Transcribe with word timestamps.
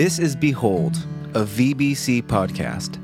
This 0.00 0.18
is 0.18 0.34
Behold, 0.34 0.96
a 1.34 1.44
VBC 1.44 2.22
podcast. 2.22 2.96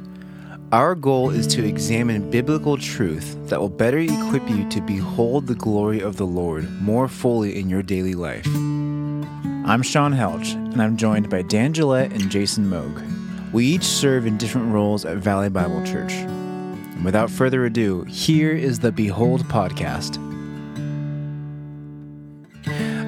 Our 0.73 0.95
goal 0.95 1.29
is 1.29 1.47
to 1.49 1.63
examine 1.63 2.31
biblical 2.31 2.79
truth 2.79 3.37
that 3.51 3.61
will 3.61 3.69
better 3.69 3.99
equip 3.99 4.49
you 4.49 4.67
to 4.71 4.81
behold 4.81 5.47
the 5.47 5.57
glory 5.57 6.01
of 6.01 6.17
the 6.17 6.25
Lord 6.25 6.73
more 6.81 7.07
fully 7.07 7.61
in 7.61 7.69
your 7.69 7.83
daily 7.83 8.15
life. 8.15 8.47
I'm 8.47 9.83
Sean 9.83 10.13
Helch, 10.15 10.55
and 10.55 10.81
I'm 10.81 10.97
joined 10.97 11.29
by 11.29 11.43
Dan 11.43 11.75
Gillette 11.75 12.13
and 12.13 12.31
Jason 12.31 12.65
Moog. 12.65 13.53
We 13.53 13.67
each 13.67 13.85
serve 13.85 14.25
in 14.25 14.39
different 14.39 14.73
roles 14.73 15.05
at 15.05 15.19
Valley 15.19 15.51
Bible 15.51 15.85
Church. 15.85 16.15
And 16.15 17.05
without 17.05 17.29
further 17.29 17.67
ado, 17.67 18.05
here 18.05 18.53
is 18.53 18.79
the 18.79 18.91
Behold 18.91 19.45
podcast. 19.49 20.26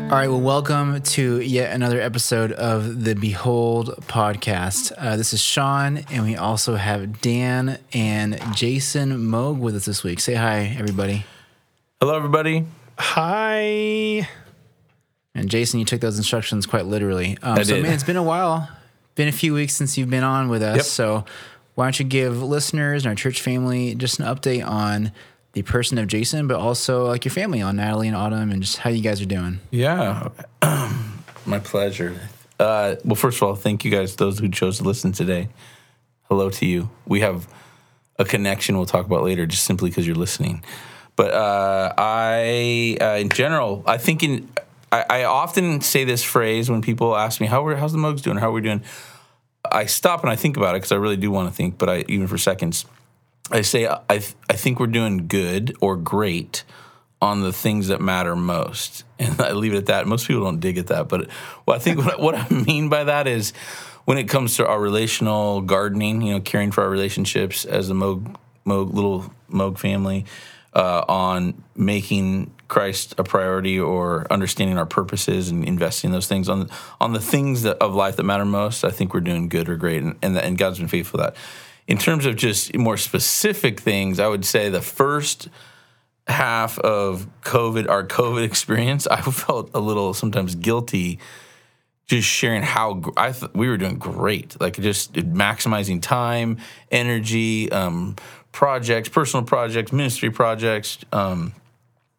All 0.09 0.14
right, 0.14 0.29
well, 0.29 0.40
welcome 0.40 1.02
to 1.02 1.38
yet 1.43 1.75
another 1.75 2.00
episode 2.00 2.52
of 2.52 3.04
the 3.04 3.12
Behold 3.14 3.94
podcast. 4.07 4.90
Uh, 4.96 5.18
this 5.18 5.35
is 5.35 5.43
Sean, 5.43 5.99
and 6.11 6.25
we 6.25 6.35
also 6.35 6.76
have 6.76 7.21
Dan 7.21 7.79
and 7.93 8.40
Jason 8.57 9.11
Moog 9.11 9.58
with 9.58 9.76
us 9.76 9.85
this 9.85 10.02
week. 10.02 10.21
Say 10.21 10.32
hi, 10.32 10.75
everybody. 10.79 11.26
Hello, 12.00 12.16
everybody. 12.16 12.64
Hi. 12.99 14.26
And 15.35 15.50
Jason, 15.50 15.79
you 15.79 15.85
took 15.85 16.00
those 16.00 16.16
instructions 16.16 16.64
quite 16.64 16.86
literally. 16.86 17.36
Um, 17.43 17.58
I 17.58 17.63
so, 17.64 17.75
did. 17.75 17.82
man, 17.82 17.93
it's 17.93 18.02
been 18.02 18.16
a 18.16 18.22
while. 18.22 18.66
Been 19.14 19.29
a 19.29 19.32
few 19.32 19.52
weeks 19.52 19.75
since 19.75 19.99
you've 19.99 20.08
been 20.08 20.25
on 20.25 20.49
with 20.49 20.63
us. 20.63 20.77
Yep. 20.77 20.85
So, 20.86 21.25
why 21.75 21.85
don't 21.85 22.00
you 22.00 22.07
give 22.07 22.43
listeners 22.43 23.04
and 23.04 23.11
our 23.11 23.14
church 23.14 23.43
family 23.43 23.94
just 23.94 24.21
an 24.21 24.25
update 24.25 24.66
on 24.66 25.13
the 25.58 25.71
person 25.71 25.98
of 25.98 26.07
Jason, 26.07 26.46
but 26.46 26.57
also 26.57 27.07
like 27.07 27.25
your 27.25 27.32
family 27.32 27.61
on 27.61 27.76
Natalie 27.76 28.07
and 28.07 28.16
Autumn 28.16 28.53
and 28.53 28.62
just 28.62 28.79
how 28.79 28.90
you 28.90 29.03
guys 29.03 29.21
are 29.21 29.26
doing. 29.26 29.58
Yeah, 29.71 30.29
my 31.46 31.58
pleasure. 31.58 32.20
Uh, 32.61 32.97
well, 33.05 33.16
first 33.16 33.39
of 33.39 33.42
all, 33.42 33.55
thank 33.55 33.84
you 33.84 33.91
guys, 33.91 34.16
those 34.16 34.39
who 34.39 34.48
chose 34.48 34.78
to 34.78 34.84
listen 34.84 35.12
today. 35.12 35.48
Hello 36.28 36.50
to 36.50 36.66
you. 36.66 36.91
We 37.06 37.20
have 37.20 37.48
a 38.18 38.24
connection 38.24 38.77
we'll 38.77 38.86
talk 38.86 39.06
about 39.06 39.24
later, 39.24 39.46
just 39.46 39.64
simply 39.64 39.91
because 39.91 40.06
you're 40.06 40.16
listening. 40.16 40.64
But 41.16 41.34
uh, 41.34 41.92
I, 41.98 42.96
uh, 43.00 43.16
in 43.18 43.28
general, 43.28 43.83
I 43.86 43.98
think 43.98 44.22
in 44.22 44.48
I, 44.92 45.05
I 45.11 45.24
often 45.24 45.80
say 45.80 46.05
this 46.05 46.22
phrase 46.22 46.70
when 46.70 46.83
people 46.83 47.16
ask 47.16 47.40
me 47.40 47.46
how 47.48 47.62
we're, 47.62 47.77
how's 47.77 47.92
the 47.92 47.98
Mugs 47.98 48.22
doing, 48.22 48.38
how 48.38 48.50
are 48.50 48.52
we 48.52 48.61
doing. 48.61 48.83
I 49.70 49.86
stop 49.86 50.22
and 50.22 50.30
I 50.30 50.36
think 50.36 50.56
about 50.56 50.74
it 50.74 50.78
because 50.78 50.92
I 50.92 50.96
really 50.96 51.16
do 51.16 51.30
want 51.30 51.48
to 51.48 51.55
think, 51.55 51.78
but 51.78 51.88
I 51.88 52.05
even 52.08 52.27
for 52.28 52.38
seconds. 52.38 52.86
I 53.50 53.62
say 53.62 53.86
I 53.86 54.00
I 54.08 54.18
think 54.54 54.80
we're 54.80 54.86
doing 54.86 55.27
good 55.28 55.77
or 55.80 55.96
great 55.96 56.64
on 57.20 57.42
the 57.42 57.52
things 57.52 57.88
that 57.88 58.00
matter 58.00 58.36
most, 58.36 59.05
and 59.18 59.40
I 59.40 59.52
leave 59.52 59.74
it 59.74 59.78
at 59.78 59.86
that. 59.86 60.06
Most 60.06 60.28
people 60.28 60.44
don't 60.44 60.60
dig 60.60 60.78
at 60.78 60.88
that, 60.88 61.08
but 61.08 61.30
what 61.64 61.77
I 61.77 61.78
think 61.78 61.98
what, 62.05 62.20
what 62.20 62.34
I 62.34 62.48
mean 62.48 62.88
by 62.88 63.05
that 63.05 63.27
is 63.27 63.52
when 64.05 64.18
it 64.18 64.28
comes 64.28 64.56
to 64.56 64.66
our 64.66 64.80
relational 64.80 65.60
gardening, 65.60 66.22
you 66.22 66.32
know, 66.32 66.40
caring 66.40 66.72
for 66.72 66.82
our 66.82 66.90
relationships 66.90 67.64
as 67.64 67.90
a 67.90 67.92
Moog, 67.92 68.34
Moog 68.66 68.94
little 68.94 69.32
Moog 69.50 69.78
family, 69.78 70.24
uh, 70.72 71.05
on 71.08 71.62
making 71.77 72.55
Christ 72.68 73.14
a 73.18 73.24
priority 73.24 73.78
or 73.80 74.27
understanding 74.30 74.78
our 74.78 74.86
purposes 74.86 75.48
and 75.50 75.64
investing 75.64 76.08
in 76.08 76.12
those 76.12 76.27
things 76.27 76.48
on 76.48 76.68
on 77.00 77.12
the 77.12 77.20
things 77.20 77.62
that, 77.62 77.78
of 77.78 77.94
life 77.94 78.16
that 78.16 78.24
matter 78.24 78.44
most. 78.44 78.84
I 78.84 78.90
think 78.90 79.14
we're 79.14 79.20
doing 79.20 79.48
good 79.48 79.68
or 79.68 79.77
great, 79.77 80.02
and 80.02 80.16
and, 80.22 80.36
and 80.36 80.58
God's 80.58 80.78
been 80.78 80.88
faithful 80.88 81.18
to 81.18 81.24
that. 81.24 81.36
In 81.89 81.97
terms 81.98 82.27
of 82.27 82.36
just 82.36 82.77
more 82.77 82.97
specific 82.98 83.81
things, 83.81 84.20
I 84.20 84.28
would 84.28 84.44
say 84.44 84.69
the 84.69 84.83
first 84.83 85.48
half 86.27 86.78
of 86.80 87.27
COVID, 87.42 87.89
our 87.89 88.06
COVID 88.06 88.45
experience, 88.53 89.06
I 89.06 89.22
felt 89.22 89.70
a 89.75 89.80
little 89.80 90.12
sometimes 90.14 90.55
guilty 90.55 91.19
just 92.06 92.28
sharing 92.28 92.62
how 92.62 93.03
I 93.17 93.33
th- 93.33 93.53
we 93.55 93.69
were 93.69 93.77
doing 93.78 93.98
great, 93.98 94.58
like 94.61 94.75
just 94.80 95.14
maximizing 95.14 96.00
time, 96.00 96.58
energy, 96.91 97.70
um, 97.72 98.17
projects, 98.52 99.08
personal 99.11 99.45
projects, 99.45 99.92
ministry 99.92 100.30
projects, 100.30 100.98
um, 101.12 101.52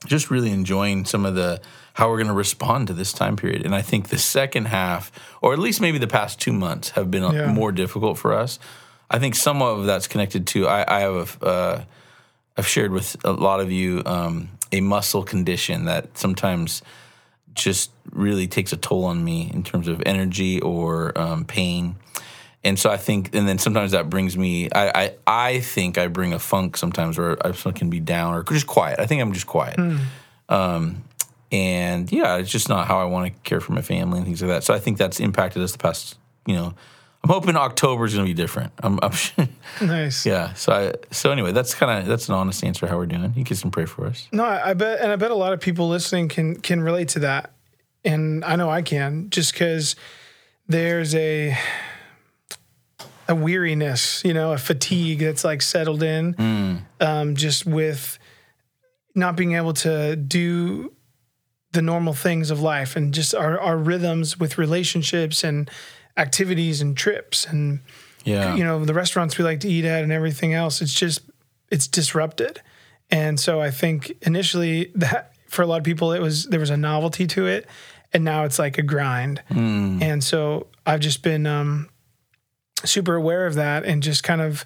just 0.06 0.30
really 0.32 0.52
enjoying 0.52 1.06
some 1.06 1.26
of 1.26 1.36
the 1.36 1.62
how 1.94 2.08
we're 2.10 2.18
going 2.18 2.28
to 2.28 2.34
respond 2.34 2.88
to 2.88 2.94
this 2.94 3.12
time 3.12 3.36
period. 3.36 3.66
And 3.66 3.76
I 3.76 3.82
think 3.82 4.08
the 4.10 4.18
second 4.20 4.66
half, 4.66 5.12
or 5.42 5.54
at 5.54 5.60
least 5.60 5.82
maybe 5.82 5.98
the 5.98 6.08
past 6.08 6.40
two 6.40 6.54
months, 6.54 6.92
have 6.92 7.12
been 7.12 7.24
Yeah. 7.24 7.52
more 7.52 7.72
difficult 7.72 8.18
for 8.18 8.34
us. 8.34 8.58
I 9.09 9.20
think 9.20 9.36
some 9.36 9.62
of 9.62 9.86
that's 9.86 10.08
connected 10.08 10.47
to 10.47 10.68
I, 10.68 10.97
I 10.97 11.00
have 11.02 11.42
a, 11.42 11.46
uh, 11.46 11.84
I've 12.58 12.68
shared 12.68 12.92
with 12.92 13.16
a 13.24 13.31
lot 13.31 13.59
of 13.59 13.72
you 13.72 14.03
um, 14.06 14.50
a 14.72 14.81
muscle 14.81 15.24
condition 15.24 15.86
that 15.86 16.18
sometimes 16.18 16.81
just 17.53 17.92
really 18.12 18.48
takes 18.48 18.74
a 18.74 18.78
toll 18.78 19.06
on 19.06 19.24
me 19.24 19.50
in 19.53 19.64
terms 19.64 19.88
of 19.88 20.02
energy 20.06 20.62
or 20.62 21.18
um, 21.18 21.46
pain. 21.46 21.96
And 22.64 22.78
so 22.78 22.90
I 22.90 22.98
think, 22.98 23.34
and 23.34 23.48
then 23.48 23.58
sometimes 23.58 23.92
that 23.92 24.09
brings 24.09 24.38
me. 24.38 24.69
I 24.72 25.03
I, 25.03 25.14
I 25.25 25.59
think 25.62 25.98
I 25.98 26.08
bring 26.08 26.34
a 26.34 26.40
funk 26.40 26.75
sometimes, 26.75 27.18
where 27.18 27.38
I 27.46 27.52
can 27.72 27.90
be 27.90 28.02
down 28.02 28.34
or 28.34 28.44
just 28.44 28.68
quiet. 28.68 29.00
I 29.00 29.06
think 29.06 29.22
I'm 29.22 29.31
just 29.31 29.48
quiet. 29.48 29.80
Um, 30.50 31.03
and 31.52 32.12
yeah, 32.12 32.38
it's 32.38 32.52
just 32.52 32.68
not 32.68 32.88
how 32.88 33.00
I 33.00 33.06
want 33.06 33.34
to 33.34 33.50
care 33.50 33.62
for 33.62 33.72
my 33.72 33.81
family 33.81 34.18
and 34.18 34.25
things 34.25 34.42
like 34.42 34.50
that. 34.50 34.64
So 34.64 34.74
I 34.74 34.80
think 34.80 34.98
that's 34.98 35.19
impacted 35.22 35.62
us 35.62 35.72
the 35.72 35.78
past. 35.78 36.18
You 36.46 36.56
know, 36.56 36.74
I'm 37.24 37.30
hoping 37.30 37.56
October 37.57 38.06
is 38.06 38.13
going 38.13 38.25
to 38.25 38.30
be 38.30 38.34
different. 38.34 38.72
I'm, 38.80 38.97
I'm 39.02 39.12
Nice. 39.88 40.25
yeah. 40.25 40.53
So 40.53 40.72
I, 40.72 40.94
so 41.13 41.31
anyway, 41.31 41.52
that's 41.52 41.74
kind 41.74 42.00
of 42.02 42.07
that's 42.07 42.30
an 42.30 42.35
honest 42.35 42.63
answer 42.63 42.88
how 42.88 42.97
we're 42.97 43.06
doing. 43.07 43.34
You 43.35 43.44
guys 43.44 43.62
can 43.62 43.72
pray 43.72 43.85
for 43.85 44.06
us. 44.07 44.28
No, 44.31 44.44
I 44.46 44.69
I 44.69 44.74
bet, 44.74 45.02
and 45.02 45.12
I 45.12 45.16
bet 45.18 45.31
a 45.31 45.35
lot 45.35 45.52
of 45.53 45.59
people 45.59 45.90
listening 45.90 46.30
can 46.30 46.56
can 46.62 46.81
relate 46.81 47.09
to 47.09 47.19
that, 47.19 47.52
and 48.06 48.44
I 48.46 48.56
know 48.56 48.69
I 48.69 48.81
can, 48.81 49.30
just 49.30 49.52
because 49.53 49.96
there's 50.68 51.13
a 51.13 51.57
a 53.28 53.36
weariness, 53.36 54.24
you 54.25 54.34
know, 54.34 54.53
a 54.53 54.57
fatigue 54.57 55.19
that's 55.19 55.44
like 55.44 55.62
settled 55.62 56.01
in, 56.01 56.81
um, 57.00 57.36
just 57.36 57.63
with 57.66 58.18
not 59.13 59.36
being 59.36 59.53
able 59.53 59.74
to 59.74 60.16
do 60.16 60.91
the 61.74 61.81
normal 61.84 62.13
things 62.13 62.50
of 62.50 62.59
life 62.59 62.96
and 62.96 63.13
just 63.13 63.36
our, 63.36 63.59
our 63.59 63.78
rhythms 63.78 64.40
with 64.40 64.57
relationships 64.57 65.44
and 65.44 65.69
activities 66.19 66.81
and 66.81 66.96
trips 66.97 67.46
and 67.46 67.80
Yeah. 68.25 68.56
you 68.56 68.63
know 68.63 68.84
the 68.85 68.94
restaurants 68.94 69.38
we 69.38 69.44
like 69.46 69.62
to 69.62 69.69
eat 69.69 69.85
at 69.85 70.03
and 70.03 70.12
everything 70.12 70.53
else 70.53 70.81
it's 70.84 70.94
just 70.94 71.22
it's 71.72 71.88
disrupted. 71.88 72.62
And 73.12 73.40
so 73.40 73.59
i 73.62 73.72
think 73.72 74.00
initially 74.22 74.91
that 74.96 75.34
for 75.47 75.62
a 75.63 75.66
lot 75.66 75.78
of 75.78 75.84
people 75.84 76.12
it 76.13 76.22
was 76.22 76.46
there 76.52 76.59
was 76.59 76.69
a 76.69 76.78
novelty 76.78 77.25
to 77.35 77.47
it 77.47 77.66
and 78.13 78.24
now 78.24 78.44
it's 78.44 78.59
like 78.59 78.78
a 78.78 78.84
grind. 78.94 79.41
And 79.50 80.24
so 80.24 80.68
i've 80.85 81.00
just 81.00 81.22
been 81.24 81.46
um 81.47 81.90
super 82.86 83.16
aware 83.16 83.46
of 83.47 83.56
that 83.56 83.84
and 83.86 84.01
just 84.03 84.24
kind 84.24 84.41
of 84.41 84.66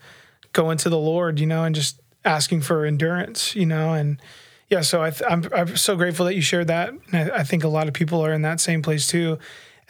going 0.53 0.77
to 0.77 0.89
the 0.89 0.97
lord 0.99 1.39
you 1.39 1.47
know 1.47 1.63
and 1.63 1.73
just 1.75 1.99
asking 2.25 2.61
for 2.61 2.85
endurance 2.85 3.55
you 3.55 3.65
know 3.65 3.93
and 3.93 4.21
yeah 4.69 4.81
so 4.81 5.01
I 5.03 5.09
th- 5.11 5.29
I'm, 5.29 5.41
I'm 5.53 5.75
so 5.77 5.95
grateful 5.95 6.25
that 6.25 6.35
you 6.35 6.41
shared 6.41 6.67
that. 6.67 6.89
And 7.11 7.31
I, 7.31 7.39
I 7.39 7.43
think 7.43 7.63
a 7.63 7.67
lot 7.67 7.87
of 7.87 7.93
people 7.93 8.21
are 8.25 8.33
in 8.33 8.41
that 8.43 8.59
same 8.59 8.81
place 8.81 9.07
too 9.07 9.37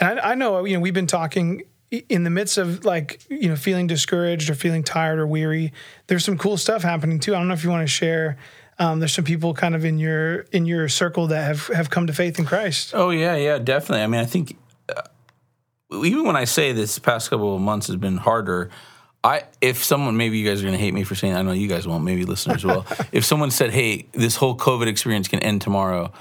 and 0.03 0.19
I, 0.19 0.31
I 0.31 0.35
know 0.35 0.65
you 0.65 0.75
know 0.75 0.79
we've 0.81 0.93
been 0.93 1.07
talking 1.07 1.63
in 1.91 2.23
the 2.23 2.29
midst 2.29 2.57
of 2.57 2.85
like 2.85 3.21
you 3.29 3.49
know 3.49 3.55
feeling 3.55 3.87
discouraged 3.87 4.49
or 4.49 4.55
feeling 4.55 4.83
tired 4.83 5.19
or 5.19 5.27
weary 5.27 5.73
there's 6.07 6.25
some 6.25 6.37
cool 6.37 6.57
stuff 6.57 6.81
happening 6.81 7.19
too 7.19 7.35
i 7.35 7.37
don't 7.37 7.47
know 7.47 7.53
if 7.53 7.63
you 7.63 7.69
want 7.69 7.83
to 7.83 7.91
share 7.91 8.37
um, 8.79 8.99
there's 8.99 9.13
some 9.13 9.23
people 9.23 9.53
kind 9.53 9.75
of 9.75 9.85
in 9.85 9.99
your 9.99 10.41
in 10.51 10.65
your 10.65 10.89
circle 10.89 11.27
that 11.27 11.43
have 11.43 11.67
have 11.67 11.89
come 11.89 12.07
to 12.07 12.13
faith 12.13 12.39
in 12.39 12.45
christ 12.45 12.93
Oh 12.93 13.11
yeah, 13.11 13.35
yeah, 13.35 13.59
definitely. 13.59 14.03
I 14.03 14.07
mean, 14.07 14.21
I 14.21 14.25
think 14.25 14.57
uh, 14.89 15.01
even 16.03 16.25
when 16.25 16.35
I 16.35 16.45
say 16.45 16.71
this 16.71 16.99
past 16.99 17.29
couple 17.29 17.55
of 17.55 17.61
months 17.61 17.87
has 17.87 17.95
been 17.97 18.17
harder, 18.17 18.71
I 19.23 19.43
if 19.61 19.83
someone 19.83 20.17
maybe 20.17 20.37
you 20.37 20.47
guys 20.47 20.61
are 20.61 20.65
going 20.65 20.77
to 20.77 20.83
hate 20.83 20.93
me 20.93 21.03
for 21.03 21.15
saying 21.15 21.35
I 21.35 21.41
know 21.43 21.51
you 21.51 21.67
guys 21.67 21.87
won't, 21.87 22.03
maybe 22.03 22.25
listeners 22.25 22.65
will. 22.65 22.85
if 23.11 23.25
someone 23.25 23.51
said, 23.51 23.71
"Hey, 23.71 24.07
this 24.11 24.35
whole 24.35 24.57
COVID 24.57 24.87
experience 24.87 25.27
can 25.27 25.39
end 25.39 25.61
tomorrow," 25.61 26.11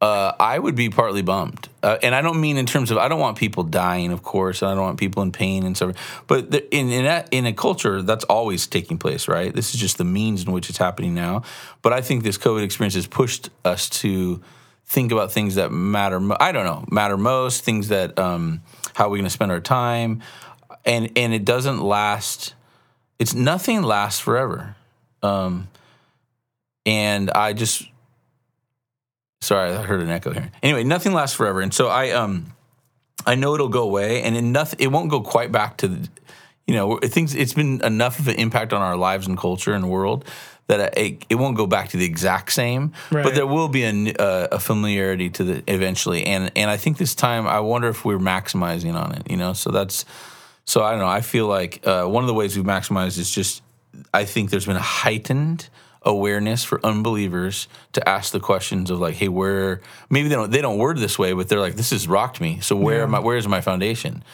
uh, 0.00 0.32
I 0.40 0.58
would 0.58 0.74
be 0.74 0.88
partly 0.88 1.20
bummed. 1.20 1.68
Uh, 1.82 1.98
and 2.02 2.14
I 2.14 2.22
don't 2.22 2.40
mean 2.40 2.56
in 2.56 2.64
terms 2.64 2.90
of 2.90 2.96
I 2.96 3.08
don't 3.08 3.20
want 3.20 3.36
people 3.36 3.64
dying, 3.64 4.12
of 4.12 4.22
course, 4.22 4.62
and 4.62 4.70
I 4.70 4.74
don't 4.74 4.84
want 4.84 4.98
people 4.98 5.22
in 5.22 5.30
pain 5.30 5.64
and 5.64 5.76
so. 5.76 5.92
But 6.26 6.50
the, 6.50 6.74
in 6.74 6.90
in 6.90 7.04
a, 7.04 7.24
in 7.30 7.46
a 7.46 7.52
culture 7.52 8.00
that's 8.00 8.24
always 8.24 8.66
taking 8.66 8.96
place, 8.96 9.28
right? 9.28 9.54
This 9.54 9.74
is 9.74 9.80
just 9.80 9.98
the 9.98 10.04
means 10.04 10.44
in 10.44 10.52
which 10.52 10.70
it's 10.70 10.78
happening 10.78 11.14
now. 11.14 11.42
But 11.82 11.92
I 11.92 12.00
think 12.00 12.22
this 12.22 12.38
COVID 12.38 12.62
experience 12.62 12.94
has 12.94 13.06
pushed 13.06 13.50
us 13.64 13.90
to 14.00 14.40
think 14.86 15.12
about 15.12 15.32
things 15.32 15.56
that 15.56 15.70
matter. 15.70 16.20
I 16.40 16.52
don't 16.52 16.64
know, 16.64 16.84
matter 16.90 17.18
most 17.18 17.64
things 17.64 17.88
that 17.88 18.18
um, 18.18 18.62
how 18.94 19.06
are 19.06 19.10
we 19.10 19.18
going 19.18 19.24
to 19.24 19.30
spend 19.30 19.52
our 19.52 19.60
time, 19.60 20.22
and 20.86 21.10
and 21.16 21.34
it 21.34 21.44
doesn't 21.44 21.80
last. 21.80 22.54
It's 23.18 23.34
nothing 23.34 23.82
lasts 23.82 24.18
forever, 24.18 24.76
um, 25.22 25.68
and 26.86 27.30
I 27.30 27.52
just 27.52 27.89
sorry, 29.40 29.72
I 29.72 29.82
heard 29.82 30.00
an 30.00 30.10
echo 30.10 30.32
here. 30.32 30.50
Anyway, 30.62 30.84
nothing 30.84 31.12
lasts 31.12 31.36
forever, 31.36 31.60
and 31.60 31.72
so 31.72 31.88
I 31.88 32.10
um 32.10 32.52
I 33.26 33.34
know 33.34 33.54
it'll 33.54 33.68
go 33.68 33.82
away, 33.82 34.22
and 34.22 34.36
it 34.36 34.42
nothing 34.42 34.78
it 34.80 34.88
won't 34.88 35.10
go 35.10 35.20
quite 35.20 35.52
back 35.52 35.76
to 35.78 35.88
the 35.88 36.08
you 36.66 36.74
know 36.74 36.98
things. 36.98 37.34
It's 37.34 37.54
been 37.54 37.82
enough 37.82 38.18
of 38.18 38.28
an 38.28 38.36
impact 38.36 38.72
on 38.72 38.82
our 38.82 38.96
lives 38.96 39.26
and 39.26 39.36
culture 39.38 39.72
and 39.74 39.88
world 39.90 40.24
that 40.66 40.96
it, 40.96 41.24
it 41.28 41.34
won't 41.34 41.56
go 41.56 41.66
back 41.66 41.88
to 41.88 41.96
the 41.96 42.04
exact 42.04 42.52
same, 42.52 42.92
Right. 43.10 43.24
but 43.24 43.34
there 43.34 43.46
will 43.46 43.66
be 43.66 43.82
a, 43.82 44.12
uh, 44.14 44.48
a 44.52 44.60
familiarity 44.60 45.28
to 45.30 45.42
the 45.42 45.62
eventually. 45.66 46.24
And 46.26 46.52
and 46.54 46.70
I 46.70 46.76
think 46.76 46.96
this 46.98 47.14
time, 47.14 47.46
I 47.48 47.58
wonder 47.60 47.88
if 47.88 48.04
we're 48.04 48.18
maximizing 48.20 48.94
on 48.94 49.12
it. 49.14 49.28
You 49.30 49.36
know, 49.36 49.52
so 49.52 49.70
that's 49.70 50.04
so 50.64 50.84
I 50.84 50.90
don't 50.92 51.00
know. 51.00 51.08
I 51.08 51.22
feel 51.22 51.46
like 51.48 51.84
uh, 51.86 52.04
one 52.04 52.22
of 52.22 52.28
the 52.28 52.34
ways 52.34 52.56
we've 52.56 52.64
maximized 52.64 53.18
is 53.18 53.30
just 53.30 53.62
I 54.14 54.24
think 54.24 54.50
there's 54.50 54.66
been 54.66 54.76
a 54.76 54.80
heightened 54.80 55.68
awareness 56.02 56.64
for 56.64 56.84
unbelievers 56.84 57.68
to 57.92 58.08
ask 58.08 58.32
the 58.32 58.40
questions 58.40 58.90
of 58.90 58.98
like, 58.98 59.14
hey, 59.14 59.28
where 59.28 59.80
maybe 60.08 60.28
they 60.28 60.34
don't 60.34 60.50
they 60.50 60.62
don't 60.62 60.78
word 60.78 60.98
this 60.98 61.18
way, 61.18 61.32
but 61.32 61.48
they're 61.48 61.60
like, 61.60 61.74
this 61.74 61.90
has 61.90 62.08
rocked 62.08 62.40
me. 62.40 62.60
So 62.60 62.76
where 62.76 63.02
am 63.02 63.14
I, 63.14 63.20
where 63.20 63.36
is 63.36 63.46
my 63.46 63.60
foundation? 63.60 64.24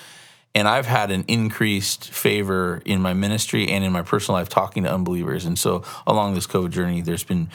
And 0.55 0.67
I've 0.67 0.87
had 0.87 1.11
an 1.11 1.25
increased 1.29 2.11
favor 2.11 2.81
in 2.87 3.03
my 3.03 3.13
ministry 3.13 3.69
and 3.69 3.85
in 3.85 3.93
my 3.93 4.03
personal 4.03 4.39
life 4.39 4.49
talking 4.49 4.85
to 4.85 4.93
unbelievers. 4.93 5.45
And 5.45 5.59
so 5.59 5.83
along 6.07 6.35
this 6.35 6.47
COVID 6.47 6.71
journey, 6.71 7.03
there's 7.03 7.25
been 7.25 7.51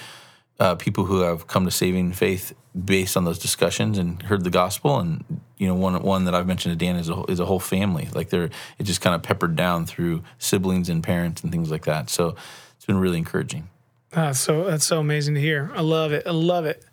uh, 0.59 0.75
people 0.75 1.05
who 1.05 1.21
have 1.21 1.47
come 1.47 1.65
to 1.65 1.71
saving 1.71 2.13
faith 2.13 2.53
based 2.85 3.17
on 3.17 3.25
those 3.25 3.39
discussions 3.39 3.97
and 3.97 4.21
heard 4.21 4.43
the 4.43 4.51
gospel. 4.51 4.99
And 4.99 5.41
you 5.57 5.67
know, 5.67 5.73
one 5.73 6.01
one 6.03 6.25
that 6.25 6.35
I've 6.35 6.45
mentioned 6.45 6.77
to 6.77 6.85
Dan 6.85 6.95
is 6.95 7.09
a, 7.09 7.23
is 7.23 7.39
a 7.39 7.45
whole 7.45 7.59
family. 7.59 8.07
Like 8.13 8.29
they're 8.29 8.51
it 8.77 8.83
just 8.83 9.01
kind 9.01 9.15
of 9.15 9.23
peppered 9.23 9.55
down 9.55 9.87
through 9.87 10.21
siblings 10.37 10.87
and 10.87 11.03
parents 11.03 11.41
and 11.41 11.51
things 11.51 11.71
like 11.71 11.85
that. 11.85 12.09
So 12.09 12.35
it's 12.75 12.85
been 12.85 12.99
really 12.99 13.17
encouraging. 13.17 13.69
Ah, 14.13 14.31
so 14.33 14.65
that's 14.65 14.85
so 14.85 14.99
amazing 14.99 15.35
to 15.35 15.41
hear. 15.41 15.71
I 15.73 15.81
love 15.81 16.11
it. 16.11 16.23
I 16.27 16.31
love 16.31 16.65
it. 16.65 16.83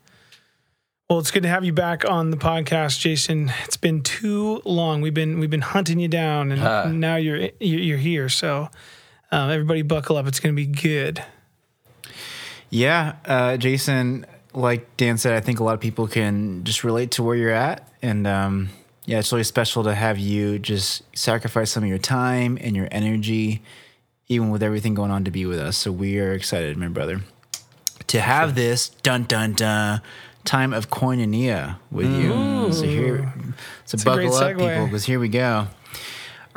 Well, 1.10 1.18
it's 1.18 1.30
good 1.30 1.42
to 1.42 1.48
have 1.48 1.64
you 1.64 1.72
back 1.72 2.08
on 2.08 2.30
the 2.30 2.36
podcast, 2.36 3.00
Jason. 3.00 3.50
It's 3.64 3.76
been 3.78 4.02
too 4.02 4.60
long. 4.64 5.00
We've 5.00 5.14
been 5.14 5.40
we've 5.40 5.50
been 5.50 5.62
hunting 5.62 5.98
you 5.98 6.08
down, 6.08 6.52
and 6.52 6.62
Ah. 6.62 6.84
now 6.88 7.16
you're 7.16 7.38
you're 7.60 7.80
you're 7.80 7.98
here. 7.98 8.28
So, 8.28 8.68
um, 9.32 9.50
everybody, 9.50 9.82
buckle 9.82 10.16
up. 10.16 10.26
It's 10.26 10.38
going 10.38 10.54
to 10.54 10.56
be 10.56 10.66
good. 10.66 11.24
Yeah, 12.70 13.16
uh, 13.24 13.56
Jason, 13.56 14.26
like 14.52 14.96
Dan 14.98 15.16
said, 15.16 15.32
I 15.32 15.40
think 15.40 15.58
a 15.60 15.64
lot 15.64 15.72
of 15.74 15.80
people 15.80 16.06
can 16.06 16.62
just 16.64 16.84
relate 16.84 17.10
to 17.12 17.22
where 17.22 17.34
you're 17.34 17.50
at. 17.50 17.88
And 18.02 18.26
um, 18.26 18.68
yeah, 19.06 19.18
it's 19.18 19.32
really 19.32 19.44
special 19.44 19.84
to 19.84 19.94
have 19.94 20.18
you 20.18 20.58
just 20.58 21.02
sacrifice 21.16 21.70
some 21.70 21.82
of 21.82 21.88
your 21.88 21.98
time 21.98 22.58
and 22.60 22.76
your 22.76 22.86
energy, 22.90 23.62
even 24.28 24.50
with 24.50 24.62
everything 24.62 24.94
going 24.94 25.10
on, 25.10 25.25
to 25.25 25.30
be 25.30 25.46
with 25.46 25.58
us. 25.58 25.76
So 25.76 25.92
we 25.92 26.19
are 26.19 26.32
excited, 26.32 26.76
my 26.76 26.88
brother, 26.88 27.20
to 28.08 28.20
have 28.20 28.54
this 28.54 28.88
dun 28.88 29.25
dun 29.25 29.54
dun 29.54 30.02
time 30.44 30.72
of 30.72 30.90
koinonia 30.90 31.76
with 31.90 32.10
you. 32.14 32.72
So 32.72 32.84
here, 32.84 33.32
so 33.84 33.98
great 33.98 34.30
buckle 34.30 34.34
up, 34.36 34.56
people, 34.56 34.86
because 34.86 35.04
here 35.04 35.20
we 35.20 35.28
go. 35.28 35.69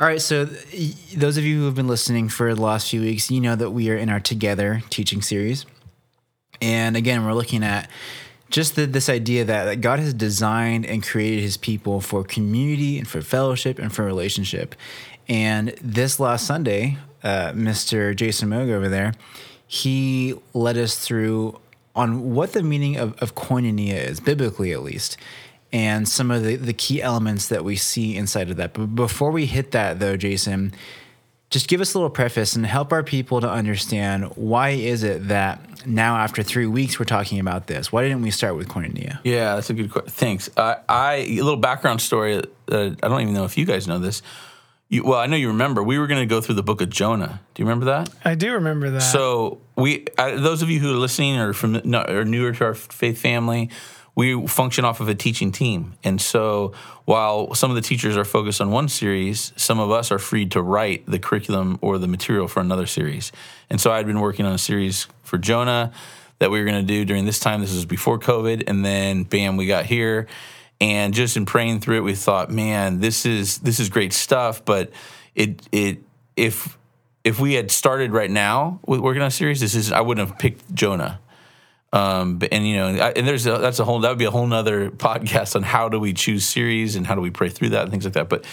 All 0.00 0.06
right, 0.06 0.20
so 0.20 0.46
th- 0.46 1.14
those 1.14 1.36
of 1.36 1.44
you 1.44 1.58
who 1.60 1.66
have 1.66 1.74
been 1.74 1.86
listening 1.86 2.28
for 2.28 2.54
the 2.54 2.60
last 2.60 2.90
few 2.90 3.02
weeks, 3.02 3.30
you 3.30 3.40
know 3.40 3.54
that 3.54 3.70
we 3.70 3.90
are 3.90 3.96
in 3.96 4.08
our 4.08 4.18
Together 4.18 4.82
teaching 4.90 5.22
series. 5.22 5.64
And 6.60 6.96
again, 6.96 7.24
we're 7.24 7.34
looking 7.34 7.62
at 7.62 7.88
just 8.50 8.76
the, 8.76 8.86
this 8.86 9.08
idea 9.08 9.44
that, 9.44 9.64
that 9.64 9.80
God 9.80 9.98
has 9.98 10.12
designed 10.14 10.86
and 10.86 11.02
created 11.02 11.40
his 11.40 11.56
people 11.56 12.00
for 12.00 12.24
community 12.24 12.98
and 12.98 13.06
for 13.06 13.20
fellowship 13.20 13.78
and 13.78 13.92
for 13.92 14.04
relationship. 14.04 14.74
And 15.28 15.68
this 15.80 16.18
last 16.18 16.46
Sunday, 16.46 16.98
uh, 17.22 17.52
Mr. 17.52 18.14
Jason 18.14 18.50
Moog 18.50 18.70
over 18.70 18.88
there, 18.88 19.14
he 19.66 20.34
led 20.54 20.76
us 20.76 20.98
through 20.98 21.58
on 21.94 22.34
what 22.34 22.52
the 22.52 22.62
meaning 22.62 22.96
of, 22.96 23.16
of 23.22 23.34
koinonia 23.34 23.94
is, 23.94 24.20
biblically 24.20 24.72
at 24.72 24.82
least, 24.82 25.16
and 25.72 26.08
some 26.08 26.30
of 26.30 26.42
the, 26.42 26.56
the 26.56 26.72
key 26.72 27.02
elements 27.02 27.48
that 27.48 27.64
we 27.64 27.76
see 27.76 28.16
inside 28.16 28.50
of 28.50 28.56
that. 28.56 28.72
But 28.72 28.94
before 28.94 29.30
we 29.30 29.46
hit 29.46 29.70
that, 29.72 29.98
though, 29.98 30.16
Jason, 30.16 30.72
just 31.52 31.68
give 31.68 31.80
us 31.80 31.94
a 31.94 31.98
little 31.98 32.10
preface 32.10 32.56
and 32.56 32.64
help 32.64 32.92
our 32.92 33.02
people 33.02 33.40
to 33.40 33.48
understand 33.48 34.24
why 34.36 34.70
is 34.70 35.02
it 35.02 35.28
that 35.28 35.86
now 35.86 36.16
after 36.16 36.42
three 36.42 36.66
weeks 36.66 36.98
we're 36.98 37.04
talking 37.04 37.40
about 37.40 37.66
this 37.66 37.90
why 37.92 38.02
didn't 38.02 38.22
we 38.22 38.30
start 38.30 38.56
with 38.56 38.68
koinonia 38.68 39.18
Yeah, 39.24 39.56
that's 39.56 39.68
a 39.68 39.74
good 39.74 39.90
question. 39.90 40.10
Thanks. 40.10 40.48
I, 40.56 40.76
I 40.88 41.14
a 41.16 41.42
little 41.42 41.56
background 41.56 42.00
story. 42.00 42.38
Uh, 42.70 42.90
I 43.02 43.08
don't 43.08 43.20
even 43.20 43.34
know 43.34 43.44
if 43.44 43.58
you 43.58 43.66
guys 43.66 43.86
know 43.86 43.98
this. 43.98 44.22
You, 44.92 45.04
well, 45.04 45.18
I 45.18 45.24
know 45.24 45.36
you 45.36 45.48
remember. 45.48 45.82
We 45.82 45.98
were 45.98 46.06
going 46.06 46.20
to 46.20 46.26
go 46.26 46.42
through 46.42 46.56
the 46.56 46.62
book 46.62 46.82
of 46.82 46.90
Jonah. 46.90 47.40
Do 47.54 47.62
you 47.62 47.66
remember 47.66 47.86
that? 47.86 48.10
I 48.26 48.34
do 48.34 48.52
remember 48.52 48.90
that. 48.90 49.00
So 49.00 49.58
we, 49.74 50.04
uh, 50.18 50.36
those 50.36 50.60
of 50.60 50.68
you 50.68 50.80
who 50.80 50.92
are 50.92 50.98
listening 50.98 51.38
or 51.38 51.54
from 51.54 51.80
no, 51.82 52.02
or 52.02 52.26
newer 52.26 52.52
to 52.52 52.64
our 52.64 52.74
faith 52.74 53.18
family, 53.18 53.70
we 54.14 54.46
function 54.46 54.84
off 54.84 55.00
of 55.00 55.08
a 55.08 55.14
teaching 55.14 55.50
team, 55.50 55.94
and 56.04 56.20
so 56.20 56.74
while 57.06 57.54
some 57.54 57.70
of 57.70 57.76
the 57.76 57.80
teachers 57.80 58.14
are 58.18 58.26
focused 58.26 58.60
on 58.60 58.70
one 58.70 58.86
series, 58.86 59.54
some 59.56 59.80
of 59.80 59.90
us 59.90 60.12
are 60.12 60.18
freed 60.18 60.50
to 60.50 60.60
write 60.60 61.06
the 61.06 61.18
curriculum 61.18 61.78
or 61.80 61.96
the 61.96 62.06
material 62.06 62.46
for 62.46 62.60
another 62.60 62.84
series. 62.84 63.32
And 63.70 63.80
so 63.80 63.90
I'd 63.90 64.04
been 64.04 64.20
working 64.20 64.44
on 64.44 64.52
a 64.52 64.58
series 64.58 65.08
for 65.22 65.38
Jonah 65.38 65.92
that 66.40 66.50
we 66.50 66.58
were 66.58 66.66
going 66.66 66.86
to 66.86 66.86
do 66.86 67.06
during 67.06 67.24
this 67.24 67.40
time. 67.40 67.62
This 67.62 67.74
was 67.74 67.86
before 67.86 68.18
COVID, 68.18 68.64
and 68.66 68.84
then 68.84 69.22
bam, 69.22 69.56
we 69.56 69.66
got 69.66 69.86
here. 69.86 70.26
And 70.82 71.14
just 71.14 71.36
in 71.36 71.46
praying 71.46 71.78
through 71.78 71.98
it, 71.98 72.00
we 72.00 72.16
thought, 72.16 72.50
man, 72.50 72.98
this 72.98 73.24
is 73.24 73.58
this 73.58 73.78
is 73.78 73.88
great 73.88 74.12
stuff. 74.12 74.64
But 74.64 74.90
it 75.36 75.62
it 75.70 76.00
if 76.34 76.76
if 77.22 77.38
we 77.38 77.54
had 77.54 77.70
started 77.70 78.10
right 78.10 78.30
now 78.30 78.80
with 78.84 78.98
working 78.98 79.22
on 79.22 79.28
a 79.28 79.30
series, 79.30 79.60
this 79.60 79.76
is 79.76 79.92
I 79.92 80.00
wouldn't 80.00 80.28
have 80.28 80.40
picked 80.40 80.74
Jonah. 80.74 81.20
Um, 81.92 82.40
and 82.50 82.66
you 82.66 82.74
know, 82.74 82.88
I, 82.88 83.12
and 83.12 83.28
there's 83.28 83.46
a, 83.46 83.58
that's 83.58 83.78
a 83.78 83.84
whole 83.84 84.00
that 84.00 84.08
would 84.08 84.18
be 84.18 84.24
a 84.24 84.32
whole 84.32 84.44
nother 84.44 84.90
podcast 84.90 85.54
on 85.54 85.62
how 85.62 85.88
do 85.88 86.00
we 86.00 86.14
choose 86.14 86.44
series 86.44 86.96
and 86.96 87.06
how 87.06 87.14
do 87.14 87.20
we 87.20 87.30
pray 87.30 87.48
through 87.48 87.68
that 87.68 87.82
and 87.82 87.92
things 87.92 88.04
like 88.04 88.14
that. 88.14 88.28
But 88.28 88.44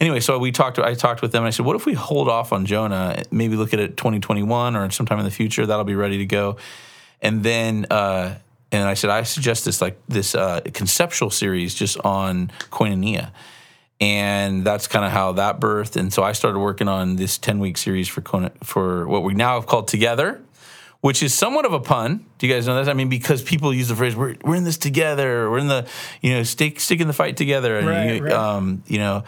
anyway, 0.00 0.18
so 0.18 0.40
we 0.40 0.50
talked. 0.50 0.80
I 0.80 0.94
talked 0.94 1.22
with 1.22 1.30
them 1.30 1.44
and 1.44 1.46
I 1.46 1.50
said, 1.50 1.66
what 1.66 1.76
if 1.76 1.86
we 1.86 1.94
hold 1.94 2.28
off 2.28 2.52
on 2.52 2.66
Jonah? 2.66 3.22
Maybe 3.30 3.54
look 3.54 3.72
at 3.72 3.78
it 3.78 3.96
2021 3.96 4.74
or 4.74 4.90
sometime 4.90 5.20
in 5.20 5.24
the 5.24 5.30
future 5.30 5.64
that'll 5.64 5.84
be 5.84 5.94
ready 5.94 6.18
to 6.18 6.26
go. 6.26 6.56
And 7.22 7.44
then 7.44 7.86
uh, 7.92 8.34
and 8.72 8.88
I 8.88 8.94
said 8.94 9.10
I 9.10 9.22
suggest 9.22 9.64
this 9.64 9.80
like 9.80 9.98
this 10.08 10.34
uh, 10.34 10.60
conceptual 10.74 11.30
series 11.30 11.74
just 11.74 11.98
on 12.00 12.50
koinonia 12.70 13.30
and 14.00 14.64
that's 14.64 14.86
kind 14.88 15.04
of 15.04 15.12
how 15.12 15.32
that 15.32 15.58
birthed. 15.58 15.96
And 15.96 16.12
so 16.12 16.22
I 16.22 16.32
started 16.32 16.58
working 16.58 16.88
on 16.88 17.16
this 17.16 17.38
ten 17.38 17.58
week 17.60 17.78
series 17.78 18.08
for 18.08 18.22
for 18.62 19.08
what 19.08 19.22
we 19.22 19.34
now 19.34 19.54
have 19.54 19.66
called 19.66 19.88
Together, 19.88 20.42
which 21.00 21.22
is 21.22 21.32
somewhat 21.32 21.64
of 21.64 21.72
a 21.72 21.80
pun. 21.80 22.26
Do 22.38 22.46
you 22.46 22.52
guys 22.52 22.66
know 22.66 22.76
this? 22.76 22.88
I 22.88 22.92
mean, 22.92 23.08
because 23.08 23.42
people 23.42 23.72
use 23.72 23.88
the 23.88 23.96
phrase 23.96 24.14
"we're 24.14 24.36
we're 24.44 24.56
in 24.56 24.64
this 24.64 24.76
together," 24.78 25.50
we're 25.50 25.58
in 25.58 25.68
the 25.68 25.86
you 26.20 26.34
know 26.34 26.42
stick 26.42 26.80
stick 26.80 27.00
in 27.00 27.06
the 27.06 27.14
fight 27.14 27.36
together, 27.36 27.78
and 27.78 27.88
Right, 27.88 28.16
you, 28.16 28.24
right. 28.24 28.32
um, 28.32 28.82
you 28.86 28.98
know. 28.98 29.24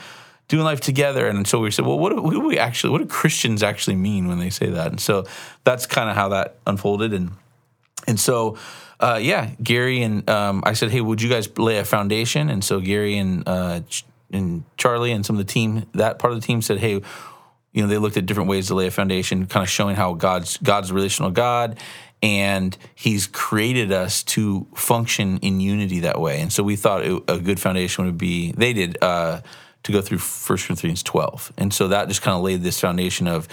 Doing 0.48 0.64
life 0.64 0.80
together, 0.80 1.28
and 1.28 1.46
so 1.46 1.60
we 1.60 1.70
said, 1.70 1.84
"Well, 1.84 1.98
what 1.98 2.08
do, 2.08 2.22
what 2.22 2.30
do 2.30 2.40
we 2.40 2.58
actually? 2.58 2.92
What 2.92 3.02
do 3.02 3.06
Christians 3.06 3.62
actually 3.62 3.96
mean 3.96 4.28
when 4.28 4.38
they 4.38 4.48
say 4.48 4.70
that?" 4.70 4.86
And 4.86 4.98
so 4.98 5.26
that's 5.64 5.84
kind 5.84 6.08
of 6.08 6.16
how 6.16 6.30
that 6.30 6.56
unfolded, 6.66 7.12
and 7.12 7.32
and 8.06 8.18
so, 8.18 8.56
uh, 9.00 9.18
yeah, 9.20 9.50
Gary 9.62 10.02
and 10.02 10.28
um, 10.28 10.62
I 10.66 10.72
said, 10.72 10.90
hey, 10.90 11.00
would 11.00 11.22
you 11.22 11.28
guys 11.28 11.48
lay 11.56 11.78
a 11.78 11.84
foundation? 11.84 12.50
And 12.50 12.64
so 12.64 12.80
Gary 12.80 13.16
and 13.16 13.44
uh, 13.46 13.80
and 14.32 14.64
Charlie 14.76 15.12
and 15.12 15.24
some 15.24 15.38
of 15.38 15.46
the 15.46 15.52
team, 15.52 15.86
that 15.94 16.18
part 16.18 16.32
of 16.32 16.40
the 16.40 16.46
team 16.46 16.60
said, 16.62 16.78
hey, 16.78 17.00
you 17.72 17.82
know, 17.82 17.86
they 17.86 17.98
looked 17.98 18.16
at 18.16 18.26
different 18.26 18.48
ways 18.48 18.66
to 18.68 18.74
lay 18.74 18.86
a 18.86 18.90
foundation, 18.90 19.46
kind 19.46 19.62
of 19.62 19.70
showing 19.70 19.94
how 19.94 20.14
God's 20.14 20.56
God's 20.56 20.90
relational 20.90 21.30
God, 21.30 21.78
and 22.22 22.76
He's 22.94 23.28
created 23.28 23.92
us 23.92 24.24
to 24.24 24.66
function 24.74 25.38
in 25.38 25.60
unity 25.60 26.00
that 26.00 26.20
way. 26.20 26.40
And 26.40 26.52
so 26.52 26.64
we 26.64 26.74
thought 26.74 27.04
it, 27.04 27.22
a 27.28 27.38
good 27.38 27.60
foundation 27.60 28.04
would 28.04 28.18
be 28.18 28.52
they 28.52 28.72
did 28.72 28.98
uh, 29.00 29.42
to 29.84 29.92
go 29.92 30.02
through 30.02 30.18
1 30.18 30.58
Corinthians 30.58 31.04
twelve, 31.04 31.52
and 31.56 31.72
so 31.72 31.88
that 31.88 32.08
just 32.08 32.22
kind 32.22 32.36
of 32.36 32.42
laid 32.42 32.62
this 32.62 32.80
foundation 32.80 33.28
of, 33.28 33.46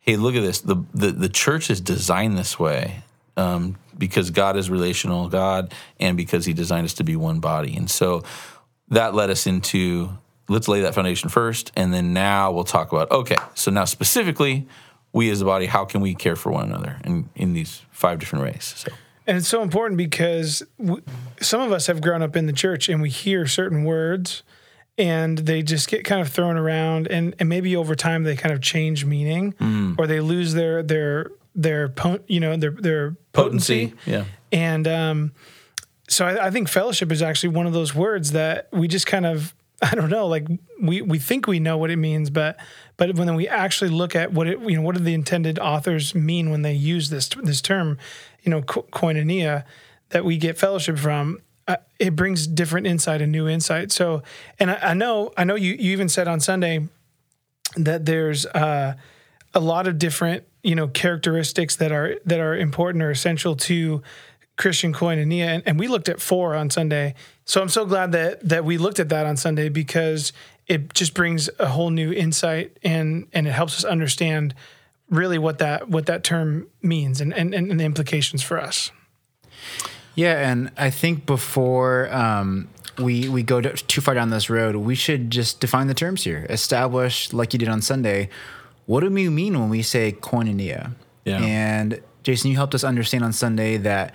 hey, 0.00 0.16
look 0.16 0.34
at 0.34 0.42
this. 0.42 0.60
The 0.60 0.76
the, 0.92 1.12
the 1.12 1.30
church 1.30 1.70
is 1.70 1.80
designed 1.80 2.36
this 2.36 2.58
way 2.58 3.02
um, 3.36 3.76
because 3.96 4.30
God 4.30 4.56
is 4.56 4.70
relational 4.70 5.28
God, 5.28 5.72
and 6.00 6.16
because 6.16 6.44
He 6.44 6.52
designed 6.52 6.84
us 6.84 6.94
to 6.94 7.04
be 7.04 7.16
one 7.16 7.40
body. 7.40 7.76
And 7.76 7.90
so 7.90 8.22
that 8.88 9.14
led 9.14 9.30
us 9.30 9.46
into 9.46 10.10
let's 10.48 10.68
lay 10.68 10.80
that 10.82 10.94
foundation 10.94 11.28
first, 11.28 11.72
and 11.76 11.92
then 11.94 12.12
now 12.12 12.52
we'll 12.52 12.64
talk 12.64 12.92
about 12.92 13.10
okay. 13.10 13.36
So 13.54 13.70
now 13.70 13.84
specifically, 13.84 14.66
we 15.12 15.30
as 15.30 15.40
a 15.40 15.44
body, 15.44 15.66
how 15.66 15.84
can 15.84 16.00
we 16.00 16.14
care 16.14 16.36
for 16.36 16.52
one 16.52 16.64
another 16.64 16.98
in 17.04 17.28
in 17.34 17.52
these 17.52 17.82
five 17.90 18.18
different 18.18 18.44
ways? 18.44 18.74
So 18.76 18.92
And 19.26 19.36
it's 19.36 19.48
so 19.48 19.62
important 19.62 19.98
because 19.98 20.62
w- 20.78 21.02
some 21.40 21.60
of 21.60 21.70
us 21.72 21.86
have 21.86 22.00
grown 22.00 22.22
up 22.22 22.34
in 22.36 22.46
the 22.46 22.52
church 22.52 22.88
and 22.88 23.00
we 23.00 23.08
hear 23.08 23.46
certain 23.46 23.84
words 23.84 24.42
and 24.98 25.38
they 25.38 25.62
just 25.62 25.88
get 25.88 26.04
kind 26.04 26.20
of 26.20 26.28
thrown 26.28 26.56
around 26.56 27.06
and, 27.08 27.34
and 27.38 27.48
maybe 27.48 27.74
over 27.76 27.94
time 27.94 28.24
they 28.24 28.36
kind 28.36 28.52
of 28.52 28.60
change 28.60 29.04
meaning 29.06 29.54
or 29.98 30.06
they 30.06 30.20
lose 30.20 30.52
their 30.54 30.82
their 30.82 31.30
their 31.54 31.88
po- 31.88 32.20
you 32.26 32.40
know 32.40 32.56
their 32.56 32.70
their 32.70 33.16
potency. 33.32 33.94
yeah, 34.06 34.24
And 34.50 34.86
um, 34.88 35.32
so 36.08 36.26
I, 36.26 36.46
I 36.46 36.50
think 36.50 36.68
fellowship 36.68 37.10
is 37.12 37.22
actually 37.22 37.50
one 37.50 37.66
of 37.66 37.72
those 37.72 37.94
words 37.94 38.32
that 38.32 38.68
we 38.72 38.88
just 38.88 39.06
kind 39.06 39.26
of 39.26 39.54
I 39.82 39.94
don't 39.94 40.10
know 40.10 40.26
like 40.26 40.46
we 40.80 41.02
we 41.02 41.18
think 41.18 41.46
we 41.46 41.60
know 41.60 41.76
what 41.76 41.90
it 41.90 41.96
means, 41.96 42.30
but 42.30 42.56
but 42.96 43.14
when 43.16 43.34
we 43.34 43.48
actually 43.48 43.90
look 43.90 44.14
at 44.14 44.32
what 44.32 44.46
it 44.46 44.60
you 44.60 44.76
know 44.76 44.82
what 44.82 44.96
do 44.96 45.02
the 45.02 45.14
intended 45.14 45.58
authors 45.58 46.14
mean 46.14 46.50
when 46.50 46.62
they 46.62 46.74
use 46.74 47.10
this 47.10 47.28
this 47.42 47.60
term, 47.60 47.98
you 48.42 48.50
know 48.50 48.62
ko- 48.62 48.86
koinonia 48.92 49.64
that 50.10 50.24
we 50.24 50.36
get 50.36 50.58
fellowship 50.58 50.98
from. 50.98 51.38
Uh, 51.68 51.76
it 52.00 52.16
brings 52.16 52.48
different 52.48 52.88
insight 52.88 53.22
and 53.22 53.30
new 53.30 53.46
insight. 53.48 53.92
So, 53.92 54.24
and 54.58 54.68
I, 54.72 54.78
I 54.82 54.94
know, 54.94 55.30
I 55.36 55.44
know 55.44 55.54
you, 55.54 55.74
you 55.74 55.92
even 55.92 56.08
said 56.08 56.26
on 56.26 56.40
Sunday 56.40 56.88
that 57.76 58.04
there's 58.04 58.44
uh, 58.46 58.94
a 59.54 59.60
lot 59.60 59.86
of 59.86 59.96
different 59.96 60.42
you 60.62 60.74
know 60.74 60.88
characteristics 60.88 61.76
that 61.76 61.92
are 61.92 62.16
that 62.24 62.40
are 62.40 62.56
important 62.56 63.02
or 63.02 63.10
essential 63.10 63.56
to 63.56 64.02
Christian 64.56 64.92
koinonia, 64.92 65.46
and, 65.46 65.62
and 65.66 65.78
we 65.78 65.88
looked 65.88 66.08
at 66.08 66.20
four 66.20 66.54
on 66.54 66.70
Sunday. 66.70 67.14
So 67.44 67.60
I'm 67.60 67.68
so 67.68 67.84
glad 67.84 68.12
that 68.12 68.46
that 68.48 68.64
we 68.64 68.78
looked 68.78 69.00
at 69.00 69.08
that 69.08 69.26
on 69.26 69.36
Sunday 69.36 69.68
because 69.68 70.32
it 70.66 70.94
just 70.94 71.14
brings 71.14 71.50
a 71.58 71.68
whole 71.68 71.90
new 71.90 72.12
insight 72.12 72.76
and 72.82 73.26
and 73.32 73.46
it 73.46 73.52
helps 73.52 73.76
us 73.78 73.84
understand 73.84 74.54
really 75.10 75.38
what 75.38 75.58
that 75.58 75.88
what 75.88 76.06
that 76.06 76.22
term 76.22 76.68
means 76.82 77.20
and 77.20 77.34
and, 77.34 77.54
and 77.54 77.80
the 77.80 77.84
implications 77.84 78.42
for 78.42 78.60
us. 78.60 78.90
Yeah, 80.14 80.50
and 80.50 80.70
I 80.76 80.90
think 80.90 81.24
before 81.24 82.12
um, 82.12 82.68
we 82.98 83.28
we 83.28 83.42
go 83.42 83.60
to, 83.60 83.72
too 83.72 84.00
far 84.00 84.14
down 84.14 84.30
this 84.30 84.50
road, 84.50 84.76
we 84.76 84.94
should 84.94 85.30
just 85.30 85.60
define 85.60 85.86
the 85.86 85.94
terms 85.94 86.24
here. 86.24 86.46
Establish, 86.50 87.32
like 87.32 87.52
you 87.52 87.58
did 87.58 87.68
on 87.68 87.80
Sunday, 87.80 88.28
what 88.86 89.00
do 89.00 89.10
we 89.10 89.28
mean 89.28 89.58
when 89.58 89.68
we 89.68 89.82
say 89.82 90.12
koinonia? 90.12 90.92
Yeah. 91.24 91.38
And 91.42 92.00
Jason, 92.22 92.50
you 92.50 92.56
helped 92.56 92.74
us 92.74 92.84
understand 92.84 93.24
on 93.24 93.32
Sunday 93.32 93.76
that 93.78 94.14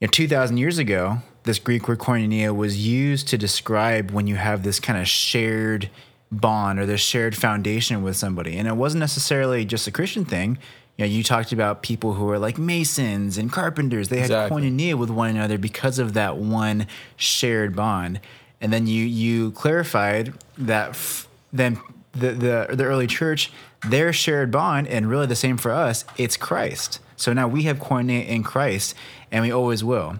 you 0.00 0.06
know, 0.06 0.10
2,000 0.10 0.56
years 0.56 0.78
ago, 0.78 1.18
this 1.44 1.58
Greek 1.58 1.88
word 1.88 1.98
koinonia 1.98 2.54
was 2.54 2.86
used 2.86 3.28
to 3.28 3.38
describe 3.38 4.10
when 4.10 4.26
you 4.26 4.36
have 4.36 4.62
this 4.62 4.78
kind 4.80 4.98
of 4.98 5.08
shared 5.08 5.90
bond 6.30 6.78
or 6.78 6.86
this 6.86 7.00
shared 7.00 7.36
foundation 7.36 8.02
with 8.02 8.16
somebody. 8.16 8.56
And 8.56 8.68
it 8.68 8.76
wasn't 8.76 9.00
necessarily 9.00 9.64
just 9.64 9.86
a 9.86 9.90
Christian 9.90 10.24
thing. 10.24 10.58
You 10.96 11.06
know, 11.06 11.10
you 11.10 11.22
talked 11.24 11.50
about 11.50 11.82
people 11.82 12.14
who 12.14 12.28
are 12.30 12.38
like 12.38 12.58
masons 12.58 13.38
and 13.38 13.50
carpenters. 13.50 14.08
They 14.08 14.16
had 14.18 14.26
Exactly. 14.26 14.62
koinonia 14.62 14.94
with 14.98 15.10
one 15.10 15.30
another 15.30 15.56
because 15.58 15.98
of 15.98 16.12
that 16.14 16.36
one 16.36 16.86
shared 17.16 17.74
bond. 17.74 18.20
And 18.60 18.72
then 18.72 18.86
you 18.86 19.04
you 19.04 19.52
clarified 19.52 20.34
that 20.58 20.90
f- 20.90 21.26
then 21.52 21.80
the, 22.12 22.32
the 22.32 22.66
the 22.76 22.84
early 22.84 23.06
church 23.06 23.50
their 23.86 24.12
shared 24.12 24.50
bond 24.50 24.88
and 24.88 25.08
really 25.08 25.26
the 25.26 25.36
same 25.36 25.56
for 25.56 25.70
us 25.72 26.04
it's 26.16 26.36
Christ. 26.36 27.00
So 27.16 27.32
now 27.32 27.48
we 27.48 27.64
have 27.64 27.78
koinonia 27.78 28.26
in 28.26 28.42
Christ 28.42 28.94
and 29.30 29.42
we 29.42 29.50
always 29.50 29.84
will. 29.84 30.18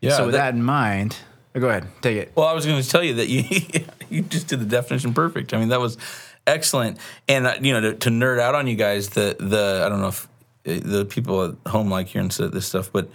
Yeah. 0.00 0.16
so 0.16 0.26
with 0.26 0.34
that, 0.34 0.54
in 0.54 0.62
mind, 0.62 1.16
oh, 1.54 1.60
go 1.60 1.68
ahead, 1.68 1.86
take 2.02 2.16
it. 2.16 2.32
Well, 2.34 2.46
I 2.46 2.52
was 2.52 2.66
going 2.66 2.82
to 2.82 2.88
tell 2.88 3.02
you 3.02 3.14
that 3.14 3.28
you 3.28 3.44
you 4.10 4.22
just 4.22 4.48
did 4.48 4.60
the 4.60 4.66
definition 4.66 5.14
perfect. 5.14 5.54
I 5.54 5.58
mean, 5.58 5.68
that 5.68 5.80
was 5.80 5.96
excellent. 6.46 6.98
And 7.28 7.46
uh, 7.46 7.54
you 7.60 7.72
know, 7.72 7.80
to, 7.80 7.94
to 7.94 8.10
nerd 8.10 8.38
out 8.38 8.54
on 8.54 8.66
you 8.66 8.76
guys, 8.76 9.10
the 9.10 9.36
the 9.38 9.82
I 9.84 9.88
don't 9.88 10.00
know 10.00 10.08
if 10.08 10.28
uh, 10.66 10.80
the 10.82 11.04
people 11.04 11.44
at 11.44 11.70
home 11.70 11.88
like 11.90 12.08
hearing 12.08 12.28
this 12.28 12.66
stuff, 12.66 12.92
but 12.92 13.08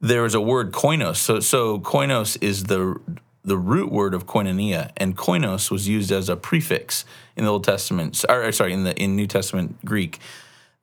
there 0.00 0.22
was 0.22 0.34
a 0.34 0.40
word 0.40 0.72
koinos. 0.72 1.16
So 1.16 1.40
so 1.40 1.78
koinos 1.78 2.36
is 2.40 2.64
the 2.64 3.00
the 3.44 3.56
root 3.56 3.92
word 3.92 4.14
of 4.14 4.26
koinonia, 4.26 4.90
and 4.96 5.16
koinos 5.16 5.70
was 5.70 5.86
used 5.86 6.10
as 6.10 6.28
a 6.28 6.36
prefix 6.36 7.04
in 7.36 7.44
the 7.44 7.50
Old 7.50 7.64
Testament. 7.64 8.24
Or, 8.28 8.50
sorry, 8.52 8.72
in 8.72 8.84
the 8.84 8.96
in 8.96 9.16
New 9.16 9.26
Testament 9.26 9.84
Greek 9.84 10.20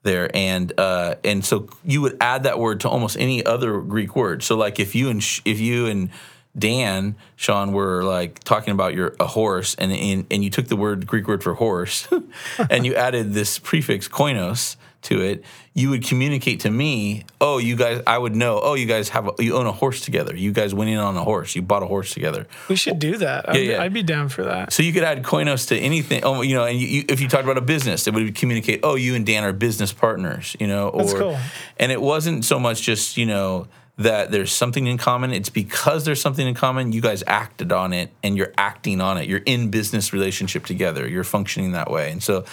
there 0.04 0.36
and 0.36 0.74
uh, 0.80 1.16
and 1.24 1.46
so 1.46 1.70
you 1.86 2.02
would 2.02 2.18
add 2.20 2.44
that 2.44 2.60
word 2.60 2.80
to 2.82 2.90
almost 2.90 3.18
any 3.20 3.46
other 3.46 3.80
Greek 3.82 4.16
word. 4.16 4.44
So 4.44 4.56
like 4.56 4.80
if 4.80 4.96
you 4.96 5.10
and 5.10 5.22
if 5.46 5.60
you 5.60 5.88
and 5.88 6.10
Dan 6.58 7.16
Sean 7.36 7.72
were 7.72 8.04
like 8.04 8.44
talking 8.44 8.74
about 8.74 8.94
your 8.94 9.16
a 9.20 9.28
horse 9.28 9.76
and 9.76 9.92
and, 9.92 10.26
and 10.32 10.44
you 10.44 10.50
took 10.50 10.68
the 10.68 10.76
word 10.76 11.08
Greek 11.08 11.28
word 11.28 11.44
for 11.44 11.54
horse 11.54 12.08
and 12.70 12.86
you 12.86 12.96
added 12.96 13.34
this 13.34 13.60
prefix 13.60 14.08
koinos 14.08 14.76
to 15.04 15.22
it, 15.22 15.44
you 15.74 15.90
would 15.90 16.04
communicate 16.04 16.62
to 16.62 16.70
me, 16.70 17.24
oh, 17.40 17.58
you 17.58 17.76
guys, 17.76 18.04
I 18.06 18.18
would 18.18 18.36
know, 18.36 18.60
oh, 18.62 18.74
you 18.74 18.86
guys 18.86 19.10
have 19.10 19.28
a, 19.28 19.44
you 19.44 19.56
own 19.56 19.66
a 19.66 19.72
horse 19.72 20.02
together. 20.02 20.36
You 20.36 20.52
guys 20.52 20.74
went 20.74 20.90
in 20.90 20.98
on 20.98 21.16
a 21.16 21.24
horse. 21.24 21.56
You 21.56 21.62
bought 21.62 21.82
a 21.84 21.88
horse 21.88 22.14
together. 22.14 22.48
We 22.70 22.76
should 22.76 23.00
do 23.00 23.18
that. 23.18 23.50
I'd, 23.50 23.56
yeah. 23.58 23.82
I'd 23.82 23.94
be 23.94 24.04
down 24.04 24.30
for 24.30 24.44
that. 24.44 24.74
So 24.74 24.84
you 24.84 24.94
could 24.94 25.04
add 25.04 25.24
koinos 25.24 25.68
to 25.70 25.78
anything. 25.78 26.24
Oh, 26.24 26.42
you 26.42 26.56
know, 26.56 26.66
and 26.66 26.78
you, 26.78 26.88
you, 26.88 27.06
if 27.10 27.22
you 27.22 27.28
talked 27.28 27.44
about 27.44 27.58
a 27.58 27.62
business, 27.62 28.08
it 28.08 28.14
would 28.14 28.36
communicate. 28.36 28.82
Oh, 28.84 28.96
you 28.96 29.16
and 29.16 29.26
Dan 29.26 29.44
are 29.44 29.54
business 29.54 29.94
partners. 29.94 30.56
You 30.60 30.68
know, 30.68 30.90
or 30.90 31.04
That's 31.04 31.14
cool. 31.14 31.38
and 31.78 31.92
it 31.92 32.02
wasn't 32.02 32.46
so 32.46 32.60
much 32.60 32.82
just 32.82 33.18
you 33.18 33.26
know 33.26 33.68
that 33.98 34.32
there's 34.32 34.52
something 34.52 34.88
in 34.88 34.98
common. 34.98 35.32
It's 35.32 35.50
because 35.50 36.06
there's 36.06 36.22
something 36.22 36.48
in 36.48 36.54
common. 36.54 36.92
You 36.92 37.02
guys 37.02 37.24
acted 37.28 37.72
on 37.72 37.94
it, 37.94 38.12
and 38.24 38.38
you're 38.38 38.54
acting 38.58 39.02
on 39.02 39.18
it. 39.18 39.28
You're 39.28 39.40
in 39.46 39.72
business 39.72 40.14
relationship 40.14 40.66
together. 40.66 41.08
You're 41.08 41.24
functioning 41.24 41.72
that 41.74 41.90
way, 41.90 42.12
and 42.12 42.22
so. 42.22 42.46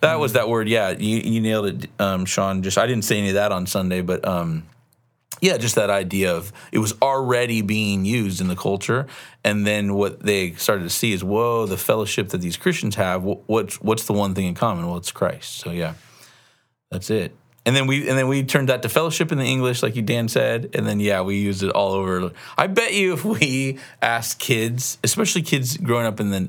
That 0.00 0.18
was 0.18 0.34
that 0.34 0.48
word, 0.48 0.68
yeah. 0.68 0.90
You, 0.90 1.18
you 1.18 1.40
nailed 1.40 1.66
it, 1.66 1.90
um, 1.98 2.24
Sean. 2.24 2.62
Just 2.62 2.78
I 2.78 2.86
didn't 2.86 3.04
say 3.04 3.18
any 3.18 3.28
of 3.28 3.34
that 3.34 3.52
on 3.52 3.66
Sunday, 3.66 4.02
but 4.02 4.26
um, 4.26 4.64
yeah, 5.40 5.56
just 5.58 5.74
that 5.74 5.90
idea 5.90 6.34
of 6.34 6.52
it 6.72 6.78
was 6.78 6.94
already 7.02 7.62
being 7.62 8.04
used 8.04 8.40
in 8.40 8.48
the 8.48 8.56
culture, 8.56 9.06
and 9.44 9.66
then 9.66 9.94
what 9.94 10.20
they 10.20 10.52
started 10.52 10.82
to 10.84 10.90
see 10.90 11.12
is, 11.12 11.22
whoa, 11.22 11.66
the 11.66 11.76
fellowship 11.76 12.28
that 12.30 12.38
these 12.38 12.56
Christians 12.56 12.94
have. 12.96 13.22
What's 13.22 13.80
what's 13.80 14.04
the 14.04 14.12
one 14.12 14.34
thing 14.34 14.46
in 14.46 14.54
common? 14.54 14.86
Well, 14.86 14.96
it's 14.96 15.12
Christ. 15.12 15.56
So 15.56 15.70
yeah, 15.70 15.94
that's 16.90 17.10
it. 17.10 17.34
And 17.66 17.74
then 17.74 17.88
we 17.88 18.08
and 18.08 18.16
then 18.16 18.28
we 18.28 18.44
turned 18.44 18.68
that 18.68 18.82
to 18.82 18.88
fellowship 18.88 19.32
in 19.32 19.38
the 19.38 19.44
English, 19.44 19.82
like 19.82 19.96
you 19.96 20.02
Dan 20.02 20.28
said, 20.28 20.70
and 20.74 20.86
then 20.86 21.00
yeah, 21.00 21.20
we 21.22 21.36
used 21.36 21.62
it 21.64 21.70
all 21.70 21.92
over. 21.92 22.30
I 22.56 22.68
bet 22.68 22.94
you 22.94 23.12
if 23.12 23.24
we 23.24 23.78
asked 24.00 24.38
kids, 24.38 24.98
especially 25.02 25.42
kids 25.42 25.76
growing 25.76 26.06
up 26.06 26.20
in 26.20 26.30
the 26.30 26.48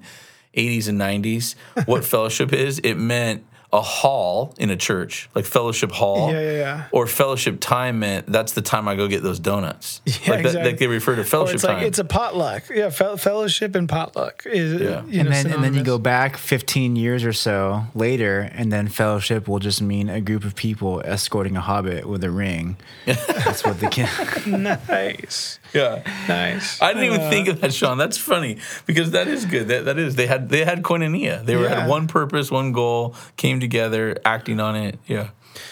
80s 0.58 0.90
and 0.90 1.00
90s, 1.00 1.56
what 1.86 2.04
fellowship 2.14 2.52
is, 2.52 2.80
it 2.80 2.96
meant 2.96 3.44
a 3.74 3.82
hall 3.82 4.56
in 4.58 4.70
a 4.70 4.78
church, 4.78 5.30
like 5.36 5.44
fellowship 5.44 5.92
hall. 5.92 6.32
Yeah, 6.32 6.40
yeah, 6.40 6.52
yeah. 6.52 6.84
Or 6.94 7.06
fellowship 7.06 7.60
time 7.60 8.00
meant 8.00 8.28
that's 8.32 8.54
the 8.54 8.62
time 8.62 8.88
I 8.88 8.96
go 8.96 9.08
get 9.10 9.24
those 9.24 9.40
donuts. 9.40 10.02
Yeah, 10.08 10.14
like, 10.14 10.26
that, 10.26 10.40
exactly. 10.40 10.72
like 10.72 10.80
they 10.80 10.88
refer 10.88 11.16
to 11.16 11.22
Or 11.22 11.26
fellowship 11.26 11.56
it's 11.56 11.64
like 11.66 11.78
time. 11.78 11.86
it's 11.86 12.00
a 12.00 12.06
potluck. 12.06 12.64
Yeah, 12.74 12.90
fel- 12.90 13.18
fellowship 13.18 13.76
and 13.76 13.88
potluck 13.90 14.44
is 14.46 14.82
Yeah. 14.82 15.04
you 15.06 15.20
and 15.20 15.30
know, 15.30 15.36
then 15.36 15.52
and 15.52 15.64
then 15.64 15.74
you 15.74 15.84
go 15.84 15.98
back 15.98 16.38
15 16.38 16.96
years 16.96 17.24
or 17.26 17.34
so 17.34 17.84
later, 17.94 18.50
and 18.54 18.72
then 18.72 18.88
fellowship 18.88 19.48
will 19.50 19.60
just 19.60 19.82
mean 19.82 20.10
a 20.10 20.22
group 20.22 20.44
of 20.46 20.56
people 20.56 21.02
escorting 21.06 21.58
a 21.58 21.62
hobbit 21.62 22.08
with 22.08 22.24
a 22.24 22.32
ring. 22.32 22.78
That's 23.06 23.66
what 23.66 23.80
the 23.82 23.88
kid. 23.90 24.08
nice, 24.48 25.60
yeah. 25.74 26.04
nice. 26.28 26.82
I 26.82 26.94
didn't 26.94 27.04
even 27.14 27.22
Uh, 27.22 27.30
think 27.30 27.48
of 27.48 27.62
that, 27.62 27.74
Sean. 27.74 27.98
That's 27.98 28.18
funny 28.18 28.58
because 28.86 29.12
that 29.12 29.28
is 29.28 29.46
good. 29.46 29.68
That, 29.68 29.86
that 29.86 29.98
is 29.98 30.16
they 30.16 30.28
had 30.28 30.50
they 30.50 30.64
had 30.66 30.84
koinonia. 30.84 31.46
They 31.46 31.56
were 31.56 31.64
Yeah. 31.64 31.82
had 31.82 31.90
one 31.90 32.08
purpose, 32.08 32.50
one 32.52 32.72
goal, 32.72 33.16
came 33.36 33.57
together, 33.60 34.18
acting 34.26 34.60
on 34.60 34.76
it. 34.76 35.00
Yeah, 35.08 35.30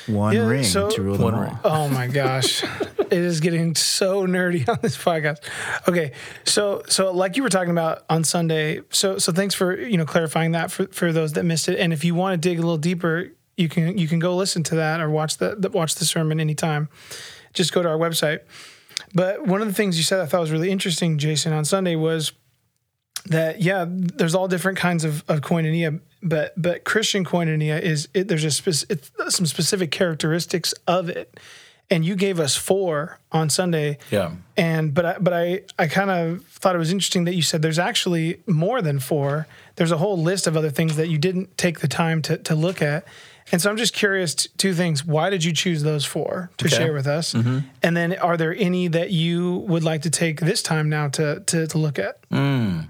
One 0.08 0.34
Yeah, 0.36 0.48
ring 0.48 0.64
so- 0.64 0.90
to 0.90 1.02
rule 1.02 1.18
them 1.18 1.34
all. 1.36 1.42
ring. 1.42 1.60
Oh 1.64 1.88
my 1.90 2.08
gosh. 2.08 2.64
it 3.00 3.14
is 3.14 3.40
getting 3.40 3.76
so 3.76 4.26
nerdy 4.26 4.68
on 4.68 4.78
this 4.82 4.98
podcast. 4.98 5.38
Okay. 5.88 6.12
So 6.44 6.82
so 6.88 7.12
like 7.12 7.38
you 7.38 7.44
were 7.44 7.50
talking 7.50 7.72
about 7.72 8.04
on 8.10 8.24
Sunday. 8.24 8.82
So 8.90 9.18
so 9.18 9.32
thanks 9.32 9.54
for, 9.56 9.80
you 9.80 9.98
know, 9.98 10.06
clarifying 10.06 10.52
that 10.54 10.72
for, 10.72 10.88
for 10.88 11.12
those 11.12 11.34
that 11.34 11.44
missed 11.44 11.70
it. 11.70 11.80
And 11.80 11.94
if 11.94 12.04
you 12.04 12.16
want 12.16 12.42
to 12.42 12.50
dig 12.50 12.58
a 12.58 12.62
little 12.62 12.78
deeper, 12.78 13.30
you 13.58 13.70
can 13.70 13.98
you 13.98 14.08
can 14.08 14.20
go 14.20 14.36
listen 14.36 14.64
to 14.64 14.76
that 14.76 15.00
or 15.00 15.10
watch 15.10 15.38
the, 15.38 15.56
the 15.58 15.70
watch 15.70 15.96
the 15.96 16.06
sermon 16.06 16.40
anytime. 16.40 16.90
Just 17.54 17.72
go 17.74 17.82
to 17.82 17.88
our 17.90 17.98
website. 17.98 18.40
But 19.14 19.46
one 19.48 19.62
of 19.62 19.68
the 19.68 19.74
things 19.74 19.98
you 19.98 20.04
said 20.04 20.20
I 20.20 20.26
thought 20.26 20.42
was 20.42 20.52
really 20.52 20.70
interesting, 20.72 21.18
Jason, 21.18 21.54
on 21.54 21.64
Sunday 21.64 21.96
was 21.96 22.34
that 23.26 23.62
yeah, 23.62 23.86
there's 23.88 24.36
all 24.36 24.48
different 24.48 24.78
kinds 24.78 25.04
of, 25.04 25.24
of 25.28 25.42
koinonia, 25.42 26.00
but 26.22 26.54
but 26.62 26.84
Christian 26.84 27.26
koinonia 27.26 27.82
is 27.82 28.08
it, 28.14 28.28
there's 28.28 28.44
a 28.44 28.52
spec- 28.52 28.90
it's 28.90 29.12
some 29.30 29.46
specific 29.46 29.92
characteristics 29.92 30.74
of 30.88 31.10
it, 31.10 31.40
and 31.90 32.06
you 32.06 32.16
gave 32.16 32.40
us 32.40 32.56
four 32.56 33.20
on 33.32 33.50
Sunday. 33.50 33.98
yeah. 34.12 34.32
And 34.58 34.94
but 34.94 35.06
I, 35.06 35.18
but 35.20 35.34
I 35.34 35.62
I 35.80 35.88
kind 35.88 36.10
of 36.10 36.46
thought 36.46 36.76
it 36.76 36.80
was 36.80 36.92
interesting 36.92 37.26
that 37.26 37.34
you 37.36 37.42
said 37.42 37.62
there's 37.62 37.80
actually 37.80 38.42
more 38.48 38.82
than 38.82 39.00
four. 39.00 39.48
There's 39.76 39.92
a 39.92 39.98
whole 39.98 40.18
list 40.22 40.48
of 40.48 40.56
other 40.56 40.70
things 40.70 40.96
that 40.96 41.10
you 41.10 41.18
didn't 41.18 41.58
take 41.58 41.80
the 41.80 41.88
time 41.88 42.22
to 42.24 42.38
to 42.38 42.56
look 42.56 42.82
at. 42.82 43.06
And 43.52 43.62
so 43.62 43.70
I'm 43.70 43.78
just 43.78 43.94
curious 43.94 44.34
t- 44.34 44.50
two 44.58 44.74
things. 44.74 45.06
Why 45.06 45.30
did 45.30 45.44
you 45.44 45.54
choose 45.54 45.84
those 45.84 46.04
four 46.04 46.50
to 46.58 46.66
Okay. 46.66 46.76
share 46.78 46.94
with 46.94 47.06
us? 47.06 47.34
Mm-hmm. 47.34 47.60
And 47.84 47.96
then 47.96 48.14
are 48.18 48.38
there 48.38 48.56
any 48.58 48.88
that 48.88 49.12
you 49.12 49.58
would 49.68 49.84
like 49.84 50.02
to 50.02 50.10
take 50.10 50.40
this 50.40 50.64
time 50.64 50.90
now 50.90 51.10
to 51.10 51.42
to, 51.42 51.68
to 51.68 51.78
look 51.78 52.00
at? 52.00 52.28
Mm. 52.32 52.88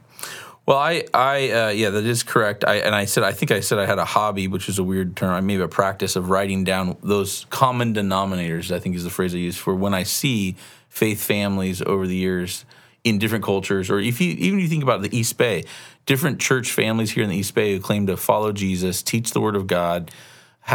Well, 0.66 0.78
I, 0.78 1.04
I, 1.14 1.50
uh, 1.52 1.70
yeah, 1.70 1.92
that 1.92 2.06
is 2.06 2.24
correct. 2.24 2.64
I, 2.66 2.78
and 2.78 2.96
I 2.96 3.06
said, 3.06 3.24
I 3.24 3.34
think 3.34 3.52
I 3.52 3.60
said 3.60 3.78
I 3.78 3.86
had 3.86 4.00
a 4.00 4.06
hobby, 4.06 4.48
which 4.48 4.68
is 4.68 4.80
a 4.80 4.84
weird 4.84 5.16
term. 5.16 5.32
I 5.32 5.42
maybe 5.42 5.62
a 5.62 5.68
practice 5.68 6.16
of 6.16 6.30
writing 6.32 6.64
down 6.64 6.98
those 7.04 7.46
common 7.52 7.94
denominators. 7.94 8.72
I 8.72 8.80
think 8.80 8.96
is 8.96 9.04
the 9.04 9.12
phrase 9.12 9.36
I 9.36 9.38
use 9.38 9.58
for 9.58 9.76
when 9.76 9.94
I 9.94 10.04
see 10.04 10.56
faith 10.90 11.22
families 11.22 11.82
over 11.84 12.08
the 12.08 12.16
years 12.16 12.66
in 13.04 13.20
different 13.20 13.44
cultures, 13.44 13.92
or 13.92 14.00
if 14.00 14.20
you 14.20 14.32
even 14.32 14.58
if 14.58 14.64
you 14.64 14.70
think 14.70 14.82
about 14.82 15.04
the 15.04 15.16
East 15.16 15.38
Bay, 15.38 15.64
different 16.08 16.40
church 16.40 16.72
families 16.72 17.12
here 17.12 17.24
in 17.24 17.30
the 17.30 17.38
East 17.38 17.54
Bay 17.54 17.74
who 17.74 17.80
claim 17.80 18.08
to 18.08 18.18
follow 18.18 18.52
Jesus, 18.52 19.04
teach 19.04 19.32
the 19.32 19.42
Word 19.42 19.56
of 19.56 19.68
God, 19.68 20.10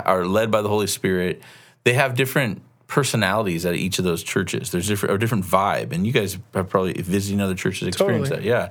are 0.05 0.25
led 0.25 0.53
by 0.53 0.63
the 0.63 0.69
Holy 0.69 0.87
Spirit. 0.87 1.43
They 1.83 1.95
have 1.95 2.15
different 2.15 2.63
personalities 2.87 3.67
at 3.67 3.75
each 3.75 3.99
of 3.99 4.05
those 4.05 4.23
churches. 4.23 4.71
There's 4.71 4.87
different 4.87 5.17
a 5.17 5.19
different 5.19 5.45
vibe, 5.45 5.91
and 5.91 6.07
you 6.07 6.13
guys 6.13 6.39
have 6.55 6.69
probably 6.69 6.93
visiting 6.93 7.41
other 7.41 7.57
churches 7.57 7.89
experienced 7.89 8.31
Totally. 8.31 8.49
that. 8.49 8.71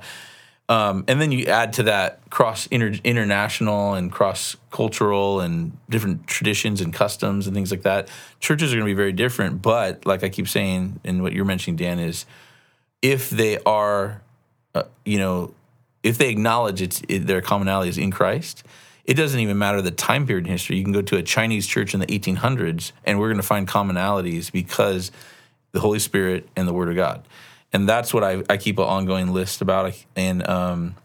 Um, 0.70 1.04
and 1.08 1.20
then 1.20 1.32
you 1.32 1.46
add 1.46 1.72
to 1.74 1.82
that 1.82 2.20
cross 2.30 2.68
inter- 2.68 3.00
international 3.02 3.94
and 3.94 4.10
cross 4.10 4.56
cultural 4.70 5.40
and 5.40 5.76
different 5.90 6.28
traditions 6.28 6.80
and 6.80 6.94
customs 6.94 7.48
and 7.48 7.56
things 7.56 7.72
like 7.72 7.82
that. 7.82 8.08
Churches 8.38 8.72
are 8.72 8.76
going 8.76 8.86
to 8.86 8.90
be 8.90 8.96
very 8.96 9.10
different, 9.10 9.62
but 9.62 10.06
like 10.06 10.22
I 10.22 10.28
keep 10.28 10.46
saying, 10.46 11.00
and 11.02 11.22
what 11.24 11.32
you're 11.32 11.44
mentioning, 11.44 11.74
Dan, 11.74 11.98
is 11.98 12.24
if 13.02 13.30
they 13.30 13.58
are, 13.66 14.22
uh, 14.76 14.84
you 15.04 15.18
know, 15.18 15.52
if 16.04 16.18
they 16.18 16.30
acknowledge 16.30 16.80
it's 16.80 17.02
it, 17.08 17.26
their 17.26 17.40
commonality 17.40 17.88
is 17.88 17.98
in 17.98 18.12
Christ, 18.12 18.62
it 19.04 19.14
doesn't 19.14 19.40
even 19.40 19.58
matter 19.58 19.82
the 19.82 19.90
time 19.90 20.24
period 20.24 20.46
in 20.46 20.52
history. 20.52 20.76
You 20.76 20.84
can 20.84 20.92
go 20.92 21.02
to 21.02 21.16
a 21.16 21.22
Chinese 21.24 21.66
church 21.66 21.94
in 21.94 22.00
the 22.00 22.06
1800s, 22.06 22.92
and 23.04 23.18
we're 23.18 23.26
going 23.26 23.40
to 23.40 23.42
find 23.42 23.66
commonalities 23.66 24.52
because 24.52 25.10
the 25.72 25.80
Holy 25.80 25.98
Spirit 25.98 26.48
and 26.54 26.68
the 26.68 26.72
Word 26.72 26.88
of 26.88 26.94
God. 26.94 27.24
And 27.72 27.88
that's 27.88 28.12
what 28.12 28.24
I, 28.24 28.42
I 28.48 28.56
keep 28.56 28.78
an 28.78 28.84
ongoing 28.84 29.32
list 29.32 29.60
about. 29.60 29.92
And 30.16 30.46
um, 30.48 30.96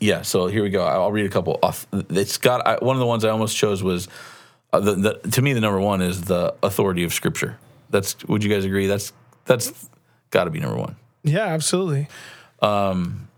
yeah, 0.00 0.22
so 0.22 0.46
here 0.48 0.62
we 0.62 0.70
go. 0.70 0.84
I'll 0.84 1.12
read 1.12 1.26
a 1.26 1.28
couple 1.28 1.58
off. 1.62 1.86
It's 1.92 2.38
got 2.38 2.66
I, 2.66 2.76
one 2.84 2.96
of 2.96 3.00
the 3.00 3.06
ones 3.06 3.24
I 3.24 3.30
almost 3.30 3.56
chose 3.56 3.82
was 3.82 4.08
uh, 4.72 4.80
the, 4.80 4.94
the 4.94 5.30
to 5.30 5.42
me 5.42 5.52
the 5.52 5.60
number 5.60 5.80
one 5.80 6.02
is 6.02 6.22
the 6.22 6.54
authority 6.62 7.04
of 7.04 7.12
Scripture. 7.12 7.58
That's 7.90 8.24
would 8.26 8.42
you 8.42 8.50
guys 8.50 8.64
agree? 8.64 8.88
That's 8.88 9.12
that's 9.44 9.88
got 10.30 10.44
to 10.44 10.50
be 10.50 10.58
number 10.58 10.76
one. 10.76 10.96
Yeah, 11.22 11.46
absolutely. 11.46 12.08
Um, 12.60 13.28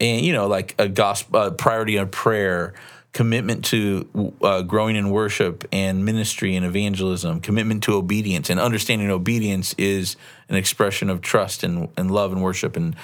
And 0.00 0.26
you 0.26 0.32
know, 0.32 0.48
like 0.48 0.74
a 0.78 0.88
gospel 0.88 1.38
uh, 1.38 1.50
priority 1.50 1.96
of 1.96 2.10
prayer, 2.10 2.74
commitment 3.14 3.64
to 3.64 4.34
uh, 4.42 4.60
growing 4.62 4.96
in 4.96 5.08
worship 5.08 5.66
and 5.72 6.04
ministry 6.04 6.56
and 6.56 6.66
evangelism, 6.66 7.40
commitment 7.40 7.82
to 7.84 7.94
obedience, 7.94 8.50
and 8.50 8.60
understanding 8.60 9.08
obedience 9.08 9.72
is 9.78 10.16
an 10.48 10.56
expression 10.56 11.08
of 11.08 11.22
trust 11.22 11.62
and, 11.62 11.88
and 11.96 12.10
love 12.10 12.32
and 12.32 12.42
worship. 12.42 12.76
And 12.76 12.96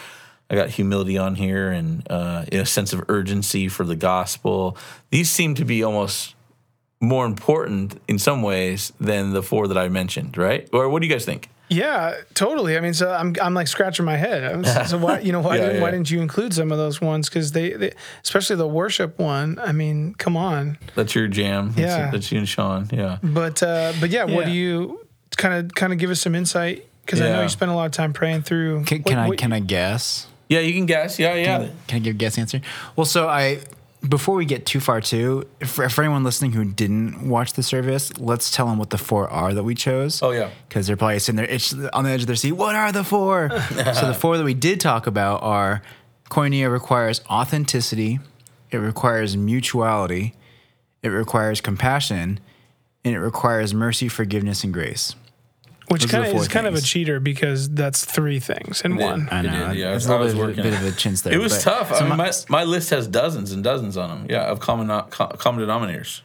I 0.50 0.56
got 0.56 0.68
humility 0.68 1.16
on 1.16 1.36
here 1.36 1.70
and 1.70 2.06
uh, 2.10 2.44
a 2.50 2.66
sense 2.66 2.92
of 2.92 3.04
urgency 3.08 3.68
for 3.68 3.84
the 3.84 3.94
gospel. 3.94 4.76
These 5.10 5.30
seem 5.30 5.54
to 5.54 5.64
be 5.64 5.84
almost 5.84 6.34
more 7.00 7.24
important 7.24 8.00
in 8.08 8.18
some 8.18 8.42
ways 8.42 8.92
than 9.00 9.30
the 9.30 9.44
four 9.44 9.68
that 9.68 9.78
I 9.78 9.88
mentioned, 9.88 10.36
right? 10.36 10.68
Or 10.72 10.88
what 10.88 11.02
do 11.02 11.08
you 11.08 11.14
guys 11.14 11.24
think? 11.24 11.48
Yeah, 11.70 12.16
totally. 12.34 12.76
I 12.76 12.80
mean, 12.80 12.94
so 12.94 13.12
I'm 13.12 13.34
I'm 13.40 13.54
like 13.54 13.68
scratching 13.68 14.04
my 14.04 14.16
head. 14.16 14.42
I'm 14.44 14.64
So 14.86 14.98
why 14.98 15.20
you 15.20 15.30
know 15.30 15.40
why 15.40 15.56
Yeah, 15.58 15.66
didn't, 15.68 15.82
why 15.82 15.90
didn't 15.92 16.10
you 16.10 16.20
include 16.20 16.52
some 16.52 16.72
of 16.72 16.78
those 16.78 17.00
ones? 17.00 17.28
Because 17.28 17.52
they, 17.52 17.70
they, 17.74 17.92
especially 18.24 18.56
the 18.56 18.66
worship 18.66 19.18
one. 19.20 19.58
I 19.62 19.70
mean, 19.72 20.14
come 20.14 20.36
on. 20.36 20.78
That's 20.96 21.14
your 21.14 21.28
jam. 21.28 21.68
That's, 21.68 21.78
Yeah. 21.78 22.10
that's 22.10 22.32
you 22.32 22.38
and 22.38 22.48
Sean. 22.48 22.88
Yeah. 22.92 23.18
But 23.22 23.62
uh, 23.62 23.92
but 24.00 24.10
yeah, 24.10 24.24
what 24.24 24.46
do 24.46 24.50
you 24.50 25.06
kind 25.36 25.54
of 25.54 25.74
kind 25.74 25.92
of 25.92 25.98
give 26.00 26.10
us 26.10 26.20
some 26.20 26.34
insight? 26.34 26.86
Because 27.06 27.20
I 27.20 27.28
know 27.30 27.42
you 27.42 27.48
spent 27.48 27.70
a 27.70 27.74
lot 27.74 27.86
of 27.86 27.92
time 27.92 28.12
praying 28.12 28.42
through. 28.42 28.84
Can, 28.84 28.98
what- 29.02 29.06
can 29.06 29.18
I 29.18 29.28
what- 29.28 29.38
can 29.38 29.52
I 29.52 29.60
guess? 29.60 30.26
Yeah, 30.48 30.58
you 30.58 30.72
can 30.72 30.86
guess. 30.86 31.20
Yeah, 31.20 31.34
yeah. 31.36 31.68
Can 31.86 31.96
I 31.96 31.98
give 32.00 32.16
a 32.16 32.18
guess 32.18 32.36
answer? 32.36 32.60
Well, 32.96 33.04
so 33.04 33.28
I 33.28 33.60
before 34.08 34.34
we 34.34 34.44
get 34.44 34.64
too 34.66 34.80
far 34.80 35.00
too, 35.00 35.46
for, 35.64 35.88
for 35.88 36.02
anyone 36.02 36.24
listening 36.24 36.52
who 36.52 36.64
didn't 36.64 37.28
watch 37.28 37.52
the 37.52 37.62
service, 37.62 38.16
let's 38.18 38.50
tell 38.50 38.66
them 38.66 38.78
what 38.78 38.90
the 38.90 38.98
four 38.98 39.28
are 39.28 39.52
that 39.52 39.62
we 39.62 39.74
chose. 39.74 40.22
Oh, 40.22 40.30
yeah. 40.30 40.50
because 40.68 40.86
they're 40.86 40.96
probably 40.96 41.18
sitting 41.18 41.36
there 41.36 41.46
itch, 41.46 41.74
on 41.92 42.04
the 42.04 42.10
edge 42.10 42.22
of 42.22 42.26
their 42.26 42.36
seat. 42.36 42.52
What 42.52 42.74
are 42.74 42.92
the 42.92 43.04
four? 43.04 43.50
so 43.70 44.06
the 44.06 44.16
four 44.18 44.38
that 44.38 44.44
we 44.44 44.54
did 44.54 44.80
talk 44.80 45.06
about 45.06 45.42
are: 45.42 45.82
koinonia 46.30 46.70
requires 46.70 47.20
authenticity, 47.30 48.20
it 48.70 48.78
requires 48.78 49.36
mutuality, 49.36 50.34
it 51.02 51.08
requires 51.08 51.60
compassion, 51.60 52.40
and 53.04 53.14
it 53.14 53.20
requires 53.20 53.74
mercy, 53.74 54.08
forgiveness, 54.08 54.64
and 54.64 54.72
grace. 54.72 55.14
Which 55.90 56.02
those 56.04 56.14
are 56.14 56.18
the 56.18 56.22
kind 56.24 56.36
of 56.36 56.42
is 56.42 56.48
kind 56.48 56.66
of 56.66 56.74
a 56.74 56.80
cheater 56.80 57.20
because 57.20 57.68
that's 57.70 58.04
three 58.04 58.38
things 58.40 58.80
in 58.82 58.96
did. 58.96 59.02
one. 59.04 59.28
I 59.30 59.40
It 59.40 59.42
know. 59.44 59.68
did, 59.68 59.78
yeah. 59.78 59.94
It's 59.94 60.06
I 60.08 60.14
a 60.14 60.18
was 60.18 60.34
little 60.34 60.48
bit, 60.48 60.58
working 60.58 60.70
bit 60.72 60.80
of 60.80 60.86
a 60.86 60.96
chintz 60.96 61.22
there. 61.22 61.32
It 61.34 61.38
was 61.38 61.52
but- 61.52 61.62
tough. 61.62 61.88
so 61.94 62.04
I 62.04 62.08
mean, 62.08 62.16
my- 62.16 62.16
my, 62.16 62.32
my 62.48 62.64
list 62.64 62.90
has 62.90 63.06
dozens 63.06 63.52
and 63.52 63.62
dozens 63.64 63.96
on 63.96 64.08
them. 64.10 64.26
Yeah, 64.30 64.42
of 64.44 64.60
common 64.60 64.88
co- 65.10 65.28
common 65.28 65.66
denominators. 65.66 66.20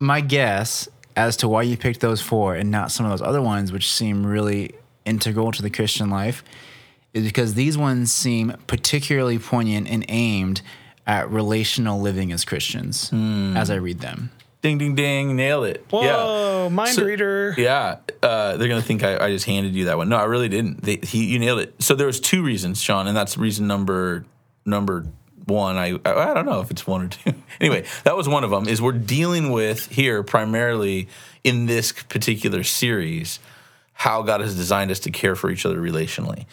my 0.00 0.20
guess 0.20 0.88
as 1.16 1.36
to 1.38 1.48
why 1.48 1.62
you 1.62 1.76
picked 1.76 2.00
those 2.00 2.20
four 2.20 2.56
and 2.56 2.70
not 2.70 2.90
some 2.90 3.06
of 3.06 3.10
those 3.12 3.22
other 3.22 3.40
ones, 3.40 3.70
which 3.70 3.90
seem 3.90 4.26
really 4.26 4.72
integral 5.04 5.52
to 5.52 5.62
the 5.62 5.70
Christian 5.70 6.10
life, 6.10 6.42
is 7.12 7.24
because 7.24 7.54
these 7.54 7.78
ones 7.78 8.10
seem 8.12 8.54
particularly 8.66 9.38
poignant 9.38 9.88
and 9.88 10.04
aimed 10.08 10.60
at 11.06 11.30
relational 11.30 12.00
living 12.00 12.32
as 12.32 12.44
Christians 12.44 13.10
hmm. 13.10 13.56
as 13.56 13.70
I 13.70 13.76
read 13.76 14.00
them. 14.00 14.30
Ding, 14.64 14.78
ding, 14.78 14.94
ding! 14.94 15.36
Nailed 15.36 15.66
it. 15.66 15.84
Whoa, 15.90 16.62
yeah. 16.62 16.68
mind 16.70 16.94
So- 16.94 17.04
reader. 17.04 17.54
Yeah, 17.58 17.98
uh, 18.22 18.56
they're 18.56 18.66
gonna 18.66 18.80
think 18.80 19.02
I, 19.04 19.26
I 19.26 19.28
just 19.30 19.44
handed 19.44 19.74
you 19.74 19.84
that 19.84 19.98
one. 19.98 20.08
No, 20.08 20.16
I 20.16 20.24
really 20.24 20.48
didn't. 20.48 20.82
They, 20.82 21.00
he, 21.02 21.26
you 21.26 21.38
nailed 21.38 21.58
it. 21.58 21.74
So 21.82 21.94
there 21.94 22.06
was 22.06 22.18
two 22.18 22.42
reasons, 22.42 22.80
Sean, 22.80 23.06
and 23.06 23.14
that's 23.14 23.36
reason 23.36 23.66
number 23.66 24.24
number 24.64 25.04
one. 25.44 25.76
I 25.76 25.98
I, 26.06 26.30
I 26.30 26.32
don't 26.32 26.46
know 26.46 26.62
if 26.62 26.70
it's 26.70 26.86
one 26.86 27.02
or 27.02 27.08
two. 27.08 27.34
anyway, 27.60 27.84
that 28.04 28.16
was 28.16 28.26
one 28.26 28.42
of 28.42 28.48
them. 28.48 28.66
Is 28.66 28.80
we're 28.80 28.92
dealing 28.92 29.50
with 29.50 29.84
here 29.92 30.22
primarily 30.22 31.08
in 31.44 31.66
this 31.66 31.92
particular 31.92 32.62
series 32.62 33.40
how 33.92 34.22
God 34.22 34.40
has 34.40 34.56
designed 34.56 34.90
us 34.90 35.00
to 35.00 35.10
care 35.10 35.36
for 35.36 35.50
each 35.50 35.66
other 35.66 35.76
relationally, 35.76 36.46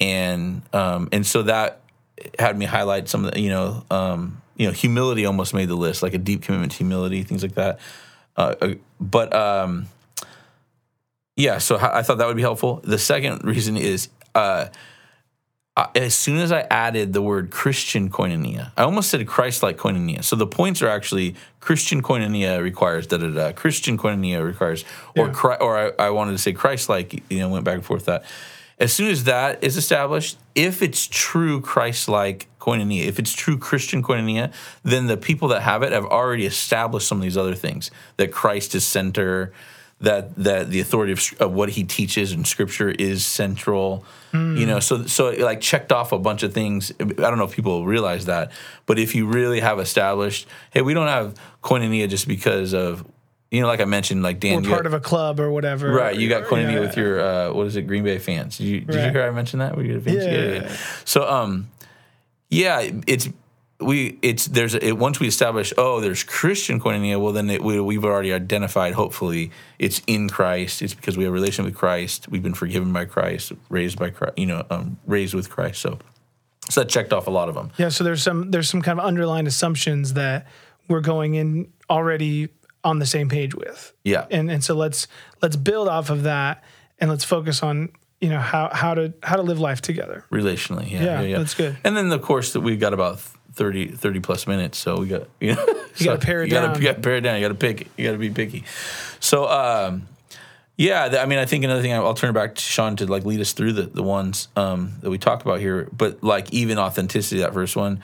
and 0.00 0.62
um, 0.72 1.08
and 1.12 1.24
so 1.24 1.42
that 1.42 1.82
had 2.36 2.58
me 2.58 2.64
highlight 2.64 3.08
some 3.08 3.24
of 3.24 3.32
the 3.32 3.40
you 3.40 3.50
know 3.50 3.84
um, 3.92 4.42
you 4.56 4.66
know 4.66 4.72
humility 4.72 5.24
almost 5.26 5.54
made 5.54 5.68
the 5.68 5.74
list 5.74 6.02
like 6.02 6.14
a 6.14 6.18
deep 6.18 6.42
commitment 6.42 6.72
to 6.72 6.78
humility 6.78 7.22
things 7.22 7.42
like 7.42 7.54
that 7.54 7.78
uh, 8.36 8.54
uh, 8.60 8.74
but 9.00 9.34
um, 9.34 9.86
yeah 11.36 11.58
so 11.58 11.76
I 11.76 12.02
thought 12.02 12.18
that 12.18 12.26
would 12.26 12.36
be 12.36 12.42
helpful 12.42 12.80
the 12.84 12.98
second 12.98 13.44
reason 13.44 13.76
is 13.76 14.08
uh, 14.34 14.66
as 15.96 16.14
soon 16.14 16.38
as 16.38 16.52
I 16.52 16.60
added 16.70 17.12
the 17.12 17.22
word 17.22 17.50
Christian 17.50 18.08
koinonia, 18.08 18.70
I 18.76 18.84
almost 18.84 19.10
said 19.10 19.26
Christ-like 19.26 19.76
koinonia. 19.76 20.22
So 20.22 20.36
the 20.36 20.46
points 20.46 20.82
are 20.82 20.88
actually 20.88 21.34
Christian 21.58 22.00
koinonia 22.00 22.62
requires 22.62 23.08
da 23.08 23.16
da 23.16 23.28
da. 23.28 23.52
Christian 23.52 23.98
koinonia 23.98 24.44
requires, 24.44 24.84
or 25.16 25.26
Yeah. 25.26 25.32
Chri- 25.32 25.60
or 25.60 25.76
I, 25.76 26.06
I 26.06 26.10
wanted 26.10 26.32
to 26.32 26.38
say 26.38 26.52
Christ-like. 26.52 27.24
You 27.28 27.40
know, 27.40 27.48
went 27.48 27.64
back 27.64 27.74
and 27.74 27.84
forth 27.84 28.04
that. 28.04 28.24
As 28.78 28.92
soon 28.92 29.10
as 29.10 29.24
that 29.24 29.64
is 29.64 29.76
established, 29.76 30.36
if 30.54 30.80
it's 30.82 31.08
true 31.10 31.60
Christ-like 31.60 32.46
koinonia, 32.64 33.04
if 33.06 33.18
it's 33.18 33.32
true 33.32 33.58
Christian 33.58 34.02
koinonia, 34.02 34.52
then 34.82 35.06
the 35.06 35.16
people 35.16 35.48
that 35.48 35.62
have 35.62 35.82
it 35.82 35.92
have 35.92 36.06
already 36.06 36.46
established 36.46 37.06
some 37.08 37.18
of 37.18 37.22
these 37.22 37.36
other 37.36 37.54
things 37.54 37.90
that 38.16 38.32
Christ 38.32 38.74
is 38.74 38.84
center, 38.86 39.52
that 40.00 40.34
that 40.36 40.70
the 40.70 40.80
authority 40.80 41.12
of, 41.12 41.20
of 41.40 41.52
what 41.52 41.68
he 41.70 41.84
teaches 41.84 42.32
in 42.32 42.44
Scripture 42.44 42.90
is 42.90 43.24
central. 43.24 44.04
You 44.32 44.66
know, 44.66 44.80
so 44.80 45.06
so 45.06 45.28
it 45.28 45.38
like 45.40 45.60
checked 45.60 45.92
off 45.92 46.10
a 46.10 46.18
bunch 46.18 46.42
of 46.42 46.52
things. 46.52 46.92
I 47.00 47.04
don't 47.04 47.38
know 47.38 47.44
if 47.44 47.52
people 47.54 47.86
realize 47.86 48.24
that, 48.26 48.50
but 48.84 48.98
if 48.98 49.14
you 49.14 49.26
really 49.28 49.60
have 49.60 49.78
established, 49.78 50.48
hey, 50.72 50.82
we 50.82 50.92
don't 50.92 51.06
have 51.06 51.34
koinonia 51.62 52.08
just 52.08 52.26
because 52.26 52.74
of, 52.74 53.06
you 53.52 53.60
know, 53.60 53.68
like 53.68 53.80
I 53.80 53.84
mentioned, 53.84 54.24
like 54.24 54.40
Dan, 54.40 54.62
We're 54.64 54.70
part 54.70 54.82
got- 54.82 54.86
of 54.86 54.94
a 54.94 54.98
club 54.98 55.38
or 55.38 55.52
whatever. 55.52 55.88
Right, 55.92 56.16
you 56.18 56.28
got 56.28 56.44
koinonia 56.50 56.72
Yeah. 56.72 56.80
with 56.80 56.96
your 56.96 57.20
uh, 57.20 57.52
what 57.52 57.68
is 57.68 57.76
it, 57.76 57.82
Green 57.86 58.02
Bay 58.02 58.18
fans? 58.18 58.58
Did 58.58 58.64
you, 58.66 58.80
did 58.80 58.96
you 59.06 59.10
hear 59.12 59.22
I 59.22 59.30
mentioned 59.30 59.60
that? 59.62 59.76
Were 59.76 59.84
you 59.84 60.00
fans? 60.00 60.26
Yeah. 60.26 60.76
So 61.04 61.30
um, 61.30 61.68
yeah, 62.54 62.90
it's 63.06 63.28
we 63.80 64.18
it's 64.22 64.46
there's 64.46 64.74
it, 64.74 64.92
once 64.92 65.20
we 65.20 65.26
establish 65.26 65.72
oh 65.76 66.00
there's 66.00 66.22
Christian 66.22 66.80
koinonia, 66.80 67.20
well 67.20 67.32
then 67.32 67.50
it, 67.50 67.62
we, 67.62 67.80
we've 67.80 68.04
already 68.04 68.32
identified. 68.32 68.94
Hopefully, 68.94 69.50
it's 69.78 70.00
in 70.06 70.28
Christ. 70.28 70.82
It's 70.82 70.94
because 70.94 71.16
we 71.16 71.24
have 71.24 71.32
a 71.32 71.34
relation 71.34 71.64
with 71.64 71.74
Christ. 71.74 72.28
We've 72.28 72.42
been 72.42 72.54
forgiven 72.54 72.92
by 72.92 73.04
Christ, 73.06 73.52
raised 73.68 73.98
by 73.98 74.10
Christ. 74.10 74.38
You 74.38 74.46
know, 74.46 74.66
um, 74.70 74.98
raised 75.06 75.34
with 75.34 75.50
Christ. 75.50 75.80
So 75.80 75.98
so 76.70 76.80
that 76.80 76.88
checked 76.88 77.12
off 77.12 77.26
a 77.26 77.30
lot 77.30 77.48
of 77.48 77.54
them. 77.54 77.72
Yeah, 77.76 77.90
so 77.90 78.04
there's 78.04 78.22
some 78.22 78.50
there's 78.50 78.68
some 78.68 78.82
kind 78.82 78.98
of 78.98 79.04
underlying 79.04 79.46
assumptions 79.46 80.14
that 80.14 80.46
we're 80.88 81.00
going 81.00 81.34
in 81.34 81.72
already 81.90 82.48
on 82.82 82.98
the 82.98 83.06
same 83.06 83.28
page 83.28 83.54
with. 83.54 83.92
Yeah. 84.04 84.26
And 84.30 84.50
and 84.50 84.62
so 84.62 84.74
let's 84.74 85.08
let's 85.42 85.56
build 85.56 85.88
off 85.88 86.10
of 86.10 86.22
that 86.22 86.62
and 86.98 87.10
let's 87.10 87.24
focus 87.24 87.62
on, 87.62 87.90
you 88.24 88.30
know, 88.30 88.40
how 88.40 88.70
how 88.72 88.94
to 88.94 89.12
how 89.22 89.36
to 89.36 89.42
live 89.42 89.60
life 89.60 89.82
together. 89.82 90.24
relationally. 90.30 90.90
Yeah, 90.90 91.20
Yeah, 91.20 91.38
that's 91.38 91.54
good. 91.54 91.76
And 91.84 91.94
then 91.94 92.10
of 92.10 92.22
course 92.22 92.54
that 92.54 92.60
we've 92.60 92.80
got 92.80 92.94
about 92.94 93.20
30, 93.52 93.88
30 93.88 94.20
plus 94.20 94.46
minutes, 94.46 94.78
so 94.78 94.98
we 94.98 95.08
got 95.08 95.28
you 95.40 95.54
know 95.54 95.64
you 95.96 96.06
gotta 96.06 96.18
pare 96.18 96.42
it 96.42 96.46
you 96.46 96.52
Gotta, 96.52 96.68
down. 96.68 96.76
you 96.76 96.88
gotta 96.88 97.00
pare 97.00 97.16
it 97.16 97.20
down. 97.20 97.36
You 97.36 97.42
gotta 97.42 97.54
pick. 97.54 97.88
You 97.98 98.06
gotta 98.06 98.18
be 98.18 98.30
picky. 98.30 98.64
So 99.20 99.46
um, 99.46 100.08
yeah, 100.76 101.18
I 101.20 101.26
mean, 101.26 101.38
I 101.38 101.44
think 101.44 101.64
another 101.64 101.82
thing 101.82 101.92
I'll 101.92 102.14
turn 102.14 102.30
it 102.30 102.32
back 102.32 102.54
to 102.54 102.62
Sean 102.62 102.96
to 102.96 103.06
like 103.06 103.24
lead 103.24 103.40
us 103.40 103.52
through 103.52 103.74
the 103.74 103.82
the 103.82 104.02
ones 104.02 104.48
um, 104.56 104.94
that 105.02 105.10
we 105.10 105.18
talked 105.18 105.42
about 105.42 105.60
here. 105.60 105.88
But 105.92 106.24
like 106.24 106.50
even 106.52 106.78
authenticity, 106.78 107.42
that 107.42 107.52
first 107.52 107.76
one, 107.76 108.00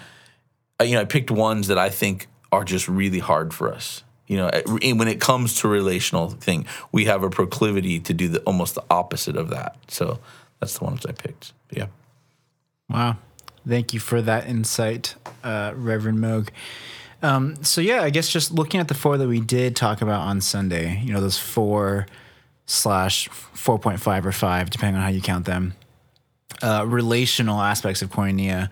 you 0.83 0.95
know, 0.95 1.01
I 1.01 1.05
picked 1.07 1.31
ones 1.31 1.69
that 1.69 1.79
I 1.79 1.89
think 1.89 2.29
are 2.53 2.65
just 2.65 2.89
really 2.89 3.21
hard 3.21 3.55
for 3.55 3.73
us. 3.73 4.05
You 4.31 4.37
know, 4.37 4.51
when 4.95 5.09
it 5.09 5.21
comes 5.21 5.57
to 5.57 5.69
relational 5.69 6.31
thing, 6.31 6.65
we 6.93 7.07
have 7.07 7.25
a 7.25 7.31
proclivity 7.31 7.99
to 7.99 8.15
do 8.15 8.29
the 8.29 8.39
almost 8.43 8.77
the 8.77 8.85
opposite 8.89 9.35
of 9.35 9.51
that. 9.51 9.77
So 9.89 10.21
that's 10.61 10.79
the 10.79 10.85
ones 10.85 11.05
I 11.05 11.11
picked. 11.11 11.53
Yeah. 11.73 11.87
Wow. 12.89 13.17
Thank 13.67 13.93
you 13.93 13.99
for 13.99 14.23
that 14.23 14.47
insight, 14.47 15.17
uh, 15.43 15.73
Reverend 15.75 16.19
Moog. 16.19 16.51
Um, 17.25 17.65
so 17.65 17.81
yeah, 17.81 18.03
I 18.03 18.11
guess 18.11 18.29
just 18.29 18.53
looking 18.53 18.79
at 18.79 18.87
the 18.87 18.95
four 18.95 19.19
that 19.19 19.27
we 19.27 19.41
did 19.41 19.75
talk 19.75 20.01
about 20.01 20.21
on 20.21 20.41
Sunday, 20.41 21.01
you 21.03 21.13
know, 21.13 21.21
those 21.21 21.37
four 21.37 22.07
slash 22.67 23.29
four 23.29 23.81
point 23.81 23.99
five 23.99 24.25
or 24.25 24.33
five, 24.33 24.71
depending 24.71 24.95
on 24.95 25.03
how 25.03 25.09
you 25.09 25.21
count 25.21 25.45
them, 25.45 25.75
uh, 26.63 26.85
relational 26.87 27.61
aspects 27.61 28.01
of 28.01 28.11
koinonia. 28.11 28.71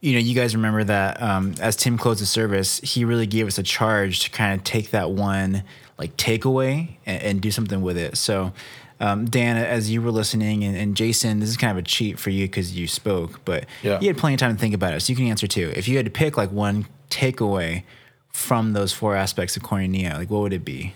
You 0.00 0.12
know, 0.14 0.18
you 0.20 0.34
guys 0.34 0.54
remember 0.54 0.84
that 0.84 1.20
um, 1.20 1.54
as 1.60 1.74
Tim 1.76 1.98
closed 1.98 2.22
the 2.22 2.26
service, 2.26 2.78
he 2.80 3.04
really 3.04 3.26
gave 3.26 3.46
us 3.48 3.58
a 3.58 3.62
charge 3.62 4.20
to 4.20 4.30
kind 4.30 4.54
of 4.58 4.64
take 4.64 4.90
that 4.90 5.10
one 5.10 5.64
like 5.98 6.16
takeaway 6.16 6.96
and, 7.04 7.22
and 7.22 7.40
do 7.40 7.50
something 7.50 7.82
with 7.82 7.98
it. 7.98 8.16
So, 8.16 8.52
um, 9.00 9.24
Dan, 9.26 9.56
as 9.56 9.90
you 9.90 10.00
were 10.00 10.12
listening, 10.12 10.62
and, 10.64 10.76
and 10.76 10.96
Jason, 10.96 11.40
this 11.40 11.48
is 11.48 11.56
kind 11.56 11.72
of 11.72 11.78
a 11.78 11.86
cheat 11.86 12.18
for 12.18 12.30
you 12.30 12.46
because 12.46 12.76
you 12.76 12.86
spoke, 12.86 13.44
but 13.44 13.66
Yeah. 13.82 13.98
you 14.00 14.06
had 14.08 14.16
plenty 14.18 14.34
of 14.34 14.40
time 14.40 14.54
to 14.54 14.60
think 14.60 14.74
about 14.74 14.92
it, 14.94 15.00
so 15.00 15.10
you 15.12 15.16
can 15.16 15.26
answer 15.26 15.46
too. 15.48 15.72
If 15.74 15.88
you 15.88 15.96
had 15.96 16.04
to 16.06 16.10
pick 16.12 16.36
like 16.36 16.50
one 16.52 16.86
takeaway, 17.10 17.82
from 18.30 18.72
those 18.72 18.92
four 18.92 19.16
aspects 19.16 19.56
of 19.56 19.64
koinonia, 19.64 20.14
like 20.14 20.30
what 20.30 20.42
would 20.42 20.52
it 20.52 20.64
be? 20.64 20.94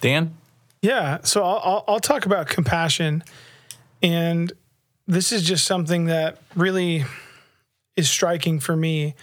Dan? 0.00 0.34
Yeah. 0.80 1.18
So 1.22 1.42
I'll, 1.44 1.60
I'll, 1.62 1.84
I'll 1.88 2.00
talk 2.00 2.24
about 2.24 2.46
compassion. 2.48 3.22
And 4.02 4.50
this 5.06 5.32
is 5.32 5.42
just 5.42 5.66
something 5.66 6.06
that 6.06 6.38
really 6.56 7.04
is 8.00 8.10
striking 8.10 8.58
for 8.58 8.74
me 8.74 9.14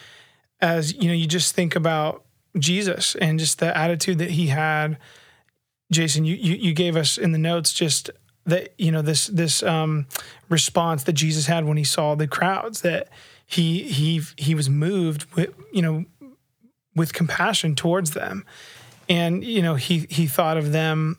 as, 0.62 0.94
you 0.94 1.08
know, 1.08 1.14
you 1.14 1.28
just 1.28 1.54
think 1.54 1.76
about 1.76 2.24
Jesus 2.58 3.16
and 3.16 3.38
just 3.38 3.60
the 3.60 3.76
attitude 3.76 4.20
that 4.20 4.32
he 4.32 4.48
had. 4.48 4.98
Jason, 5.92 6.24
you, 6.24 6.36
you, 6.36 6.56
you 6.56 6.74
gave 6.74 6.96
us 6.96 7.18
in 7.18 7.32
the 7.32 7.38
notes 7.38 7.74
just 7.74 8.10
that, 8.46 8.74
you 8.78 8.92
know, 8.92 9.02
this, 9.02 9.28
this 9.28 9.62
um, 9.64 10.06
response 10.48 11.04
that 11.04 11.14
Jesus 11.14 11.48
had 11.48 11.66
when 11.66 11.78
he 11.78 11.84
saw 11.84 12.16
the 12.16 12.28
crowds 12.28 12.82
that 12.82 13.10
he, 13.46 13.84
he, 13.84 14.22
he 14.38 14.56
was 14.56 14.70
moved 14.70 15.26
with, 15.36 15.54
you 15.74 15.82
know, 15.82 16.06
with 16.96 17.14
compassion 17.14 17.76
towards 17.76 18.12
them. 18.12 18.46
And, 19.10 19.44
you 19.44 19.62
know, 19.62 19.76
he, 19.76 20.06
he 20.10 20.28
thought 20.28 20.58
of 20.58 20.72
them 20.72 21.18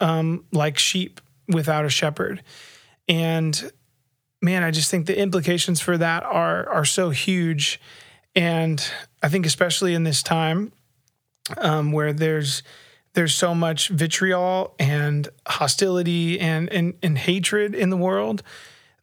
um, 0.00 0.44
like 0.52 0.78
sheep 0.78 1.20
without 1.48 1.84
a 1.84 1.90
shepherd. 1.90 2.42
And 3.08 3.70
man, 4.42 4.62
I 4.62 4.70
just 4.70 4.90
think 4.90 5.06
the 5.06 5.18
implications 5.18 5.80
for 5.80 5.98
that 5.98 6.22
are 6.22 6.68
are 6.68 6.84
so 6.84 7.10
huge. 7.10 7.80
And 8.34 8.84
I 9.22 9.28
think 9.28 9.46
especially 9.46 9.94
in 9.94 10.04
this 10.04 10.22
time 10.22 10.72
um, 11.58 11.92
where 11.92 12.12
there's 12.12 12.62
there's 13.14 13.34
so 13.34 13.54
much 13.54 13.88
vitriol 13.88 14.74
and 14.78 15.28
hostility 15.46 16.38
and, 16.38 16.68
and 16.72 16.94
and 17.02 17.18
hatred 17.18 17.74
in 17.74 17.90
the 17.90 17.96
world, 17.96 18.42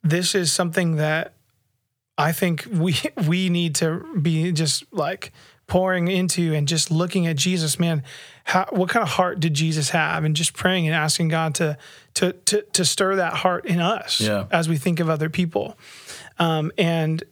this 0.04 0.34
is 0.34 0.52
something 0.52 0.96
that 0.96 1.34
I 2.18 2.32
think 2.32 2.66
we 2.72 2.96
we 3.28 3.50
need 3.50 3.76
to 3.76 4.06
be 4.22 4.52
just 4.52 4.84
like 4.92 5.32
pouring 5.68 6.08
into 6.08 6.54
and 6.54 6.68
just 6.68 6.90
looking 6.90 7.28
at 7.28 7.36
Jesus, 7.36 7.78
man, 7.80 8.02
how, 8.46 8.66
what 8.72 8.90
kind 8.90 9.04
of 9.04 9.10
heart 9.10 9.40
did 9.42 9.54
Jesus 9.54 9.90
have? 9.90 10.24
And 10.24 10.36
just 10.36 10.54
praying 10.54 10.88
and 10.88 10.96
asking 10.96 11.28
God 11.28 11.56
to 11.56 11.78
to 12.16 12.32
to, 12.34 12.62
to 12.74 12.86
stir 12.86 13.18
that 13.18 13.34
heart 13.34 13.66
in 13.66 13.80
us 13.80 14.20
Yeah. 14.22 14.46
as 14.50 14.70
we 14.70 14.78
think 14.78 15.00
of 15.00 15.10
other 15.10 15.30
people. 15.30 15.78
Um, 16.40 16.72
and 16.78 17.24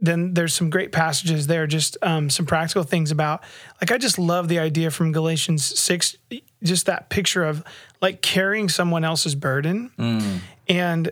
then 0.00 0.32
there's 0.34 0.54
some 0.54 0.70
great 0.70 0.92
passages 0.92 1.46
there, 1.48 1.66
just 1.66 1.96
um, 2.02 2.30
some 2.30 2.46
practical 2.46 2.84
things 2.84 3.10
about 3.10 3.42
like 3.80 3.90
I 3.92 3.98
just 3.98 4.18
love 4.18 4.48
the 4.48 4.60
idea 4.60 4.90
from 4.90 5.12
Galatians 5.12 5.64
six, 5.78 6.16
just 6.62 6.86
that 6.86 7.10
picture 7.10 7.44
of 7.44 7.62
like 8.00 8.22
carrying 8.22 8.68
someone 8.68 9.04
else's 9.04 9.34
burden. 9.34 10.40
And 10.68 11.10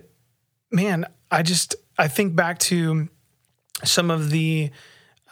man, 0.71 1.05
I 1.31 1.42
just 1.42 1.75
I 1.99 2.09
think 2.09 2.35
back 2.37 2.59
to 2.61 3.09
some 3.85 4.11
of 4.11 4.31
the 4.31 4.71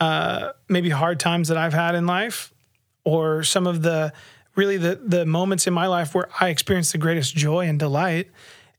uh, 0.01 0.51
maybe 0.69 0.91
hard 0.91 1.21
times 1.21 1.49
that 1.49 1.57
I've 1.57 1.73
had 1.75 1.95
in 1.95 2.07
life, 2.07 2.53
or 3.05 3.43
some 3.45 3.67
of 3.67 3.83
the 3.83 4.13
really 4.55 4.77
the 4.77 4.97
the 4.97 5.27
moments 5.27 5.67
in 5.67 5.75
my 5.75 5.87
life 5.87 6.15
where 6.15 6.29
I 6.41 6.49
experienced 6.49 6.93
the 6.93 6.99
greatest 6.99 7.35
joy 7.37 7.67
and 7.67 7.79
delight. 7.79 8.31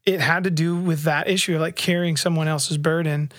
It 0.06 0.20
had 0.22 0.44
to 0.44 0.52
do 0.52 0.76
with 0.76 1.04
that 1.04 1.28
issue 1.28 1.56
of 1.56 1.62
like 1.62 1.76
carrying 1.76 2.16
someone 2.16 2.48
else's 2.48 2.78
burden. 2.78 3.32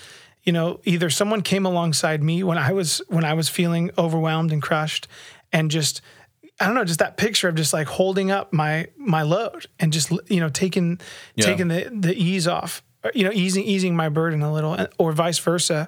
You 0.43 0.53
know, 0.53 0.79
either 0.85 1.09
someone 1.09 1.41
came 1.41 1.65
alongside 1.65 2.21
me 2.23 2.43
when 2.43 2.57
I 2.57 2.71
was 2.73 3.01
when 3.09 3.23
I 3.23 3.33
was 3.33 3.47
feeling 3.49 3.91
overwhelmed 3.97 4.51
and 4.51 4.61
crushed, 4.61 5.07
and 5.53 5.69
just 5.71 6.01
I 6.59 6.65
don't 6.65 6.75
know, 6.75 6.83
just 6.85 6.99
that 6.99 7.17
picture 7.17 7.47
of 7.49 7.55
just 7.55 7.71
like 7.73 7.87
holding 7.87 8.31
up 8.31 8.51
my 8.53 8.87
my 8.97 9.21
load 9.23 9.67
and 9.79 9.93
just 9.93 10.11
you 10.29 10.39
know 10.39 10.49
taking 10.49 10.99
Yeah. 11.35 11.45
taking 11.45 11.67
the 11.69 11.89
the 11.93 12.15
ease 12.15 12.47
off, 12.47 12.81
you 13.13 13.23
know, 13.23 13.31
easing 13.33 13.63
easing 13.63 13.95
my 13.95 14.09
burden 14.09 14.41
a 14.41 14.51
little, 14.53 14.77
or 14.97 15.11
vice 15.11 15.39
versa. 15.39 15.87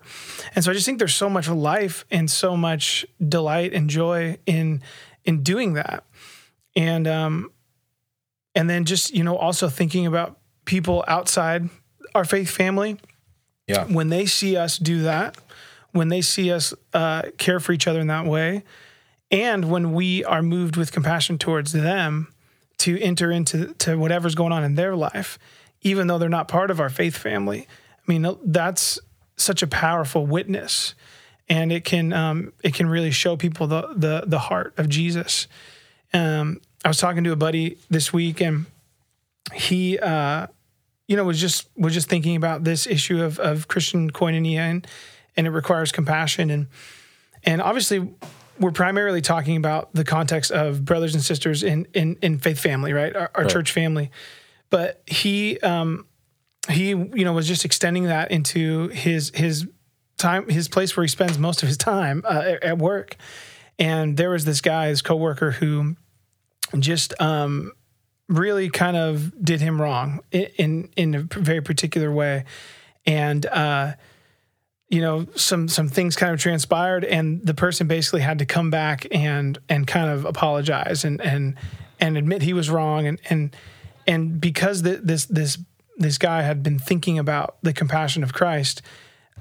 And 0.56 0.64
so 0.64 0.72
I 0.72 0.74
just 0.74 0.86
think 0.86 1.00
there's 1.00 1.16
so 1.16 1.30
much 1.30 1.48
life 1.50 2.06
and 2.12 2.30
so 2.30 2.56
much 2.58 3.06
delight 3.28 3.74
and 3.74 3.90
joy 3.90 4.38
in 4.46 4.82
in 5.26 5.44
doing 5.44 5.74
that, 5.74 6.04
and 6.76 7.08
um, 7.08 7.52
and 8.56 8.70
then 8.70 8.86
just 8.86 9.14
you 9.14 9.24
know 9.24 9.36
also 9.38 9.70
thinking 9.70 10.06
about 10.06 10.38
people 10.66 11.04
outside 11.08 11.70
our 12.16 12.26
faith 12.26 12.50
family 12.50 12.98
Yeah. 13.68 13.86
when 13.86 14.10
they 14.10 14.26
see 14.26 14.56
us 14.58 14.78
do 14.78 15.04
that, 15.04 15.38
when 15.92 16.10
they 16.10 16.22
see 16.22 16.52
us 16.52 16.74
uh, 16.94 17.24
care 17.38 17.60
for 17.60 17.72
each 17.74 17.88
other 17.88 18.00
in 18.00 18.08
that 18.08 18.26
way, 18.26 18.64
and 19.32 19.70
when 19.70 19.94
we 19.94 20.24
are 20.26 20.42
moved 20.42 20.76
with 20.78 20.92
compassion 20.92 21.38
towards 21.38 21.72
them 21.72 22.34
to 22.80 22.98
enter 23.00 23.30
into 23.32 23.74
to 23.76 23.98
whatever's 23.98 24.36
going 24.36 24.52
on 24.54 24.64
in 24.64 24.76
their 24.76 24.96
life, 24.96 25.38
even 25.82 26.08
though 26.08 26.18
they're 26.18 26.30
not 26.30 26.48
part 26.48 26.72
of 26.72 26.80
our 26.80 26.90
faith 26.90 27.18
family. 27.18 27.68
I 27.98 28.12
mean, 28.12 28.26
that's 28.44 29.00
such 29.38 29.62
a 29.62 29.68
powerful 29.68 30.26
witness, 30.26 30.96
and 31.48 31.72
it 31.72 31.86
can 31.86 32.14
um, 32.14 32.54
it 32.64 32.74
can 32.74 32.90
really 32.90 33.12
show 33.12 33.38
people 33.38 33.68
the 33.68 33.94
the 33.96 34.24
the 34.26 34.40
heart 34.40 34.74
of 34.78 34.90
Jesus. 34.90 35.48
Um, 36.14 36.62
I 36.84 36.88
was 36.88 36.98
talking 36.98 37.24
to 37.24 37.32
a 37.32 37.36
buddy 37.36 37.78
this 37.90 38.12
week, 38.12 38.42
and 38.42 38.66
he 39.54 40.00
uh, 40.00 40.48
you 41.10 41.16
know, 41.16 41.24
was 41.24 41.42
just 41.42 41.68
was 41.76 41.96
just 41.96 42.08
thinking 42.08 42.36
about 42.36 42.64
this 42.64 42.86
issue 42.86 43.22
of 43.24 43.40
of 43.40 43.68
Christian 43.68 44.12
koinonia 44.12 44.60
and 44.60 44.88
and 45.36 45.48
it 45.48 45.50
requires 45.50 45.92
compassion 45.92 46.52
and 46.52 46.68
and 47.44 47.64
obviously 47.64 48.14
we're 48.60 48.72
primarily 48.72 49.20
talking 49.20 49.58
about 49.58 49.92
the 49.96 50.04
context 50.04 50.52
of 50.52 50.86
brothers 50.86 51.16
and 51.16 51.24
sisters 51.24 51.64
in 51.64 51.88
in 51.96 52.16
in 52.22 52.38
faith 52.38 52.60
family, 52.60 52.94
right? 52.94 53.16
Our, 53.16 53.32
our 53.34 53.46
church 53.46 53.72
family. 53.72 54.12
But 54.70 55.02
he 55.06 55.60
um 55.60 56.06
he 56.70 56.90
you 56.90 57.26
know 57.26 57.34
was 57.34 57.48
just 57.48 57.66
extending 57.66 58.04
that 58.06 58.32
into 58.32 58.90
his 58.90 59.32
his 59.34 59.68
time 60.18 60.48
his 60.50 60.68
place 60.68 60.96
where 60.96 61.04
he 61.04 61.08
spends 61.08 61.38
most 61.38 61.64
of 61.64 61.68
his 61.68 61.78
time 61.78 62.24
uh, 62.26 62.56
at- 62.62 62.78
work. 62.78 63.16
And 63.80 64.18
there 64.18 64.30
was 64.30 64.44
this 64.44 64.60
guy, 64.60 64.88
his 64.90 65.02
coworker 65.02 65.52
who 65.52 65.96
just 66.78 67.20
um 67.22 67.72
really 68.28 68.70
kind 68.70 68.96
of 68.96 69.34
did 69.44 69.62
him 69.62 69.82
wrong 69.82 70.20
in 70.32 70.90
in 70.96 71.16
a 71.16 71.22
very 71.22 71.62
particular 71.62 72.12
way, 72.12 72.46
and 73.06 73.46
uh, 73.48 73.94
you 74.90 75.02
know 75.02 75.26
some 75.36 75.68
some 75.68 75.88
things 75.88 76.16
kind 76.16 76.34
of 76.34 76.40
transpired, 76.40 77.04
and 77.06 77.46
the 77.46 77.54
person 77.54 77.88
basically 77.88 78.22
had 78.22 78.40
to 78.40 78.46
come 78.46 78.70
back 78.70 79.08
and 79.12 79.58
and 79.70 79.88
kind 79.88 80.12
of 80.12 80.26
apologize 80.26 81.04
and 81.06 81.22
and 81.22 81.56
and 82.00 82.18
admit 82.18 82.42
he 82.42 82.54
was 82.54 82.70
wrong, 82.70 83.08
and 83.08 83.20
and 83.30 83.56
and 84.10 84.42
because 84.42 84.82
the, 84.82 84.96
this 84.96 85.26
this 85.26 85.60
this 85.98 86.18
guy 86.18 86.42
had 86.42 86.64
been 86.64 86.80
thinking 86.80 87.20
about 87.20 87.58
the 87.62 87.72
compassion 87.72 88.24
of 88.24 88.34
Christ, 88.34 88.82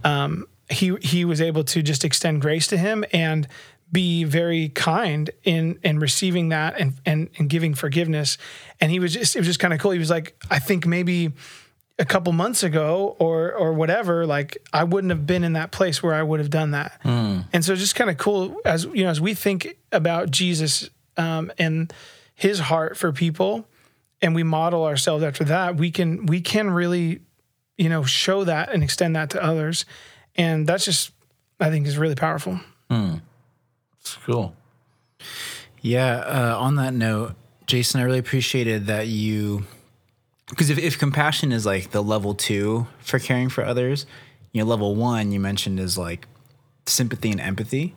um, 0.04 0.46
he 0.68 0.94
he 1.00 1.24
was 1.24 1.40
able 1.40 1.64
to 1.64 1.83
just 1.83 2.04
extend 2.04 2.42
grace 2.42 2.66
to 2.68 2.76
him 2.76 3.04
and 3.12 3.48
be 3.90 4.24
very 4.24 4.68
kind 4.68 5.31
in 5.42 5.78
in 5.83 5.98
receiving 5.98 6.50
that 6.50 6.78
and 6.78 6.94
and, 7.07 7.31
and 7.38 7.48
giving 7.48 7.74
forgiveness. 7.74 8.37
And 8.78 8.92
he 8.92 9.00
was 9.00 9.14
just 9.14 9.35
it 9.35 9.38
was 9.38 9.46
just 9.46 9.59
kind 9.59 9.72
of 9.72 9.81
cool. 9.81 9.92
He 9.92 9.98
was 9.98 10.11
like, 10.11 10.37
I 10.50 10.59
think 10.59 10.87
maybe 10.87 11.33
a 11.98 12.04
couple 12.04 12.33
months 12.35 12.62
ago 12.62 13.16
or 13.18 13.54
or 13.54 13.72
whatever, 13.72 14.26
like 14.26 14.59
I 14.70 14.85
wouldn't 14.85 15.11
have 15.11 15.26
been 15.26 15.44
in 15.44 15.54
that 15.54 15.70
place 15.72 16.02
where 16.02 16.14
I 16.14 16.22
would 16.22 16.40
have 16.40 16.50
done 16.50 16.72
that. 16.72 17.00
And 17.54 17.64
so 17.64 17.72
it's 17.72 17.81
just 17.81 17.94
kind 17.94 18.11
of 18.11 18.18
cool 18.18 18.61
as 18.66 18.85
you 18.85 19.04
know 19.04 19.11
as 19.11 19.20
we 19.20 19.33
think 19.33 19.78
about 19.92 20.31
Jesus 20.31 20.90
um, 21.16 21.50
and 21.59 21.90
his 22.35 22.59
heart 22.61 22.98
for 22.98 23.12
people 23.12 23.66
and 24.20 24.35
we 24.35 24.42
model 24.42 24.85
ourselves 24.85 25.22
after 25.24 25.44
that, 25.44 25.76
we 25.76 25.90
can 25.90 26.26
we 26.26 26.40
can 26.40 26.70
really 26.70 27.20
you 27.76 27.88
know 27.88 28.02
show 28.04 28.44
that 28.44 28.72
and 28.72 28.83
extend 28.83 29.16
that 29.16 29.31
to 29.31 29.42
others. 29.42 29.85
And 30.37 30.66
that's 30.66 30.85
just 30.85 31.12
I 31.61 31.70
think 31.70 31.87
is 31.87 31.98
really 31.98 32.14
powerful. 32.14 32.61
It's 34.00 34.14
cool. 34.24 34.54
Yeah. 35.81 36.16
Uh, 36.16 36.57
on 36.59 36.76
that 36.76 36.94
note, 36.94 37.35
Jason, 37.66 38.00
I 38.00 38.04
really 38.04 38.18
appreciated 38.18 38.87
that 38.87 39.07
you, 39.09 39.64
because 40.48 40.70
if, 40.70 40.78
if 40.78 40.98
compassion 40.98 41.52
is 41.52 41.66
like 41.66 41.90
the 41.90 42.02
level 42.02 42.35
two 42.35 42.87
for 43.00 43.18
caring 43.18 43.48
for 43.48 43.64
others, 43.64 44.07
you 44.52 44.62
know, 44.62 44.68
level 44.68 44.94
one 44.94 45.31
you 45.33 45.40
mentioned 45.40 45.78
is 45.78 45.98
like 45.98 46.26
sympathy 46.87 47.31
and 47.31 47.40
empathy, 47.40 47.94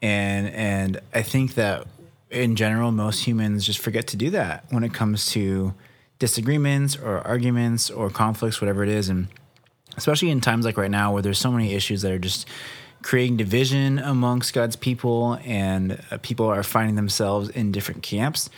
and 0.00 0.48
and 0.48 1.00
I 1.12 1.22
think 1.22 1.54
that 1.56 1.86
in 2.30 2.56
general 2.56 2.92
most 2.92 3.24
humans 3.24 3.64
just 3.64 3.78
forget 3.78 4.06
to 4.08 4.16
do 4.16 4.30
that 4.30 4.64
when 4.70 4.82
it 4.84 4.92
comes 4.92 5.30
to 5.32 5.74
disagreements 6.18 6.96
or 6.96 7.18
arguments 7.20 7.90
or 7.90 8.10
conflicts, 8.10 8.60
whatever 8.60 8.82
it 8.82 8.88
is, 8.88 9.08
and 9.08 9.28
especially 9.96 10.30
in 10.30 10.40
times 10.40 10.64
like 10.64 10.76
right 10.76 10.90
now 10.90 11.12
where 11.12 11.22
there's 11.22 11.38
so 11.38 11.50
many 11.50 11.74
issues 11.74 12.02
that 12.02 12.12
are 12.12 12.18
just 12.18 12.48
creating 13.02 13.36
division 13.36 13.98
amongst 13.98 14.52
God's 14.52 14.76
people 14.76 15.38
and 15.44 16.00
uh, 16.10 16.18
people 16.18 16.46
are 16.46 16.62
finding 16.62 16.96
themselves 16.96 17.48
in 17.50 17.70
different 17.70 18.02
camps. 18.02 18.50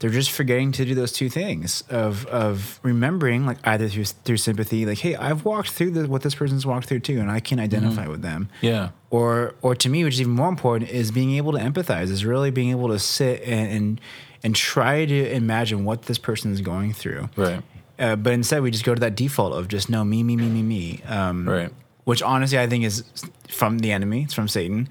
They're 0.00 0.10
just 0.10 0.30
forgetting 0.30 0.72
to 0.72 0.84
do 0.86 0.94
those 0.94 1.12
two 1.12 1.28
things 1.28 1.84
of 1.90 2.26
of 2.26 2.80
remembering, 2.82 3.44
like 3.46 3.58
either 3.64 3.86
through 3.88 4.06
through 4.06 4.38
sympathy, 4.38 4.86
like, 4.86 4.98
hey, 4.98 5.14
I've 5.14 5.44
walked 5.44 5.70
through 5.70 5.90
the, 5.92 6.08
what 6.08 6.22
this 6.22 6.34
person's 6.34 6.64
walked 6.66 6.86
through 6.88 7.00
too, 7.00 7.20
and 7.20 7.30
I 7.30 7.40
can 7.40 7.60
identify 7.60 8.06
with 8.08 8.22
them 8.22 8.48
Yeah. 8.62 8.88
or 9.10 9.54
or 9.60 9.74
to 9.76 9.88
me, 9.90 10.02
which 10.04 10.14
is 10.14 10.20
even 10.22 10.32
more 10.32 10.48
important, 10.48 10.90
is 10.90 11.10
being 11.10 11.32
able 11.36 11.52
to 11.52 11.58
empathize. 11.58 12.04
Is 12.10 12.24
really 12.24 12.50
being 12.50 12.70
able 12.70 12.88
to 12.88 12.98
sit 12.98 13.42
and 13.42 13.70
and, 13.70 14.00
and 14.42 14.56
try 14.56 15.04
to 15.04 15.32
imagine 15.34 15.84
what 15.84 16.02
this 16.02 16.16
person 16.18 16.50
is 16.50 16.62
going 16.62 16.94
through. 16.94 17.28
Right. 17.36 17.62
Uh, 17.98 18.16
but 18.16 18.32
instead, 18.32 18.62
we 18.62 18.70
just 18.70 18.84
go 18.84 18.94
to 18.94 19.00
that 19.00 19.14
default 19.14 19.52
of 19.52 19.68
just 19.68 19.90
no 19.90 20.02
me 20.02 20.22
me 20.22 20.34
me 20.34 20.48
me 20.48 20.62
me. 20.62 21.02
Um, 21.06 21.46
Right. 21.46 21.70
Which 22.04 22.22
honestly, 22.22 22.58
I 22.58 22.66
think 22.66 22.84
is 22.84 23.04
from 23.50 23.80
the 23.80 23.92
enemy. 23.92 24.22
It's 24.22 24.32
from 24.32 24.48
Satan. 24.48 24.88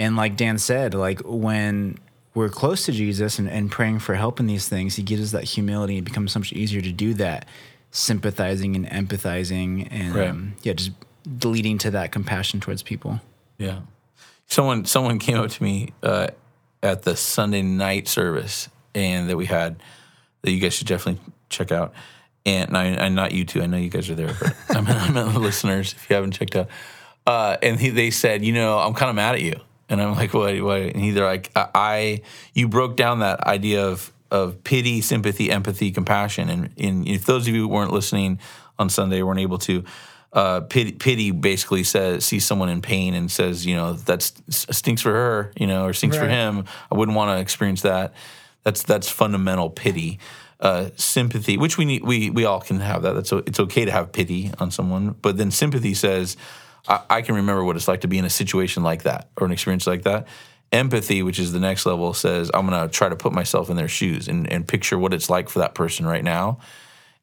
And 0.00 0.16
like 0.16 0.36
Dan 0.36 0.58
said, 0.58 0.92
like 0.94 1.20
when 1.24 1.98
we're 2.34 2.48
close 2.48 2.84
to 2.86 2.92
Jesus 2.92 3.38
and, 3.38 3.48
and 3.48 3.70
praying 3.70 3.98
for 4.00 4.14
help 4.14 4.38
in 4.40 4.46
these 4.46 4.68
things, 4.68 4.96
he 4.96 5.02
gives 5.02 5.22
us 5.22 5.30
that 5.32 5.44
humility. 5.44 5.98
It 5.98 6.04
becomes 6.04 6.32
so 6.32 6.38
much 6.38 6.52
easier 6.52 6.80
to 6.80 6.92
do 6.92 7.14
that, 7.14 7.46
sympathizing 7.90 8.76
and 8.76 8.86
empathizing 8.86 9.88
and 9.90 10.14
Right. 10.14 10.28
um, 10.28 10.54
yeah, 10.62 10.74
just 10.74 10.92
leading 11.42 11.78
to 11.78 11.90
that 11.92 12.12
compassion 12.12 12.60
towards 12.60 12.82
people. 12.82 13.20
Yeah. 13.58 13.80
Someone 14.46 14.84
someone 14.84 15.18
came 15.18 15.38
up 15.38 15.50
to 15.50 15.62
me 15.62 15.92
uh, 16.02 16.28
at 16.82 17.02
the 17.02 17.16
Sunday 17.16 17.62
night 17.62 18.08
service 18.08 18.68
and 18.94 19.28
that 19.28 19.36
we 19.36 19.46
had 19.46 19.82
that 20.42 20.50
you 20.50 20.60
guys 20.60 20.74
should 20.74 20.86
definitely 20.86 21.20
check 21.48 21.70
out. 21.72 21.92
And 22.46 22.74
I, 22.76 22.84
and 22.86 23.14
not 23.14 23.32
you 23.32 23.44
two. 23.44 23.60
I 23.62 23.66
know 23.66 23.76
you 23.76 23.90
guys 23.90 24.08
are 24.08 24.14
there, 24.14 24.34
but 24.40 24.56
I'm, 24.70 24.86
I 24.86 25.10
meant 25.10 25.32
the 25.34 25.38
listeners 25.38 25.92
if 25.92 26.08
you 26.08 26.16
haven't 26.16 26.32
checked 26.32 26.56
out. 26.56 26.68
Uh, 27.26 27.58
and 27.62 27.78
he, 27.78 27.90
they 27.90 28.10
said, 28.10 28.42
you 28.42 28.52
know, 28.52 28.78
I'm 28.78 28.94
kind 28.94 29.10
of 29.10 29.14
mad 29.16 29.34
at 29.34 29.42
you. 29.42 29.60
And 29.90 30.00
I'm 30.00 30.14
like, 30.14 30.32
what? 30.32 30.58
what? 30.62 30.80
And 30.80 30.96
he- 30.96 31.10
they're 31.10 31.26
like, 31.26 31.50
I, 31.54 31.68
I, 31.74 32.22
you 32.54 32.68
broke 32.68 32.96
down 32.96 33.18
that 33.18 33.40
idea 33.46 33.86
of 33.86 34.12
of 34.30 34.62
pity, 34.62 35.00
sympathy, 35.00 35.50
empathy, 35.50 35.90
compassion. 35.90 36.48
And, 36.48 36.70
and 36.78 37.08
if 37.08 37.26
those 37.26 37.48
of 37.48 37.54
you 37.54 37.62
who 37.62 37.68
weren't 37.68 37.92
listening 37.92 38.38
on 38.78 38.88
Sunday 38.88 39.22
weren't 39.22 39.40
able 39.40 39.58
to, 39.58 39.82
uh, 40.32 40.60
pity, 40.60 40.92
pity 40.92 41.32
basically 41.32 41.82
says 41.82 42.24
sees 42.24 42.44
someone 42.44 42.68
in 42.68 42.80
pain 42.80 43.14
and 43.14 43.28
says, 43.28 43.66
you 43.66 43.74
know, 43.74 43.94
that 43.94 44.22
stinks 44.48 45.02
for 45.02 45.10
her, 45.10 45.52
you 45.56 45.66
know, 45.66 45.84
or 45.86 45.92
stinks 45.92 46.16
for 46.16 46.28
him. 46.28 46.64
I 46.92 46.96
wouldn't 46.96 47.16
want 47.16 47.36
to 47.36 47.40
experience 47.40 47.82
that. 47.82 48.14
That's 48.62 48.84
that's 48.84 49.08
fundamental 49.08 49.68
pity, 49.70 50.20
uh, 50.60 50.90
sympathy, 50.94 51.56
which 51.56 51.76
we 51.76 51.84
need. 51.84 52.04
We 52.04 52.30
we 52.30 52.44
all 52.44 52.60
can 52.60 52.78
have 52.78 53.02
that. 53.02 53.14
That's 53.14 53.32
it's 53.32 53.58
okay 53.58 53.84
to 53.84 53.90
have 53.90 54.12
pity 54.12 54.52
on 54.60 54.70
someone, 54.70 55.16
but 55.22 55.38
then 55.38 55.50
sympathy 55.50 55.94
says, 55.94 56.36
I, 56.88 57.00
I 57.10 57.22
can 57.22 57.34
remember 57.34 57.64
what 57.64 57.76
it's 57.76 57.88
like 57.88 58.02
to 58.02 58.08
be 58.08 58.18
in 58.18 58.24
a 58.24 58.30
situation 58.30 58.82
like 58.82 59.04
that 59.04 59.28
or 59.36 59.46
an 59.46 59.52
experience 59.52 59.86
like 59.86 60.02
that. 60.02 60.26
Empathy, 60.72 61.22
which 61.22 61.38
is 61.38 61.52
the 61.52 61.58
next 61.58 61.84
level, 61.84 62.14
says 62.14 62.50
I'm 62.54 62.66
going 62.68 62.80
to 62.80 62.92
try 62.92 63.08
to 63.08 63.16
put 63.16 63.32
myself 63.32 63.70
in 63.70 63.76
their 63.76 63.88
shoes 63.88 64.28
and, 64.28 64.50
and 64.50 64.66
picture 64.66 64.98
what 64.98 65.12
it's 65.12 65.28
like 65.28 65.48
for 65.48 65.58
that 65.58 65.74
person 65.74 66.06
right 66.06 66.22
now. 66.22 66.58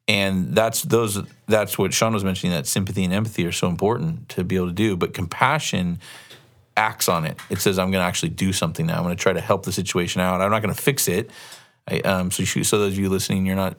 And 0.06 0.54
that's 0.54 0.82
those 0.82 1.22
that's 1.46 1.78
what 1.78 1.92
Sean 1.92 2.14
was 2.14 2.24
mentioning 2.24 2.54
that 2.54 2.66
sympathy 2.66 3.04
and 3.04 3.12
empathy 3.12 3.44
are 3.46 3.52
so 3.52 3.68
important 3.68 4.28
to 4.30 4.44
be 4.44 4.56
able 4.56 4.68
to 4.68 4.72
do 4.72 4.96
but 4.96 5.12
compassion 5.12 6.00
acts 6.76 7.08
on 7.08 7.26
it. 7.26 7.38
It 7.50 7.58
says 7.60 7.78
i'm 7.78 7.90
going 7.90 8.02
to 8.02 8.06
actually 8.06 8.30
do 8.30 8.52
something 8.52 8.86
now. 8.86 8.96
I'm 8.96 9.02
going 9.02 9.16
to 9.16 9.22
try 9.22 9.34
to 9.34 9.40
help 9.40 9.64
the 9.64 9.72
situation 9.72 10.22
out. 10.22 10.40
I'm 10.40 10.50
not 10.50 10.62
going 10.62 10.74
to 10.74 10.80
fix 10.80 11.08
it. 11.08 11.30
I, 11.86 12.00
um, 12.00 12.30
so, 12.30 12.42
you 12.42 12.64
so 12.64 12.78
those 12.78 12.94
of 12.94 12.98
you 12.98 13.08
listening 13.10 13.44
you're 13.44 13.56
not 13.56 13.76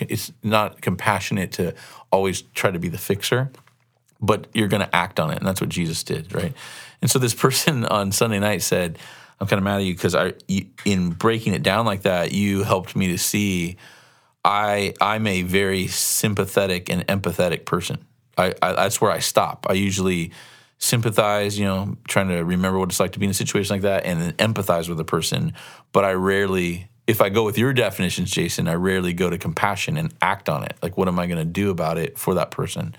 it's 0.00 0.32
not 0.42 0.80
compassionate 0.80 1.52
to 1.52 1.74
always 2.10 2.42
try 2.54 2.70
to 2.70 2.78
be 2.78 2.88
the 2.88 2.98
fixer 2.98 3.50
but 4.20 4.46
you're 4.54 4.68
going 4.68 4.82
to 4.82 4.96
act 4.96 5.20
on 5.20 5.30
it 5.30 5.38
and 5.38 5.46
that's 5.46 5.60
what 5.60 5.70
jesus 5.70 6.02
did 6.02 6.34
right 6.34 6.54
and 7.00 7.10
so 7.10 7.18
this 7.18 7.34
person 7.46 7.84
on 7.84 8.12
sunday 8.12 8.38
night 8.38 8.62
said 8.62 8.98
i'm 9.40 9.46
kind 9.46 9.58
of 9.58 9.64
mad 9.64 9.76
at 9.76 9.84
you 9.84 9.94
because 9.94 10.14
i 10.14 10.32
in 10.84 11.10
breaking 11.10 11.54
it 11.54 11.62
down 11.62 11.86
like 11.86 12.02
that 12.02 12.32
you 12.32 12.62
helped 12.62 12.96
me 12.96 13.08
to 13.08 13.18
see 13.18 13.76
I 14.46 14.94
I'm 15.00 15.26
a 15.26 15.42
very 15.42 15.88
sympathetic 15.88 16.88
and 16.88 17.04
empathetic 17.08 17.64
person. 17.64 18.06
I, 18.38 18.54
I 18.62 18.72
that's 18.74 19.00
where 19.00 19.10
I 19.10 19.18
stop. 19.18 19.66
I 19.68 19.72
usually 19.72 20.30
sympathize, 20.78 21.58
you 21.58 21.64
know, 21.64 21.96
trying 22.06 22.28
to 22.28 22.44
remember 22.44 22.78
what 22.78 22.90
it's 22.90 23.00
like 23.00 23.12
to 23.12 23.18
be 23.18 23.24
in 23.26 23.30
a 23.30 23.34
situation 23.34 23.74
like 23.74 23.82
that, 23.82 24.04
and 24.04 24.22
then 24.22 24.32
empathize 24.34 24.88
with 24.88 25.00
a 25.00 25.04
person. 25.04 25.52
But 25.90 26.04
I 26.04 26.12
rarely, 26.12 26.88
if 27.08 27.20
I 27.20 27.28
go 27.28 27.44
with 27.44 27.58
your 27.58 27.72
definitions, 27.72 28.30
Jason, 28.30 28.68
I 28.68 28.74
rarely 28.74 29.12
go 29.12 29.28
to 29.30 29.36
compassion 29.36 29.96
and 29.96 30.14
act 30.22 30.48
on 30.48 30.62
it. 30.62 30.76
Like, 30.80 30.96
what 30.96 31.08
am 31.08 31.18
I 31.18 31.26
going 31.26 31.38
to 31.38 31.44
do 31.44 31.70
about 31.70 31.98
it 31.98 32.16
for 32.16 32.34
that 32.34 32.52
person? 32.52 32.94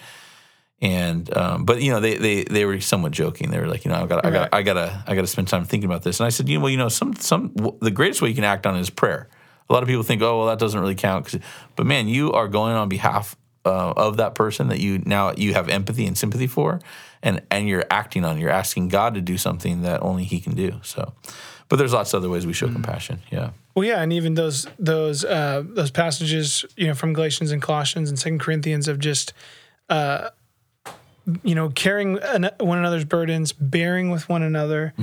And 0.79 1.35
um, 1.35 1.65
but 1.65 1.81
you 1.81 1.91
know 1.91 1.99
they, 1.99 2.15
they 2.15 2.43
they 2.43 2.65
were 2.65 2.79
somewhat 2.81 3.11
joking. 3.11 3.49
They 3.49 3.59
were 3.59 3.67
like, 3.67 3.83
you 3.83 3.91
know, 3.91 3.97
I 3.97 4.05
got 4.05 4.25
I 4.25 4.29
got 4.29 4.49
I 4.53 4.61
got 4.61 4.73
to 4.73 5.03
I 5.07 5.15
got 5.15 5.21
to 5.21 5.27
spend 5.27 5.47
time 5.47 5.65
thinking 5.65 5.89
about 5.89 6.03
this. 6.03 6.19
And 6.19 6.27
I 6.27 6.29
said, 6.29 6.47
you 6.47 6.57
know, 6.57 6.63
well, 6.63 6.69
you 6.69 6.77
know, 6.77 6.89
some 6.89 7.15
some 7.15 7.51
the 7.81 7.89
greatest 7.89 8.21
way 8.21 8.29
you 8.29 8.35
can 8.35 8.43
act 8.43 8.67
on 8.67 8.75
is 8.75 8.89
prayer. 8.89 9.27
A 9.69 9.73
lot 9.73 9.81
of 9.81 9.89
people 9.89 10.03
think, 10.03 10.21
oh, 10.21 10.37
well, 10.37 10.47
that 10.47 10.59
doesn't 10.59 10.79
really 10.79 10.95
count. 10.95 11.35
But 11.75 11.85
man, 11.87 12.07
you 12.07 12.31
are 12.31 12.47
going 12.47 12.75
on 12.75 12.89
behalf 12.89 13.35
uh, 13.65 13.93
of 13.97 14.17
that 14.17 14.33
person 14.33 14.69
that 14.69 14.79
you 14.79 14.99
now 14.99 15.33
you 15.35 15.53
have 15.53 15.67
empathy 15.67 16.05
and 16.05 16.17
sympathy 16.17 16.47
for, 16.47 16.79
and 17.21 17.41
and 17.51 17.67
you're 17.67 17.85
acting 17.91 18.23
on. 18.23 18.39
You're 18.39 18.49
asking 18.49 18.89
God 18.89 19.15
to 19.15 19.21
do 19.21 19.37
something 19.37 19.81
that 19.81 20.01
only 20.01 20.23
He 20.23 20.39
can 20.39 20.55
do. 20.55 20.79
So, 20.83 21.13
but 21.69 21.75
there's 21.77 21.91
lots 21.93 22.13
of 22.13 22.19
other 22.19 22.29
ways 22.29 22.47
we 22.47 22.53
show 22.53 22.67
compassion. 22.67 23.19
Yeah, 23.31 23.49
Well, 23.75 23.85
yeah, 23.85 24.01
and 24.01 24.13
even 24.13 24.35
those 24.35 24.67
those 24.79 25.25
uh, 25.25 25.63
those 25.65 25.91
passages, 25.91 26.65
you 26.77 26.87
know, 26.87 26.93
from 26.93 27.13
Galatians 27.13 27.51
and 27.51 27.61
Colossians 27.61 28.09
and 28.09 28.17
Second 28.17 28.39
Corinthians 28.39 28.87
of 28.87 28.99
just, 28.99 29.33
uh, 29.89 30.29
you 31.43 31.55
know, 31.55 31.69
carrying 31.69 32.17
an, 32.19 32.49
one 32.59 32.77
another's 32.77 33.03
burdens, 33.03 33.51
bearing 33.51 34.09
with 34.11 34.29
one 34.29 34.43
another. 34.43 34.93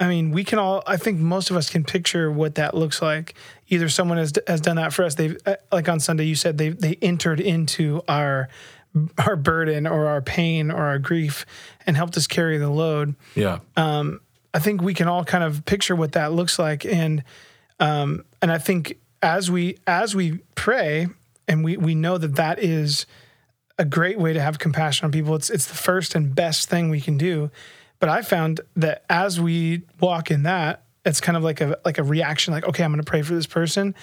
I 0.00 0.08
mean, 0.08 0.32
we 0.32 0.42
can 0.42 0.58
all. 0.58 0.82
I 0.86 0.96
think 0.96 1.18
most 1.20 1.50
of 1.50 1.56
us 1.56 1.70
can 1.70 1.84
picture 1.84 2.30
what 2.32 2.56
that 2.56 2.74
looks 2.74 3.00
like. 3.00 3.34
Either 3.68 3.88
someone 3.88 4.18
has 4.18 4.32
has 4.46 4.60
done 4.60 4.76
that 4.76 4.92
for 4.92 5.04
us. 5.04 5.14
They've 5.14 5.36
uh, 5.46 5.54
like 5.70 5.88
on 5.88 6.00
Sunday, 6.00 6.24
you 6.24 6.34
said 6.34 6.58
they 6.58 6.70
they 6.70 6.96
entered 7.00 7.40
into 7.40 8.02
our 8.08 8.48
our 9.18 9.36
burden 9.36 9.86
or 9.86 10.06
our 10.06 10.20
pain 10.20 10.70
or 10.70 10.86
our 10.86 10.98
grief 10.98 11.46
and 11.86 11.96
helped 11.96 12.16
us 12.16 12.26
carry 12.26 12.58
the 12.58 12.70
load. 12.70 13.14
yeah, 13.36 13.58
Um, 13.76 14.20
I 14.52 14.58
think 14.58 14.82
we 14.82 14.94
can 14.94 15.06
all 15.06 15.24
kind 15.24 15.44
of 15.44 15.64
picture 15.64 15.94
what 15.94 16.12
that 16.12 16.32
looks 16.32 16.58
like, 16.58 16.84
and 16.84 17.22
um, 17.78 18.24
and 18.42 18.50
I 18.50 18.58
think 18.58 18.98
as 19.22 19.50
we 19.50 19.78
as 19.86 20.16
we 20.16 20.38
pray, 20.56 21.06
and 21.46 21.62
we 21.62 21.76
we 21.76 21.94
know 21.94 22.18
that 22.18 22.34
that 22.36 22.58
is 22.58 23.06
a 23.78 23.84
great 23.84 24.18
way 24.18 24.32
to 24.32 24.40
have 24.40 24.58
compassion 24.58 25.04
on 25.06 25.12
people. 25.12 25.34
It's 25.34 25.50
it's 25.50 25.66
the 25.66 25.74
first 25.74 26.14
and 26.14 26.34
best 26.34 26.68
thing 26.68 26.90
we 26.90 27.00
can 27.00 27.16
do. 27.16 27.50
But 28.00 28.08
I 28.08 28.22
found 28.22 28.60
that 28.76 29.04
as 29.08 29.40
we 29.40 29.82
walk 30.00 30.30
in 30.30 30.44
that, 30.44 30.82
it's 31.04 31.20
kind 31.20 31.36
of 31.36 31.42
like 31.42 31.60
a 31.60 31.78
like 31.84 31.98
a 31.98 32.02
reaction, 32.02 32.52
like 32.52 32.64
okay, 32.64 32.84
I'm 32.84 32.92
going 32.92 33.02
to 33.02 33.08
pray 33.08 33.22
for 33.22 33.34
this 33.34 33.46
person. 33.46 33.94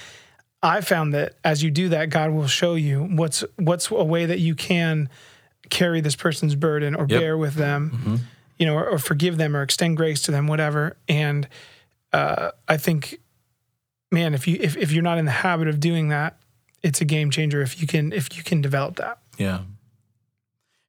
I 0.63 0.81
found 0.81 1.13
that 1.13 1.35
as 1.43 1.61
you 1.61 1.69
do 1.69 1.89
that, 1.89 2.09
God 2.09 2.31
will 2.31 2.47
show 2.47 2.75
you 2.75 3.03
what's 3.03 3.43
what's 3.57 3.91
a 3.91 4.03
way 4.03 4.25
that 4.25 4.39
you 4.39 4.55
can 4.55 5.09
carry 5.69 6.01
this 6.01 6.15
person's 6.15 6.55
burden 6.55 6.95
or 6.95 7.05
Yep. 7.07 7.19
bear 7.19 7.37
with 7.37 7.55
them, 7.55 8.21
you 8.57 8.65
know, 8.65 8.75
or, 8.75 8.89
or 8.89 8.97
forgive 8.97 9.37
them 9.37 9.55
or 9.55 9.61
extend 9.61 9.97
grace 9.97 10.21
to 10.23 10.31
them, 10.31 10.47
whatever. 10.47 10.95
And 11.07 11.47
uh, 12.13 12.51
I 12.67 12.77
think, 12.77 13.19
man, 14.11 14.33
if 14.33 14.47
you 14.47 14.57
if, 14.59 14.77
if 14.77 14.91
you're 14.91 15.03
not 15.03 15.17
in 15.17 15.25
the 15.25 15.31
habit 15.31 15.67
of 15.67 15.79
doing 15.79 16.09
that, 16.09 16.37
it's 16.81 17.01
a 17.01 17.05
game 17.05 17.29
changer 17.31 17.61
if 17.61 17.79
you 17.81 17.87
can 17.87 18.11
if 18.13 18.35
you 18.35 18.43
can 18.43 18.61
develop 18.61 18.95
that. 18.97 19.19
Yeah. 19.37 19.61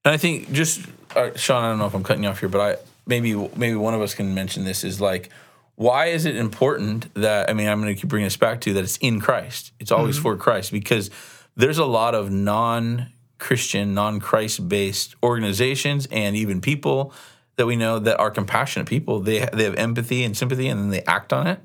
And 0.04 0.14
I 0.14 0.16
think 0.16 0.52
just 0.52 0.86
uh, 1.16 1.30
Sean, 1.34 1.64
I 1.64 1.68
don't 1.70 1.78
know 1.78 1.86
if 1.86 1.94
I'm 1.94 2.04
cutting 2.04 2.22
you 2.22 2.28
off 2.28 2.40
here, 2.40 2.48
but 2.48 2.60
I 2.60 2.76
maybe 3.06 3.34
maybe 3.56 3.74
one 3.74 3.94
of 3.94 4.00
us 4.00 4.14
can 4.14 4.34
mention 4.34 4.64
this 4.64 4.84
is 4.84 5.00
like. 5.00 5.30
Why 5.78 6.06
is 6.06 6.24
it 6.24 6.36
important 6.36 7.12
that 7.16 7.50
I 7.50 7.52
mean 7.52 7.68
I'm 7.68 7.82
going 7.82 7.94
to 7.94 8.00
keep 8.00 8.08
bringing 8.08 8.24
this 8.24 8.38
back 8.38 8.62
to 8.62 8.72
that 8.72 8.82
it's 8.82 8.96
in 8.96 9.20
Christ. 9.20 9.72
It's 9.78 9.92
always 9.92 10.16
for 10.16 10.34
Christ 10.34 10.72
because 10.72 11.10
there's 11.54 11.76
a 11.76 11.84
lot 11.84 12.14
of 12.14 12.30
non-Christian, 12.30 13.92
non-Christ 13.92 14.70
based 14.70 15.16
organizations 15.22 16.08
and 16.10 16.34
even 16.34 16.62
people 16.62 17.12
that 17.56 17.66
we 17.66 17.76
know 17.76 17.98
that 17.98 18.18
are 18.18 18.30
compassionate 18.30 18.88
people. 18.88 19.20
They 19.20 19.46
they 19.52 19.64
have 19.64 19.74
empathy 19.74 20.24
and 20.24 20.34
sympathy 20.34 20.68
and 20.68 20.80
then 20.80 20.88
they 20.88 21.02
act 21.02 21.34
on 21.34 21.46
it. 21.46 21.60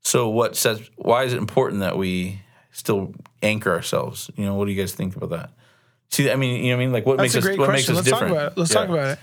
So 0.00 0.28
what 0.28 0.54
says 0.54 0.88
why 0.94 1.24
is 1.24 1.32
it 1.32 1.38
important 1.38 1.80
that 1.80 1.96
we 1.96 2.40
still 2.70 3.14
anchor 3.42 3.72
ourselves? 3.72 4.30
You 4.36 4.44
know, 4.44 4.54
what 4.54 4.66
do 4.66 4.70
you 4.70 4.80
guys 4.80 4.92
think 4.92 5.16
about 5.16 5.30
that? 5.30 5.50
See, 6.10 6.30
I 6.30 6.36
mean, 6.36 6.64
you 6.64 6.70
know, 6.70 6.76
what 6.76 6.82
I 6.82 6.84
mean, 6.84 6.92
like 6.92 7.06
what 7.06 7.16
That's 7.18 7.34
makes 7.34 7.46
a 7.46 7.50
us 7.52 7.58
what 7.58 7.66
question. 7.66 7.72
makes 7.72 7.88
us 7.90 7.96
Let's 7.96 8.08
different? 8.08 8.28
talk 8.34 8.42
about 8.42 8.52
it. 8.52 8.58
Let's 8.58 8.70
Yeah. 8.72 8.80
talk 8.80 8.88
about 8.88 9.08
it. 9.08 9.18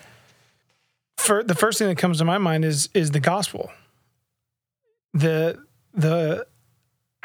For 1.17 1.43
the 1.43 1.55
first 1.55 1.77
thing 1.79 1.87
that 1.87 1.97
comes 1.97 2.17
to 2.17 2.25
my 2.25 2.37
mind 2.37 2.65
is 2.65 2.89
is 2.93 3.11
the 3.11 3.19
gospel. 3.19 3.71
The 5.13 5.57
the 5.93 6.47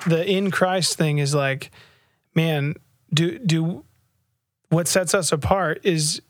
the 0.07 0.29
in 0.31 0.51
Christ 0.51 0.97
thing 0.99 1.19
is 1.19 1.35
like, 1.35 1.71
man, 2.35 2.75
do 3.12 3.38
do 3.38 3.85
what 4.69 4.88
sets 4.88 5.14
us 5.14 5.33
apart 5.33 5.81
is 5.85 6.21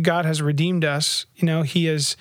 God 0.00 0.24
has 0.24 0.40
redeemed 0.42 0.84
us. 0.84 1.26
You 1.36 1.46
know, 1.46 1.62
He 1.62 1.84
has 1.86 2.16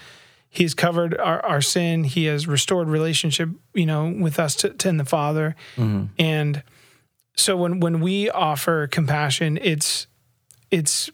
He 0.50 0.64
has 0.64 0.74
covered 0.74 1.18
our, 1.18 1.44
our 1.46 1.62
sin. 1.62 2.04
He 2.04 2.26
has 2.26 2.46
restored 2.48 2.88
relationship, 2.90 3.50
you 3.74 3.86
know, 3.86 4.10
with 4.10 4.38
us 4.40 4.56
to, 4.58 4.70
to 4.72 4.90
in 4.90 4.98
the 4.98 5.06
Father. 5.06 5.56
Mm-hmm. 5.78 6.06
And 6.20 6.64
so 7.36 7.56
when 7.56 7.80
when 7.80 8.02
we 8.02 8.30
offer 8.30 8.88
compassion, 8.88 9.58
it's 9.62 10.08
it's 10.72 11.10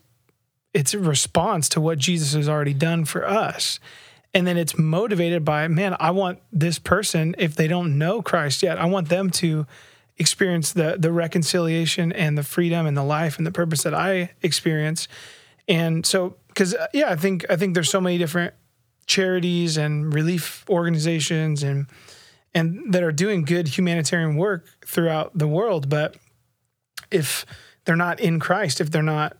it's 0.74 0.93
a 0.93 1.00
response 1.00 1.70
to 1.70 1.82
what 1.82 1.98
Jesus 1.98 2.34
has 2.34 2.48
already 2.48 2.74
done 2.74 3.04
for 3.06 3.28
us. 3.28 3.80
And 4.34 4.46
then 4.46 4.58
it's 4.58 4.78
motivated 4.78 5.43
by, 5.43 5.67
man, 5.67 5.96
I 6.00 6.12
want 6.12 6.39
this 6.52 6.78
person, 6.78 7.34
if 7.39 7.56
they 7.56 7.67
don't 7.67 7.98
know 7.98 8.22
Christ 8.22 8.62
yet, 8.62 8.78
I 8.78 8.86
want 8.86 9.10
them 9.10 9.32
to 9.32 9.65
experience 10.17 10.74
the 10.74 10.98
the 11.00 11.12
reconciliation 11.12 12.12
and 12.12 12.38
the 12.38 12.43
freedom 12.43 12.86
and 12.86 12.96
the 12.96 13.04
life 13.04 13.38
and 13.38 13.46
the 13.46 13.52
purpose 13.52 13.84
that 13.84 13.93
I 13.93 14.32
experience. 14.41 15.08
And 15.67 16.06
so 16.06 16.38
cuz 16.56 16.74
uh, 16.74 16.88
yeah, 16.93 17.10
I 17.10 17.15
think 17.15 17.46
I 17.50 17.56
think 17.56 17.74
there's 17.74 17.89
so 17.89 18.02
many 18.02 18.17
different 18.17 18.54
charities 19.06 19.78
and 19.78 20.13
relief 20.13 20.65
organizations 20.70 21.63
and 21.63 21.88
and 22.54 22.93
that 22.93 23.04
are 23.04 23.12
doing 23.12 23.46
good 23.46 23.67
humanitarian 23.78 24.36
work 24.36 24.65
throughout 24.86 25.38
the 25.38 25.48
world, 25.48 25.89
but 25.89 26.15
if 27.12 27.46
they're 27.86 27.96
not 27.96 28.20
in 28.20 28.39
Christ, 28.39 28.82
if 28.82 28.89
they're 28.89 29.04
not 29.04 29.38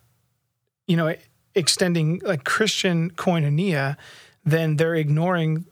you 0.88 0.97
know, 0.97 1.13
extending 1.54 2.21
like 2.23 2.43
Christian 2.43 3.12
koinonia, 3.12 3.97
then 4.45 4.78
they're 4.78 4.95
ignoring 4.95 5.65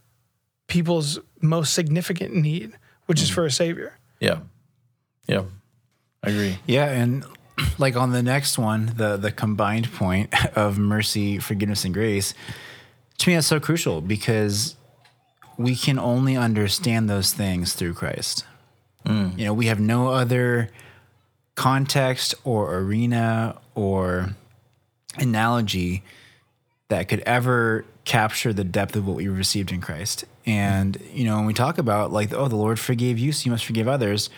people's 0.68 1.20
most 1.42 1.74
significant 1.74 2.36
need, 2.36 2.74
which 3.06 3.22
is 3.22 3.32
mm. 3.32 3.36
for 3.36 3.46
a 3.46 3.52
savior. 3.52 3.98
Yeah. 4.20 4.40
Yeah. 5.28 5.44
I 6.24 6.30
agree. 6.30 6.58
Yeah, 6.66 6.86
and 6.86 7.24
like 7.78 7.96
on 7.96 8.12
the 8.12 8.24
next 8.24 8.58
one, 8.58 8.94
the 8.98 9.18
the 9.18 9.32
combined 9.32 9.92
point 9.94 10.34
of 10.58 10.78
mercy, 10.78 11.40
forgiveness, 11.40 11.86
and 11.86 11.94
grace, 11.94 12.34
to 13.20 13.30
me 13.30 13.36
that's 13.36 13.48
so 13.48 13.60
crucial 13.60 14.02
because 14.02 14.76
we 15.58 15.76
can 15.76 15.98
only 15.98 16.36
understand 16.36 17.10
those 17.10 17.32
things 17.32 17.74
through 17.74 17.94
Christ. 17.94 18.46
Mm. 19.06 19.38
You 19.38 19.46
know, 19.46 19.54
we 19.54 19.68
have 19.68 19.80
no 19.80 20.10
other 20.10 20.70
context 21.56 22.36
or 22.44 22.76
arena 22.76 23.58
or 23.76 24.36
analogy 25.18 26.04
that 26.90 27.08
could 27.08 27.22
ever 27.22 27.86
capture 28.04 28.54
the 28.54 28.64
depth 28.64 28.96
of 28.96 29.08
what 29.08 29.18
we 29.18 29.28
received 29.28 29.72
in 29.72 29.82
Christ. 29.82 30.26
And, 30.46 31.02
you 31.12 31.26
know, 31.26 31.38
when 31.38 31.46
we 31.46 31.54
talk 31.54 31.78
about 31.78 32.12
like, 32.12 32.34
oh, 32.34 32.48
the 32.48 32.56
Lord 32.56 32.80
forgave 32.80 33.18
you, 33.18 33.32
so 33.32 33.46
you 33.46 33.52
must 33.52 33.66
forgive 33.66 33.88
others, 33.88 34.30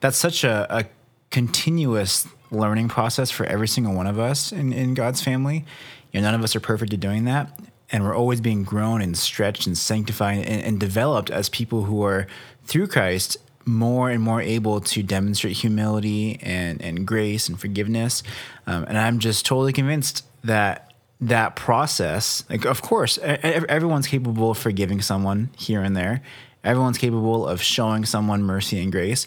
that's 0.00 0.16
such 0.16 0.42
a, 0.42 0.66
a 0.68 0.84
continuous 1.30 2.26
learning 2.50 2.88
process 2.88 3.30
for 3.30 3.46
every 3.46 3.68
single 3.68 3.94
one 3.94 4.06
of 4.06 4.18
us 4.18 4.52
in, 4.52 4.72
in 4.72 4.94
God's 4.94 5.22
family. 5.22 5.64
You 6.12 6.20
know, 6.20 6.26
none 6.26 6.34
of 6.34 6.42
us 6.42 6.54
are 6.56 6.60
perfect 6.60 6.92
at 6.92 7.00
doing 7.00 7.24
that. 7.24 7.58
And 7.90 8.02
we're 8.02 8.16
always 8.16 8.40
being 8.40 8.64
grown 8.64 9.00
and 9.00 9.16
stretched 9.16 9.66
and 9.66 9.78
sanctified 9.78 10.38
and, 10.38 10.62
and 10.62 10.80
developed 10.80 11.30
as 11.30 11.48
people 11.48 11.84
who 11.84 12.02
are 12.02 12.26
through 12.64 12.88
Christ 12.88 13.36
more 13.66 14.10
and 14.10 14.22
more 14.22 14.40
able 14.40 14.80
to 14.80 15.02
demonstrate 15.02 15.56
humility 15.56 16.38
and, 16.42 16.80
and 16.82 17.06
grace 17.06 17.48
and 17.48 17.58
forgiveness. 17.58 18.22
Um, 18.66 18.84
and 18.84 18.98
I'm 18.98 19.18
just 19.18 19.46
totally 19.46 19.72
convinced 19.72 20.24
that 20.42 20.92
that 21.20 21.56
process, 21.56 22.44
like, 22.50 22.64
of 22.66 22.82
course, 22.82 23.18
everyone's 23.18 24.06
capable 24.06 24.50
of 24.50 24.58
forgiving 24.58 25.00
someone 25.00 25.50
here 25.56 25.82
and 25.82 25.96
there. 25.96 26.22
Everyone's 26.62 26.98
capable 26.98 27.46
of 27.46 27.62
showing 27.62 28.04
someone 28.04 28.42
mercy 28.42 28.82
and 28.82 28.90
grace. 28.92 29.26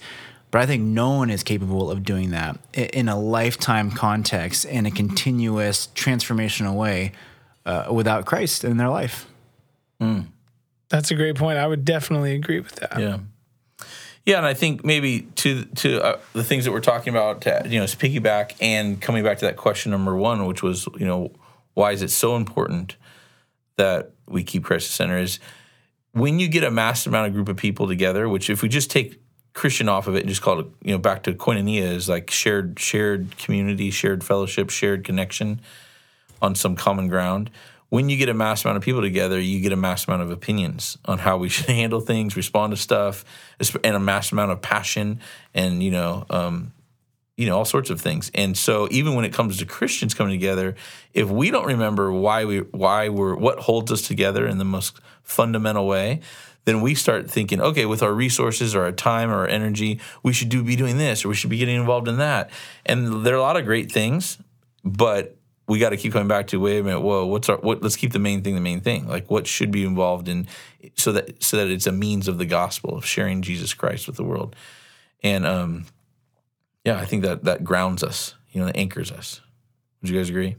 But 0.50 0.62
I 0.62 0.66
think 0.66 0.84
no 0.84 1.12
one 1.12 1.30
is 1.30 1.44
capable 1.44 1.92
of 1.92 2.04
doing 2.04 2.30
that 2.32 2.58
in 2.74 3.10
a 3.10 3.20
lifetime 3.20 3.92
context 3.92 4.66
in 4.66 4.86
a 4.86 4.92
continuous 4.92 5.90
transformational 5.94 6.76
way 6.76 7.12
uh, 7.66 7.88
without 7.92 8.26
Christ 8.26 8.64
in 8.64 8.78
their 8.78 8.90
life. 8.90 9.28
That's 10.90 11.12
a 11.12 11.16
great 11.16 11.36
point. 11.36 11.58
I 11.58 11.68
would 11.68 11.84
definitely 11.84 12.34
agree 12.34 12.62
with 12.62 12.76
that. 12.76 12.98
Yeah. 12.98 13.20
Yeah, 14.28 14.40
and 14.40 14.46
I 14.46 14.54
think 14.54 14.84
maybe 14.84 15.22
to 15.36 15.64
to 15.64 16.04
uh, 16.04 16.20
the 16.34 16.44
things 16.44 16.66
that 16.66 16.74
we're 16.74 16.82
talking 16.82 17.14
about, 17.14 17.44
to, 17.44 17.64
you 17.66 17.78
know, 17.78 17.86
is 17.86 17.96
piggyback 17.96 18.58
and 18.60 19.02
coming 19.02 19.24
back 19.24 19.38
to 19.38 19.46
that 19.46 19.56
question 19.56 19.90
number 19.90 20.18
one, 20.18 20.46
which 20.46 20.62
was, 20.62 20.86
you 20.98 21.06
know, 21.06 21.32
why 21.76 21.94
is 21.94 22.02
it 22.02 22.12
so 22.12 22.36
important 22.36 22.98
that 23.78 24.12
we 24.28 24.44
keep 24.44 24.66
Christ 24.66 24.92
center? 24.92 25.18
Is 25.18 25.40
when 26.12 26.40
you 26.40 26.50
get 26.50 26.66
a 26.66 26.70
massive 26.70 27.14
amount 27.14 27.28
of 27.28 27.34
group 27.36 27.48
of 27.48 27.56
people 27.56 27.88
together, 27.88 28.28
which 28.28 28.50
if 28.50 28.62
we 28.62 28.68
just 28.68 28.92
take 28.92 29.18
Christian 29.54 29.88
off 29.88 30.08
of 30.08 30.18
it 30.18 30.20
and 30.20 30.28
just 30.30 30.42
call 30.42 30.60
it, 30.60 30.68
you 30.84 30.92
know, 30.92 30.98
back 30.98 31.24
to 31.24 31.32
koinonia 31.32 31.84
is 31.84 32.10
like 32.10 32.30
shared 32.30 32.78
shared 32.82 33.38
community, 33.38 33.92
shared 33.92 34.26
fellowship, 34.26 34.70
shared 34.70 35.06
connection 35.06 35.62
on 36.42 36.54
some 36.54 36.76
common 36.76 37.08
ground. 37.08 37.50
When 37.90 38.10
you 38.10 38.18
get 38.18 38.28
a 38.28 38.34
mass 38.34 38.66
amount 38.66 38.78
of 38.78 38.84
people 38.84 39.02
together, 39.02 39.40
you 39.40 39.62
get 39.62 39.72
a 39.72 39.78
mass 39.78 40.08
amount 40.08 40.24
of 40.24 40.32
opinions 40.32 40.98
on 41.06 41.20
how 41.20 41.38
we 41.38 41.50
should 41.50 41.68
handle 41.68 42.02
things, 42.02 42.36
respond 42.36 42.72
to 42.72 42.78
stuff, 42.78 43.24
and 43.84 43.96
a 43.96 44.00
mass 44.00 44.32
amount 44.32 44.52
of 44.52 44.62
passion 44.62 45.22
and 45.54 45.82
you 45.82 45.92
know, 45.92 46.26
um, 46.30 46.74
you 47.38 47.46
know, 47.46 47.58
all 47.58 47.66
sorts 47.66 47.90
of 47.90 48.02
things. 48.02 48.32
And 48.34 48.58
so, 48.58 48.88
even 48.90 49.14
when 49.14 49.24
it 49.24 49.32
comes 49.32 49.60
to 49.60 49.66
Christians 49.66 50.14
coming 50.14 50.34
together, 50.34 50.76
if 51.14 51.30
we 51.30 51.52
don't 51.52 51.68
remember 51.68 52.12
why 52.12 52.46
we 52.46 52.60
why 52.60 53.10
we're 53.10 53.36
what 53.36 53.60
holds 53.60 53.92
us 53.92 54.02
together 54.02 54.48
in 54.48 54.58
the 54.58 54.66
most 54.66 55.00
fundamental 55.22 55.88
way, 55.88 56.22
then 56.68 56.82
we 56.82 56.96
start 56.96 57.32
thinking, 57.32 57.62
okay, 57.62 57.86
with 57.86 58.04
our 58.04 58.12
resources 58.12 58.76
or 58.76 58.84
our 58.84 58.92
time 58.92 59.32
or 59.32 59.36
our 59.36 59.48
energy, 59.48 60.02
we 60.22 60.34
should 60.34 60.50
do 60.50 60.62
be 60.62 60.76
doing 60.76 60.98
this 60.98 61.24
or 61.24 61.30
we 61.30 61.36
should 61.36 61.50
be 61.50 61.58
getting 61.58 61.78
involved 61.78 62.10
in 62.10 62.18
that. 62.18 62.50
And 62.86 63.26
there 63.26 63.36
are 63.36 63.38
a 63.38 63.42
lot 63.42 63.56
of 63.56 63.64
great 63.64 63.90
things, 63.90 64.38
but 64.84 65.37
we 65.68 65.80
got 65.80 65.90
to 65.90 65.98
keep 65.98 66.14
coming 66.14 66.28
back 66.28 66.48
to 66.48 66.60
wait 66.60 66.80
a 66.80 66.84
minute. 66.84 67.02
Whoa, 67.02 67.26
what's 67.26 67.50
our 67.50 67.58
what? 67.58 67.82
Let's 67.82 67.96
keep 67.96 68.14
the 68.14 68.20
main 68.20 68.42
thing 68.42 68.56
the 68.56 68.62
main 68.62 68.82
thing. 68.82 69.08
Like 69.08 69.30
what 69.30 69.48
should 69.48 69.72
be 69.72 69.84
involved 69.84 70.28
in, 70.28 70.48
so 70.96 71.12
that 71.12 71.44
so 71.44 71.58
that 71.58 71.68
it's 71.68 71.88
a 71.88 71.92
means 71.92 72.28
of 72.28 72.38
the 72.38 72.46
gospel 72.46 72.96
of 72.96 73.06
sharing 73.06 73.42
Jesus 73.42 73.74
Christ 73.74 74.08
with 74.08 74.16
the 74.16 74.24
world. 74.24 74.56
And 75.24 75.46
um, 75.46 75.86
yeah, 76.86 76.98
I 76.98 77.06
think 77.06 77.24
that 77.24 77.44
that 77.44 77.64
grounds 77.64 78.04
us. 78.04 78.34
You 78.52 78.62
know, 78.62 78.68
that 78.68 78.78
anchors 78.78 79.12
us. 79.12 79.42
Would 80.02 80.10
you 80.10 80.18
guys 80.18 80.30
agree? 80.30 80.56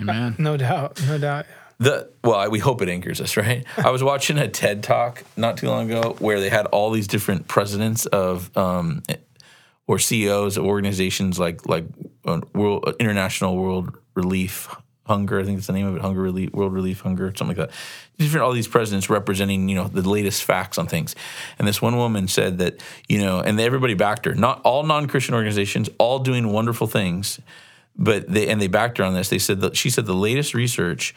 Amen. 0.00 0.34
No 0.38 0.56
doubt. 0.56 1.00
No 1.06 1.18
doubt. 1.18 1.46
The 1.78 2.10
well, 2.24 2.34
I, 2.34 2.48
we 2.48 2.58
hope 2.58 2.82
it 2.82 2.88
anchors 2.88 3.20
us, 3.20 3.36
right? 3.36 3.64
I 3.76 3.90
was 3.90 4.02
watching 4.02 4.36
a 4.36 4.48
TED 4.48 4.82
talk 4.82 5.22
not 5.36 5.58
too 5.58 5.68
long 5.68 5.90
ago 5.90 6.16
where 6.18 6.40
they 6.40 6.48
had 6.48 6.66
all 6.66 6.90
these 6.90 7.06
different 7.06 7.46
presidents 7.46 8.06
of 8.06 8.54
um, 8.56 9.02
or 9.86 9.98
CEOs 10.00 10.56
of 10.56 10.64
organizations 10.64 11.38
like 11.38 11.66
like 11.68 11.86
World 12.54 12.94
International 12.98 13.56
World 13.56 13.96
Relief 14.14 14.74
Hunger, 15.08 15.40
I 15.40 15.44
think 15.44 15.58
it's 15.58 15.66
the 15.66 15.72
name 15.72 15.86
of 15.86 15.96
it, 15.96 16.02
Hunger 16.02 16.20
Relief, 16.20 16.52
World 16.52 16.74
Relief 16.74 17.00
Hunger, 17.00 17.32
something 17.34 17.56
like 17.56 17.68
that. 17.68 17.76
Different 18.18 18.44
all 18.44 18.52
these 18.52 18.68
presidents 18.68 19.08
representing, 19.08 19.68
you 19.68 19.74
know, 19.74 19.88
the 19.88 20.06
latest 20.06 20.44
facts 20.44 20.76
on 20.76 20.86
things. 20.86 21.16
And 21.58 21.66
this 21.66 21.80
one 21.80 21.96
woman 21.96 22.28
said 22.28 22.58
that, 22.58 22.82
you 23.08 23.18
know, 23.18 23.40
and 23.40 23.58
everybody 23.58 23.94
backed 23.94 24.26
her. 24.26 24.34
Not 24.34 24.60
all 24.62 24.82
non-Christian 24.82 25.34
organizations, 25.34 25.88
all 25.98 26.18
doing 26.18 26.52
wonderful 26.52 26.86
things, 26.86 27.40
but 27.96 28.28
they 28.28 28.48
and 28.48 28.60
they 28.60 28.68
backed 28.68 28.98
her 28.98 29.04
on 29.04 29.14
this. 29.14 29.30
They 29.30 29.38
said 29.38 29.60
that 29.62 29.76
she 29.76 29.88
said 29.88 30.04
the 30.04 30.14
latest 30.14 30.52
research 30.52 31.14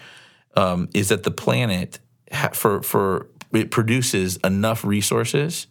um, 0.56 0.88
is 0.94 1.10
that 1.10 1.24
the 1.24 1.32
planet 1.32 2.00
ha- 2.32 2.52
for 2.54 2.82
for 2.82 3.28
it 3.52 3.72
produces 3.72 4.38
enough 4.38 4.86
resources 4.86 5.68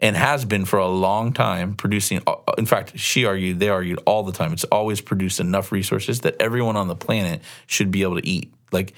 and 0.00 0.16
has 0.16 0.44
been 0.44 0.64
for 0.64 0.78
a 0.78 0.88
long 0.88 1.32
time 1.32 1.74
producing 1.74 2.22
uh, 2.26 2.36
in 2.58 2.66
fact 2.66 2.98
she 2.98 3.26
argued 3.26 3.60
they 3.60 3.68
argued 3.68 4.00
all 4.06 4.22
the 4.22 4.32
time. 4.32 4.52
It's 4.52 4.64
always 4.64 5.00
produced 5.00 5.40
enough 5.40 5.70
resources 5.70 6.20
that 6.20 6.36
everyone 6.40 6.76
on 6.76 6.88
the 6.88 6.96
planet 6.96 7.42
should 7.66 7.90
be 7.90 8.02
able 8.02 8.20
to 8.20 8.26
eat. 8.26 8.52
Like 8.72 8.94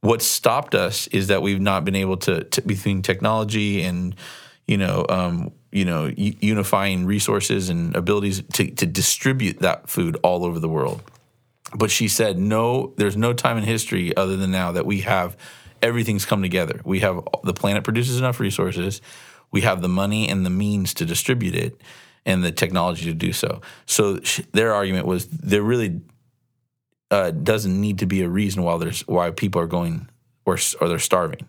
what 0.00 0.20
stopped 0.20 0.74
us 0.74 1.06
is 1.08 1.28
that 1.28 1.42
we've 1.42 1.60
not 1.60 1.84
been 1.84 1.94
able 1.94 2.16
to, 2.18 2.44
to 2.44 2.62
between 2.62 3.02
technology 3.02 3.82
and 3.82 4.14
you 4.66 4.76
know 4.76 5.06
um, 5.08 5.52
you 5.70 5.84
know 5.84 6.12
unifying 6.16 7.06
resources 7.06 7.68
and 7.68 7.96
abilities 7.96 8.42
to, 8.54 8.70
to 8.72 8.84
distribute 8.84 9.60
that 9.60 9.88
food 9.88 10.16
all 10.22 10.44
over 10.44 10.58
the 10.58 10.68
world. 10.68 11.02
But 11.74 11.90
she 11.90 12.08
said 12.08 12.36
no 12.36 12.92
there's 12.96 13.16
no 13.16 13.32
time 13.32 13.56
in 13.56 13.64
history 13.64 14.14
other 14.16 14.36
than 14.36 14.50
now 14.50 14.72
that 14.72 14.84
we 14.84 15.02
have 15.02 15.36
everything's 15.80 16.24
come 16.24 16.42
together. 16.42 16.80
We 16.84 17.00
have 17.00 17.20
the 17.44 17.54
planet 17.54 17.84
produces 17.84 18.18
enough 18.18 18.40
resources 18.40 19.00
we 19.52 19.60
have 19.60 19.80
the 19.80 19.88
money 19.88 20.28
and 20.28 20.44
the 20.44 20.50
means 20.50 20.92
to 20.94 21.04
distribute 21.04 21.54
it 21.54 21.80
and 22.26 22.42
the 22.42 22.50
technology 22.50 23.04
to 23.04 23.14
do 23.14 23.32
so 23.32 23.60
so 23.86 24.18
their 24.52 24.74
argument 24.74 25.06
was 25.06 25.26
there 25.28 25.62
really 25.62 26.00
uh, 27.10 27.30
doesn't 27.30 27.80
need 27.80 27.98
to 27.98 28.06
be 28.06 28.22
a 28.22 28.28
reason 28.28 28.62
why 28.62 28.76
there's 28.78 29.02
why 29.02 29.30
people 29.30 29.60
are 29.60 29.66
going 29.66 30.08
or 30.44 30.58
or 30.80 30.88
they're 30.88 30.98
starving 30.98 31.46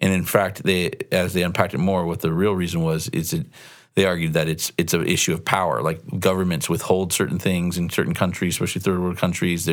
and 0.00 0.12
in 0.12 0.24
fact 0.24 0.62
they 0.62 0.92
as 1.12 1.34
they 1.34 1.42
unpacked 1.42 1.74
it 1.74 1.78
more 1.78 2.06
what 2.06 2.20
the 2.20 2.32
real 2.32 2.54
reason 2.54 2.80
was 2.80 3.08
is 3.08 3.32
it 3.32 3.46
they 3.94 4.06
argued 4.06 4.32
that 4.32 4.48
it's 4.48 4.72
it's 4.76 4.92
an 4.92 5.06
issue 5.06 5.32
of 5.32 5.44
power. 5.44 5.80
Like 5.80 6.00
governments 6.18 6.68
withhold 6.68 7.12
certain 7.12 7.38
things 7.38 7.78
in 7.78 7.90
certain 7.90 8.14
countries, 8.14 8.54
especially 8.54 8.80
third 8.80 8.98
world 8.98 9.18
countries. 9.18 9.68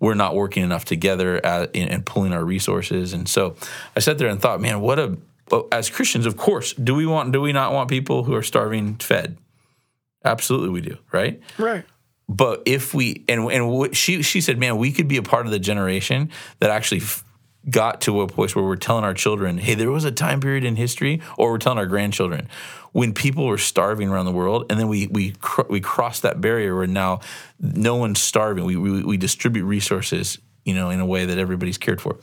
We're 0.00 0.14
not 0.14 0.34
working 0.34 0.64
enough 0.64 0.84
together 0.84 1.36
and 1.36 2.04
pulling 2.04 2.32
our 2.32 2.44
resources. 2.44 3.12
And 3.12 3.28
so 3.28 3.56
I 3.96 4.00
sat 4.00 4.18
there 4.18 4.28
and 4.28 4.40
thought, 4.42 4.60
man, 4.60 4.80
what 4.80 4.98
a 4.98 5.16
well, 5.50 5.68
as 5.72 5.90
Christians, 5.90 6.26
of 6.26 6.36
course, 6.36 6.72
do 6.74 6.94
we 6.94 7.06
want 7.06 7.32
do 7.32 7.40
we 7.40 7.52
not 7.52 7.72
want 7.72 7.88
people 7.88 8.24
who 8.24 8.34
are 8.34 8.42
starving 8.42 8.96
fed? 8.96 9.36
Absolutely, 10.24 10.68
we 10.70 10.80
do, 10.80 10.98
right? 11.12 11.40
Right. 11.58 11.84
But 12.28 12.62
if 12.66 12.94
we 12.94 13.24
and 13.28 13.50
and 13.50 13.96
she 13.96 14.22
she 14.22 14.40
said, 14.40 14.58
man, 14.58 14.78
we 14.78 14.92
could 14.92 15.08
be 15.08 15.16
a 15.16 15.22
part 15.22 15.46
of 15.46 15.52
the 15.52 15.58
generation 15.58 16.30
that 16.60 16.70
actually 16.70 17.00
f- 17.00 17.24
got 17.68 18.00
to 18.02 18.20
a 18.20 18.28
place 18.28 18.54
where 18.54 18.64
we're 18.64 18.76
telling 18.76 19.04
our 19.04 19.14
children, 19.14 19.58
hey, 19.58 19.74
there 19.74 19.90
was 19.90 20.04
a 20.04 20.12
time 20.12 20.40
period 20.40 20.64
in 20.64 20.76
history, 20.76 21.20
or 21.36 21.50
we're 21.50 21.58
telling 21.58 21.78
our 21.78 21.86
grandchildren 21.86 22.48
when 22.92 23.12
people 23.14 23.46
were 23.46 23.58
starving 23.58 24.08
around 24.08 24.26
the 24.26 24.32
world, 24.32 24.66
and 24.70 24.78
then 24.78 24.88
we 24.88 25.06
we 25.08 25.32
cr- 25.40 25.68
we 25.68 25.80
crossed 25.80 26.22
that 26.22 26.40
barrier 26.40 26.76
where 26.76 26.86
now 26.86 27.20
no 27.58 27.96
one's 27.96 28.20
starving. 28.20 28.64
We, 28.64 28.76
we 28.76 29.02
we 29.02 29.16
distribute 29.16 29.64
resources, 29.64 30.38
you 30.64 30.74
know, 30.74 30.90
in 30.90 31.00
a 31.00 31.06
way 31.06 31.24
that 31.24 31.38
everybody's 31.38 31.78
cared 31.78 32.00
for. 32.00 32.18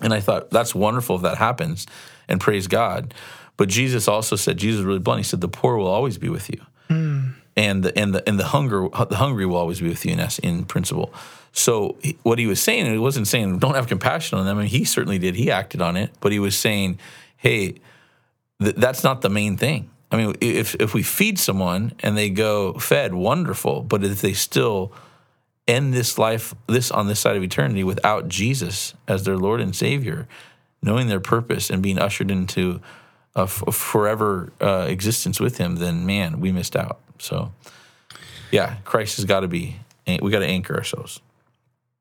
And 0.00 0.12
I 0.12 0.20
thought 0.20 0.50
that's 0.50 0.74
wonderful 0.74 1.16
if 1.16 1.22
that 1.22 1.38
happens, 1.38 1.86
and 2.28 2.40
praise 2.40 2.66
God. 2.66 3.14
But 3.56 3.68
Jesus 3.68 4.06
also 4.06 4.36
said, 4.36 4.58
Jesus 4.58 4.78
was 4.78 4.86
really 4.86 4.98
blunt. 4.98 5.20
He 5.20 5.24
said, 5.24 5.40
the 5.40 5.48
poor 5.48 5.76
will 5.76 5.86
always 5.86 6.18
be 6.18 6.28
with 6.28 6.50
you 6.50 6.60
hmm. 6.88 7.28
and 7.56 7.82
the 7.82 7.98
and 7.98 8.14
the 8.14 8.28
and 8.28 8.38
the 8.38 8.44
hunger 8.44 8.88
the 9.08 9.16
hungry 9.16 9.46
will 9.46 9.56
always 9.56 9.80
be 9.80 9.88
with 9.88 10.04
you 10.04 10.12
in 10.12 10.20
us 10.20 10.38
in 10.38 10.64
principle. 10.64 11.12
So 11.52 11.96
what 12.22 12.38
he 12.38 12.46
was 12.46 12.60
saying, 12.60 12.84
he 12.90 12.98
wasn't 12.98 13.28
saying 13.28 13.58
don't 13.60 13.74
have 13.74 13.88
compassion 13.88 14.38
on 14.38 14.44
them. 14.44 14.58
I 14.58 14.62
mean, 14.62 14.68
he 14.68 14.84
certainly 14.84 15.18
did. 15.18 15.36
He 15.36 15.50
acted 15.50 15.80
on 15.80 15.96
it, 15.96 16.10
but 16.20 16.30
he 16.30 16.38
was 16.38 16.56
saying, 16.56 16.98
hey, 17.38 17.76
th- 18.60 18.76
that's 18.76 19.02
not 19.02 19.22
the 19.22 19.30
main 19.30 19.56
thing. 19.56 19.88
I 20.12 20.16
mean, 20.16 20.36
if 20.40 20.74
if 20.76 20.92
we 20.92 21.02
feed 21.02 21.38
someone 21.38 21.92
and 22.00 22.16
they 22.16 22.30
go 22.30 22.74
fed, 22.74 23.14
wonderful. 23.14 23.82
But 23.82 24.04
if 24.04 24.20
they 24.20 24.34
still 24.34 24.92
end 25.66 25.94
this 25.94 26.18
life, 26.18 26.54
this 26.68 26.90
on 26.90 27.08
this 27.08 27.20
side 27.20 27.36
of 27.36 27.42
eternity 27.42 27.82
without 27.82 28.28
Jesus 28.28 28.94
as 29.08 29.24
their 29.24 29.36
Lord 29.36 29.60
and 29.60 29.74
Savior, 29.74 30.28
knowing 30.86 31.08
their 31.08 31.20
purpose 31.20 31.68
and 31.68 31.82
being 31.82 31.98
ushered 31.98 32.30
into 32.30 32.80
a, 33.34 33.42
f- 33.42 33.62
a 33.66 33.72
forever 33.72 34.52
uh, 34.62 34.86
existence 34.88 35.38
with 35.38 35.58
Him, 35.58 35.76
then 35.76 36.06
man, 36.06 36.40
we 36.40 36.52
missed 36.52 36.76
out. 36.76 37.00
So, 37.18 37.52
yeah, 38.50 38.76
Christ 38.84 39.16
has 39.16 39.26
got 39.26 39.40
to 39.40 39.48
be. 39.48 39.76
We 40.06 40.30
got 40.30 40.38
to 40.38 40.46
anchor 40.46 40.74
ourselves. 40.74 41.20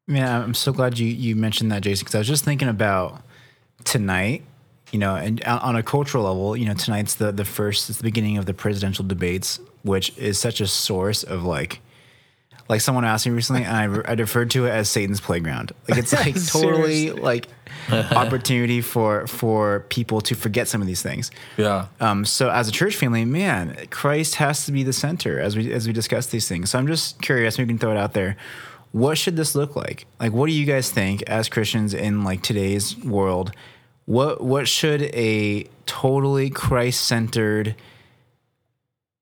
Yeah, 0.08 0.40
I'm 0.40 0.54
so 0.54 0.72
glad 0.72 1.00
you 1.00 1.08
you 1.08 1.36
mentioned 1.36 1.72
that, 1.72 1.82
Jason, 1.82 2.06
because 2.06 2.16
I 2.16 2.20
was 2.20 2.28
just 2.28 2.46
thinking 2.46 2.70
about 2.70 3.22
tonight. 3.84 4.44
You 4.92 5.00
know, 5.00 5.16
and 5.16 5.44
on 5.44 5.76
a 5.76 5.84
cultural 5.84 6.26
level, 6.26 6.56
you 6.56 6.66
know, 6.66 6.76
tonight's 6.76 7.16
the 7.16 7.32
the 7.32 7.44
first, 7.44 7.90
it's 7.90 7.98
the 7.98 8.04
beginning 8.04 8.38
of 8.38 8.46
the 8.46 8.54
presidential 8.54 9.04
debates, 9.04 9.60
which 9.82 10.16
is 10.18 10.38
such 10.40 10.62
a 10.62 10.68
source 10.68 11.24
of 11.24 11.44
like 11.44 11.82
like 12.68 12.82
someone 12.82 13.06
asked 13.06 13.26
me 13.28 13.32
recently, 13.32 13.64
and 13.64 13.76
I, 14.06 14.12
I 14.12 14.14
referred 14.14 14.50
to 14.52 14.66
it 14.66 14.72
as 14.72 14.90
Satan's 14.90 15.22
playground. 15.22 15.72
Like 15.88 16.00
it's 16.00 16.14
like 16.14 16.36
totally 16.48 17.12
like 17.12 17.48
opportunity 17.92 18.82
for 18.82 19.28
for 19.28 19.82
people 19.90 20.22
to 20.22 20.36
forget 20.36 20.68
some 20.68 20.82
of 20.82 20.88
these 20.88 21.02
things. 21.02 21.30
Yeah. 21.58 21.88
Um. 22.00 22.26
So 22.26 22.50
as 22.50 22.68
a 22.68 22.72
church 22.72 22.96
family, 22.96 23.24
man, 23.24 23.88
Christ 23.92 24.36
has 24.36 24.66
to 24.66 24.72
be 24.72 24.84
the 24.84 24.94
center 24.94 25.40
as 25.40 25.56
we 25.56 25.72
as 25.72 25.86
we 25.86 25.94
discuss 25.94 26.28
these 26.28 26.48
things. 26.48 26.72
So 26.72 26.80
I'm 26.80 26.88
just 26.88 27.22
curious. 27.22 27.58
Maybe 27.58 27.68
we 27.68 27.74
can 27.74 27.80
throw 27.80 27.92
it 27.92 27.98
out 27.98 28.14
there. 28.14 28.36
What 28.92 29.18
should 29.18 29.36
this 29.36 29.56
look 29.56 29.76
like? 29.76 30.08
Like, 30.20 30.32
what 30.32 30.48
do 30.48 30.54
you 30.54 30.66
guys 30.66 30.90
think 30.90 31.22
as 31.24 31.50
Christians 31.50 31.94
in 31.94 32.24
like 32.24 32.42
today's 32.42 32.98
world? 32.98 33.52
What 34.06 34.42
what 34.42 34.68
should 34.68 35.04
a 35.04 35.68
totally 35.86 36.50
Christ 36.50 37.02
centered 37.02 37.76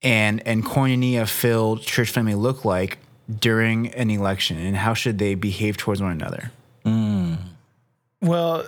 and 0.02 0.46
and 0.46 0.64
koinonia 0.64 1.28
filled 1.28 1.82
church 1.82 2.10
family 2.10 2.36
look 2.36 2.64
like 2.64 3.00
during 3.40 3.88
an 3.94 4.10
election 4.10 4.58
and 4.58 4.76
how 4.76 4.94
should 4.94 5.18
they 5.18 5.36
behave 5.36 5.78
towards 5.78 6.02
one 6.02 6.12
another? 6.12 6.52
Mm. 6.86 7.38
Well, 8.22 8.68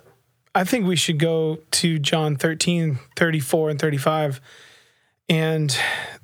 I 0.54 0.64
think 0.64 0.86
we 0.86 0.96
should 0.96 1.20
go 1.20 1.60
to 1.72 2.00
John 2.00 2.36
13, 2.36 3.00
34 3.16 3.70
and 3.72 3.80
35. 3.80 4.42
And 5.28 5.78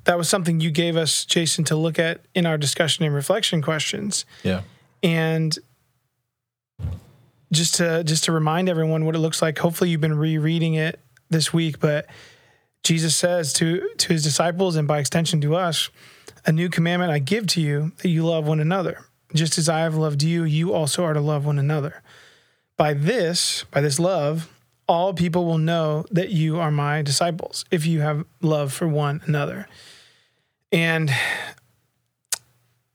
that 0.04 0.16
was 0.16 0.28
something 0.28 0.60
you 0.60 0.70
gave 0.70 0.96
us, 0.96 1.24
Jason, 1.24 1.64
to 1.64 1.76
look 1.76 1.98
at 1.98 2.20
in 2.34 2.46
our 2.46 2.56
discussion 2.56 3.04
and 3.04 3.14
reflection 3.14 3.62
questions. 3.62 4.24
Yeah. 4.42 4.62
And 5.02 5.58
just 7.52 7.74
to 7.76 8.02
just 8.04 8.24
to 8.24 8.32
remind 8.32 8.68
everyone 8.68 9.04
what 9.04 9.14
it 9.14 9.18
looks 9.18 9.42
like, 9.42 9.58
hopefully 9.58 9.90
you've 9.90 10.00
been 10.00 10.16
rereading 10.16 10.74
it 10.74 11.00
this 11.30 11.52
week, 11.52 11.80
but 11.80 12.06
Jesus 12.82 13.14
says 13.14 13.52
to 13.54 13.88
to 13.98 14.12
his 14.12 14.22
disciples 14.22 14.76
and 14.76 14.88
by 14.88 14.98
extension 14.98 15.40
to 15.42 15.56
us, 15.56 15.90
a 16.44 16.52
new 16.52 16.68
commandment 16.68 17.12
I 17.12 17.18
give 17.18 17.46
to 17.48 17.60
you 17.60 17.92
that 17.98 18.08
you 18.08 18.24
love 18.24 18.46
one 18.46 18.60
another. 18.60 19.04
Just 19.34 19.58
as 19.58 19.68
I 19.68 19.80
have 19.80 19.94
loved 19.94 20.22
you, 20.22 20.44
you 20.44 20.74
also 20.74 21.04
are 21.04 21.14
to 21.14 21.20
love 21.20 21.46
one 21.46 21.58
another. 21.58 22.02
By 22.76 22.94
this, 22.94 23.64
by 23.70 23.80
this 23.80 23.98
love, 23.98 24.50
all 24.88 25.14
people 25.14 25.44
will 25.44 25.58
know 25.58 26.04
that 26.10 26.30
you 26.30 26.58
are 26.58 26.70
my 26.70 27.02
disciples 27.02 27.64
if 27.70 27.86
you 27.86 28.00
have 28.00 28.24
love 28.40 28.72
for 28.72 28.88
one 28.88 29.22
another. 29.26 29.68
And 30.70 31.10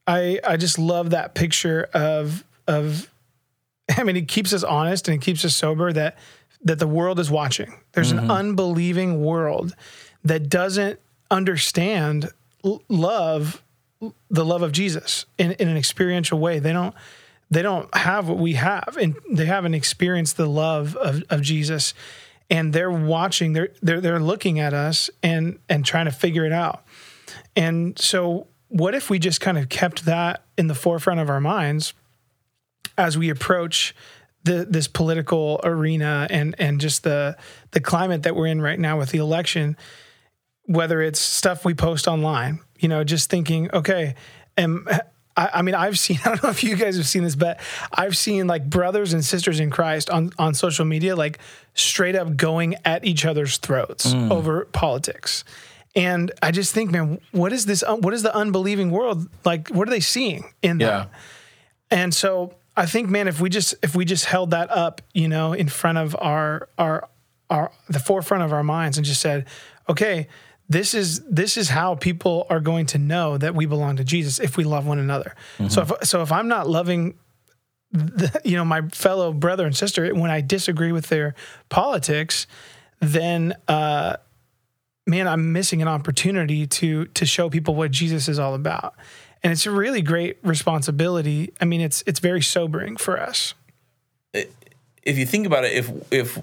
I 0.06 0.40
I 0.46 0.58
just 0.58 0.78
love 0.78 1.12
that 1.12 1.36
picture 1.36 1.90
of 1.94 2.44
of 2.68 3.10
I 3.98 4.04
mean 4.04 4.18
it 4.18 4.28
keeps 4.28 4.54
us 4.54 4.64
honest 4.64 5.08
and 5.08 5.16
it 5.16 5.26
keeps 5.26 5.44
us 5.46 5.56
sober 5.56 5.94
that 5.94 6.18
that 6.64 6.80
the 6.80 6.88
world 6.88 7.20
is 7.20 7.32
watching. 7.32 7.80
There's 7.94 8.12
mm-hmm. 8.12 8.26
an 8.26 8.32
unbelieving 8.32 9.24
world 9.24 9.76
that 10.24 10.50
doesn't 10.50 11.00
understand 11.30 12.30
love 12.64 13.64
the 14.30 14.46
love 14.46 14.62
of 14.62 14.72
Jesus 14.72 15.26
in, 15.38 15.52
in 15.54 15.68
an 15.68 15.78
experiential 15.78 16.40
way. 16.40 16.60
They 16.60 16.74
don't 16.74 16.94
they 17.50 17.62
don't 17.62 17.94
have 17.96 18.28
what 18.28 18.38
we 18.38 18.54
have 18.54 18.98
and 19.00 19.16
they 19.32 19.46
haven't 19.46 19.74
experienced 19.74 20.38
the 20.38 20.48
love 20.48 20.96
of, 20.98 21.24
of 21.30 21.42
Jesus. 21.42 21.94
And 22.50 22.74
they're 22.74 22.92
watching 22.92 23.54
they're, 23.54 23.70
they're 23.82 24.02
they're 24.02 24.20
looking 24.20 24.60
at 24.60 24.74
us 24.74 25.10
and 25.24 25.60
and 25.70 25.86
trying 25.86 26.06
to 26.06 26.12
figure 26.12 26.46
it 26.46 26.52
out. 26.52 26.84
And 27.56 27.98
so 27.98 28.48
what 28.70 28.94
if 28.94 29.10
we 29.10 29.20
just 29.20 29.42
kind 29.42 29.58
of 29.58 29.70
kept 29.70 30.06
that 30.06 30.44
in 30.58 30.68
the 30.68 30.76
forefront 30.76 31.20
of 31.20 31.30
our 31.30 31.42
minds 31.42 31.94
as 32.98 33.18
we 33.18 33.30
approach 33.30 33.96
the, 34.44 34.66
this 34.70 34.88
political 34.88 35.60
arena 35.64 36.28
and 36.30 36.56
and 36.58 36.80
just 36.80 37.04
the 37.04 37.38
the 37.72 37.80
climate 37.80 38.24
that 38.24 38.36
we're 38.36 38.48
in 38.48 38.62
right 38.62 38.80
now 38.80 38.98
with 38.98 39.10
the 39.10 39.18
election 39.18 39.76
whether 40.68 41.02
it's 41.02 41.20
stuff 41.20 41.66
we 41.66 41.74
post 41.74 42.08
online, 42.08 42.60
you 42.78 42.88
know, 42.88 43.04
just 43.04 43.30
thinking, 43.30 43.72
okay, 43.74 44.16
am, 44.58 44.88
I, 45.36 45.50
I, 45.56 45.62
mean, 45.62 45.76
I've 45.76 45.98
seen, 45.98 46.20
I 46.26 46.30
don't 46.30 46.44
know 46.44 46.50
if 46.50 46.64
you 46.64 46.76
guys 46.76 46.98
have 46.98 47.08
seen 47.08 47.24
this, 47.24 47.36
but 47.36 47.60
I've 47.92 48.16
seen 48.16 48.48
like 48.48 48.70
brothers 48.70 49.14
and 49.14 49.24
sisters 49.24 49.60
in 49.60 49.70
Christ 49.70 50.10
on, 50.10 50.32
on 50.38 50.54
social 50.54 50.86
media, 50.86 51.16
like 51.16 51.40
straight 51.74 52.16
up 52.16 52.36
going 52.36 52.76
at 52.86 53.06
each 53.06 53.26
other's 53.26 53.58
throats 53.58 54.14
mm. 54.14 54.32
over 54.32 54.66
politics. 54.66 55.44
And 55.96 56.32
I 56.44 56.52
just 56.52 56.74
think, 56.74 56.92
man, 56.92 57.20
what 57.32 57.52
is 57.52 57.66
this? 57.66 57.84
What 57.88 58.14
is 58.14 58.22
the 58.22 58.36
unbelieving 58.36 58.92
world 58.92 59.28
like? 59.44 59.70
What 59.70 59.88
are 59.88 59.92
they 59.92 60.00
seeing 60.00 60.54
in 60.62 60.80
yeah. 60.80 60.88
that? 60.88 61.10
And 61.90 62.14
so 62.14 62.54
I 62.76 62.86
think, 62.86 63.10
man, 63.10 63.28
if 63.28 63.42
we 63.42 63.50
just 63.50 63.74
if 63.82 63.96
we 63.96 64.06
just 64.06 64.26
held 64.26 64.52
that 64.52 64.70
up, 64.70 65.02
you 65.16 65.28
know, 65.28 65.54
in 65.54 65.68
front 65.68 65.98
of 65.98 66.16
our 66.20 66.70
our 66.78 67.10
our 67.50 67.72
the 67.90 68.00
forefront 68.00 68.44
of 68.44 68.54
our 68.54 68.64
minds 68.64 68.98
and 68.98 69.06
just 69.06 69.22
said, 69.22 69.48
okay, 69.90 70.28
this 70.70 70.94
is 70.94 71.22
this 71.22 71.58
is 71.58 71.70
how 71.70 71.96
people 71.96 72.46
are 72.50 72.60
going 72.60 72.86
to 72.88 72.98
know 72.98 73.38
that 73.38 73.56
we 73.56 73.66
belong 73.66 73.98
to 73.98 74.04
Jesus 74.04 74.40
if 74.40 74.58
we 74.58 74.64
love 74.64 74.86
one 74.86 75.00
another. 75.00 75.36
Mm-hmm. 75.58 75.70
So 75.70 75.82
if 75.82 76.08
so 76.08 76.22
if 76.22 76.32
I'm 76.32 76.48
not 76.48 76.70
loving 76.70 77.18
the, 77.92 78.42
you 78.44 78.58
know 78.58 78.66
my 78.66 78.82
fellow 78.90 79.32
brother 79.32 79.66
and 79.66 79.76
sister 79.76 80.14
when 80.14 80.30
I 80.30 80.42
disagree 80.42 80.92
with 80.92 81.08
their 81.08 81.36
politics, 81.70 82.48
then 83.00 83.56
uh, 83.68 84.18
man, 85.06 85.28
I'm 85.28 85.54
missing 85.54 85.82
an 85.82 85.88
opportunity 85.88 86.68
to 86.68 87.06
to 87.06 87.26
show 87.26 87.50
people 87.50 87.76
what 87.76 87.92
Jesus 87.92 88.28
is 88.28 88.38
all 88.38 88.54
about. 88.54 88.94
And 89.44 89.54
it's 89.54 89.66
a 89.66 89.72
really 89.72 90.02
great 90.02 90.38
responsibility. 90.44 91.54
I 91.62 91.66
mean, 91.66 91.80
it's 91.80 92.04
it's 92.06 92.20
very 92.20 92.42
sobering 92.42 92.98
for 92.98 93.20
us. 93.20 93.54
If 94.34 95.18
you 95.18 95.26
think 95.26 95.48
about 95.48 95.64
it, 95.64 95.72
if 95.72 95.92
if 96.12 96.40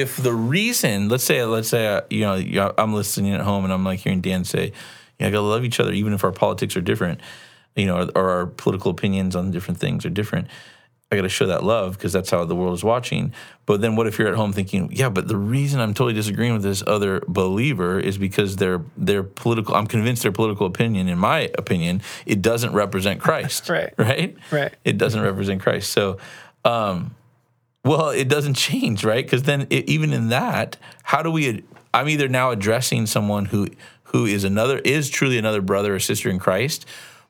if 0.00 0.16
the 0.16 0.32
reason, 0.32 1.08
let's 1.08 1.24
say, 1.24 1.42
let's 1.44 1.68
say, 1.68 1.86
uh, 1.86 2.02
you 2.10 2.20
know, 2.20 2.74
I'm 2.78 2.94
listening 2.94 3.32
at 3.34 3.40
home 3.40 3.64
and 3.64 3.72
I'm 3.72 3.84
like 3.84 4.00
hearing 4.00 4.20
Dan 4.20 4.44
say, 4.44 4.72
"Yeah, 5.18 5.28
I 5.28 5.30
gotta 5.30 5.42
love 5.42 5.64
each 5.64 5.80
other, 5.80 5.92
even 5.92 6.12
if 6.12 6.22
our 6.24 6.32
politics 6.32 6.76
are 6.76 6.80
different, 6.80 7.20
you 7.74 7.86
know, 7.86 8.02
or, 8.14 8.22
or 8.22 8.30
our 8.30 8.46
political 8.46 8.90
opinions 8.90 9.34
on 9.34 9.50
different 9.50 9.80
things 9.80 10.04
are 10.04 10.10
different." 10.10 10.48
I 11.10 11.14
got 11.14 11.22
to 11.22 11.28
show 11.28 11.46
that 11.46 11.62
love 11.62 11.92
because 11.96 12.12
that's 12.12 12.30
how 12.30 12.44
the 12.44 12.56
world 12.56 12.74
is 12.74 12.82
watching. 12.82 13.32
But 13.64 13.80
then, 13.80 13.94
what 13.94 14.08
if 14.08 14.18
you're 14.18 14.26
at 14.26 14.34
home 14.34 14.52
thinking, 14.52 14.90
"Yeah, 14.92 15.08
but 15.08 15.28
the 15.28 15.36
reason 15.36 15.80
I'm 15.80 15.94
totally 15.94 16.14
disagreeing 16.14 16.52
with 16.52 16.64
this 16.64 16.82
other 16.84 17.22
believer 17.28 18.00
is 18.00 18.18
because 18.18 18.56
their 18.56 18.82
their 18.96 19.22
political. 19.22 19.76
I'm 19.76 19.86
convinced 19.86 20.22
their 20.24 20.32
political 20.32 20.66
opinion, 20.66 21.08
in 21.08 21.18
my 21.18 21.50
opinion, 21.56 22.02
it 22.26 22.42
doesn't 22.42 22.72
represent 22.72 23.20
Christ. 23.20 23.68
right. 23.70 23.94
Right. 23.96 24.36
Right. 24.50 24.74
It 24.84 24.98
doesn't 24.98 25.20
represent 25.22 25.62
Christ. 25.62 25.92
So, 25.92 26.18
um, 26.64 27.14
well, 27.86 28.10
it 28.10 28.28
doesn't 28.28 28.54
change, 28.54 29.04
right? 29.04 29.24
Because 29.24 29.44
then, 29.44 29.68
it, 29.70 29.88
even 29.88 30.12
in 30.12 30.28
that, 30.28 30.76
how 31.04 31.22
do 31.22 31.30
we? 31.30 31.62
I'm 31.94 32.08
either 32.08 32.28
now 32.28 32.50
addressing 32.50 33.06
someone 33.06 33.46
who 33.46 33.68
who 34.04 34.26
is 34.26 34.44
another 34.44 34.78
is 34.78 35.08
truly 35.08 35.38
another 35.38 35.62
brother 35.62 35.94
or 35.94 36.00
sister 36.00 36.28
in 36.28 36.38
Christ, 36.38 36.84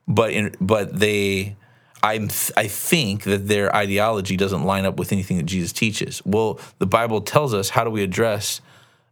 but 0.08 0.30
in 0.32 0.54
but 0.60 0.98
they, 0.98 1.56
I'm 2.02 2.30
I 2.56 2.68
think 2.68 3.24
that 3.24 3.48
their 3.48 3.74
ideology 3.74 4.36
doesn't 4.36 4.64
line 4.64 4.86
up 4.86 4.98
with 4.98 5.12
anything 5.12 5.36
that 5.36 5.46
Jesus 5.46 5.72
teaches. 5.72 6.22
Well, 6.24 6.58
the 6.78 6.86
Bible 6.86 7.20
tells 7.20 7.52
us 7.52 7.70
how 7.70 7.84
do 7.84 7.90
we 7.90 8.02
address 8.02 8.60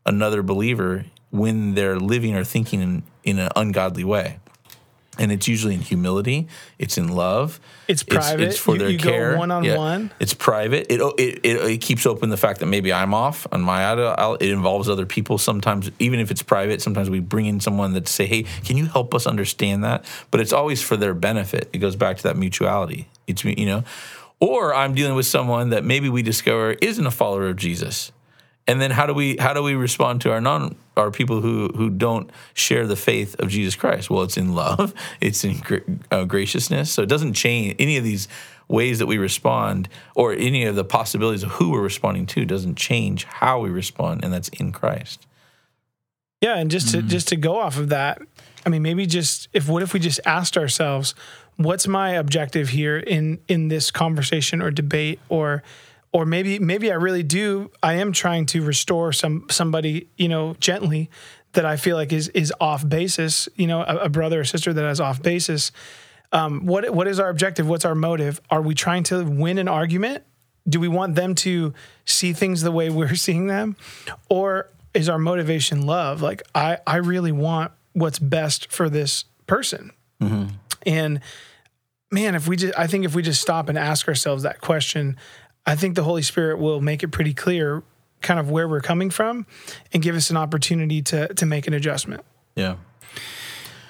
another 0.06 0.42
believer 0.42 1.04
when 1.30 1.74
they're 1.74 1.98
living 1.98 2.34
or 2.36 2.44
thinking 2.44 2.80
in, 2.80 3.02
in 3.24 3.38
an 3.38 3.50
ungodly 3.56 4.04
way 4.04 4.38
and 5.18 5.32
it's 5.32 5.48
usually 5.48 5.74
in 5.74 5.80
humility. 5.80 6.48
It's 6.78 6.98
in 6.98 7.08
love. 7.08 7.60
It's 7.88 8.02
private. 8.02 8.42
It's, 8.42 8.54
it's 8.54 8.62
for 8.62 8.72
you, 8.74 8.78
their 8.78 8.88
you 8.88 8.98
care. 8.98 9.36
One 9.36 9.50
on 9.50 9.66
one. 9.76 10.10
It's 10.20 10.34
private. 10.34 10.86
It, 10.92 11.00
it, 11.18 11.40
it 11.44 11.56
it 11.70 11.80
keeps 11.80 12.06
open 12.06 12.30
the 12.30 12.36
fact 12.36 12.60
that 12.60 12.66
maybe 12.66 12.92
I'm 12.92 13.14
off 13.14 13.46
on 13.52 13.62
my. 13.62 13.92
It 14.34 14.50
involves 14.50 14.88
other 14.88 15.06
people. 15.06 15.38
Sometimes, 15.38 15.90
even 15.98 16.20
if 16.20 16.30
it's 16.30 16.42
private, 16.42 16.82
sometimes 16.82 17.10
we 17.10 17.20
bring 17.20 17.46
in 17.46 17.60
someone 17.60 17.92
that 17.94 18.08
say, 18.08 18.26
"Hey, 18.26 18.44
can 18.64 18.76
you 18.76 18.86
help 18.86 19.14
us 19.14 19.26
understand 19.26 19.84
that?" 19.84 20.04
But 20.30 20.40
it's 20.40 20.52
always 20.52 20.82
for 20.82 20.96
their 20.96 21.14
benefit. 21.14 21.68
It 21.72 21.78
goes 21.78 21.96
back 21.96 22.16
to 22.18 22.22
that 22.24 22.36
mutuality. 22.36 23.08
It's 23.26 23.44
you 23.44 23.66
know, 23.66 23.84
or 24.40 24.74
I'm 24.74 24.94
dealing 24.94 25.14
with 25.14 25.26
someone 25.26 25.70
that 25.70 25.84
maybe 25.84 26.08
we 26.08 26.22
discover 26.22 26.72
isn't 26.72 27.06
a 27.06 27.10
follower 27.10 27.48
of 27.48 27.56
Jesus 27.56 28.12
and 28.66 28.80
then 28.80 28.90
how 28.90 29.06
do 29.06 29.14
we 29.14 29.36
how 29.38 29.52
do 29.52 29.62
we 29.62 29.74
respond 29.74 30.20
to 30.22 30.32
our 30.32 30.40
non 30.40 30.74
our 30.96 31.10
people 31.10 31.40
who 31.40 31.68
who 31.68 31.90
don't 31.90 32.30
share 32.54 32.86
the 32.86 32.96
faith 32.96 33.38
of 33.38 33.48
Jesus 33.48 33.74
Christ? 33.74 34.10
Well, 34.10 34.22
it's 34.22 34.36
in 34.36 34.54
love, 34.54 34.94
it's 35.20 35.44
in 35.44 35.60
uh, 36.10 36.24
graciousness. 36.24 36.90
So 36.90 37.02
it 37.02 37.08
doesn't 37.08 37.34
change 37.34 37.76
any 37.78 37.96
of 37.96 38.04
these 38.04 38.28
ways 38.68 38.98
that 38.98 39.06
we 39.06 39.18
respond 39.18 39.88
or 40.14 40.32
any 40.32 40.64
of 40.64 40.74
the 40.74 40.84
possibilities 40.84 41.42
of 41.42 41.50
who 41.52 41.70
we're 41.70 41.82
responding 41.82 42.24
to 42.24 42.46
doesn't 42.46 42.76
change 42.76 43.24
how 43.24 43.60
we 43.60 43.68
respond, 43.68 44.24
and 44.24 44.32
that's 44.32 44.48
in 44.48 44.72
Christ. 44.72 45.26
Yeah, 46.40 46.56
and 46.56 46.70
just 46.70 46.90
to 46.90 46.98
mm 46.98 47.08
just 47.08 47.28
to 47.28 47.36
go 47.36 47.58
off 47.58 47.78
of 47.78 47.90
that, 47.90 48.22
I 48.64 48.70
mean, 48.70 48.82
maybe 48.82 49.06
just 49.06 49.48
if 49.52 49.68
what 49.68 49.82
if 49.82 49.92
we 49.92 50.00
just 50.00 50.20
asked 50.24 50.56
ourselves, 50.56 51.14
what's 51.56 51.86
my 51.86 52.10
objective 52.10 52.70
here 52.70 52.98
in 52.98 53.40
in 53.46 53.68
this 53.68 53.90
conversation 53.90 54.62
or 54.62 54.70
debate 54.70 55.20
or 55.28 55.62
or 56.14 56.24
maybe 56.24 56.60
maybe 56.60 56.90
I 56.90 56.94
really 56.94 57.24
do 57.24 57.70
I 57.82 57.94
am 57.94 58.12
trying 58.12 58.46
to 58.46 58.62
restore 58.62 59.12
some 59.12 59.46
somebody, 59.50 60.08
you 60.16 60.28
know, 60.28 60.54
gently 60.60 61.10
that 61.52 61.66
I 61.66 61.76
feel 61.76 61.96
like 61.96 62.12
is 62.12 62.28
is 62.28 62.54
off 62.60 62.88
basis, 62.88 63.48
you 63.56 63.66
know, 63.66 63.82
a, 63.82 63.96
a 63.96 64.08
brother 64.08 64.40
or 64.40 64.44
sister 64.44 64.72
that 64.72 64.84
is 64.90 65.00
off 65.00 65.20
basis. 65.20 65.72
Um, 66.32 66.66
what 66.66 66.88
what 66.94 67.08
is 67.08 67.18
our 67.18 67.28
objective? 67.28 67.68
What's 67.68 67.84
our 67.84 67.96
motive? 67.96 68.40
Are 68.48 68.62
we 68.62 68.74
trying 68.74 69.02
to 69.04 69.24
win 69.24 69.58
an 69.58 69.66
argument? 69.66 70.22
Do 70.66 70.78
we 70.80 70.88
want 70.88 71.16
them 71.16 71.34
to 71.36 71.74
see 72.06 72.32
things 72.32 72.62
the 72.62 72.72
way 72.72 72.88
we're 72.90 73.14
seeing 73.16 73.48
them? 73.48 73.76
Or 74.30 74.70
is 74.94 75.08
our 75.08 75.18
motivation 75.18 75.84
love? 75.84 76.22
Like 76.22 76.42
I 76.54 76.78
I 76.86 76.96
really 76.96 77.32
want 77.32 77.72
what's 77.92 78.20
best 78.20 78.70
for 78.70 78.88
this 78.88 79.24
person. 79.48 79.90
And 80.86 81.20
man, 82.14 82.34
if 82.34 82.46
we 82.46 82.56
just, 82.56 82.78
I 82.78 82.86
think 82.86 83.04
if 83.04 83.14
we 83.14 83.22
just 83.22 83.42
stop 83.42 83.68
and 83.68 83.76
ask 83.76 84.06
ourselves 84.08 84.44
that 84.44 84.60
question, 84.60 85.16
I 85.66 85.76
think 85.76 85.94
the 85.94 86.04
Holy 86.04 86.22
Spirit 86.22 86.58
will 86.58 86.80
make 86.80 87.02
it 87.02 87.08
pretty 87.08 87.34
clear 87.34 87.82
kind 88.20 88.40
of 88.40 88.50
where 88.50 88.66
we're 88.66 88.80
coming 88.80 89.10
from 89.10 89.46
and 89.92 90.02
give 90.02 90.16
us 90.16 90.30
an 90.30 90.36
opportunity 90.36 91.02
to, 91.02 91.32
to 91.34 91.46
make 91.46 91.66
an 91.66 91.74
adjustment. 91.74 92.24
Yeah. 92.54 92.76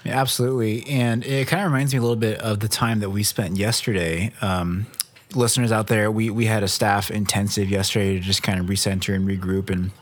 Yeah, 0.04 0.20
absolutely. 0.20 0.86
And 0.86 1.24
it 1.24 1.48
kind 1.48 1.64
of 1.64 1.72
reminds 1.72 1.94
me 1.94 1.98
a 1.98 2.02
little 2.02 2.16
bit 2.16 2.38
of 2.40 2.60
the 2.60 2.68
time 2.68 3.00
that 3.00 3.10
we 3.10 3.22
spent 3.22 3.56
yesterday. 3.56 4.32
Um, 4.42 4.86
listeners 5.34 5.72
out 5.72 5.86
there, 5.86 6.10
we, 6.10 6.28
we 6.28 6.44
had 6.44 6.62
a 6.62 6.68
staff 6.68 7.10
intensive 7.10 7.70
yesterday 7.70 8.14
to 8.14 8.20
just 8.20 8.42
kind 8.42 8.60
of 8.60 8.66
recenter 8.66 9.14
and 9.14 9.26
regroup. 9.26 9.70
And 9.70 9.92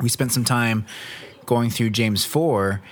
we 0.00 0.10
spent 0.10 0.32
some 0.32 0.44
time 0.44 0.84
going 1.46 1.70
through 1.70 1.90
James 1.90 2.24
4, 2.26 2.82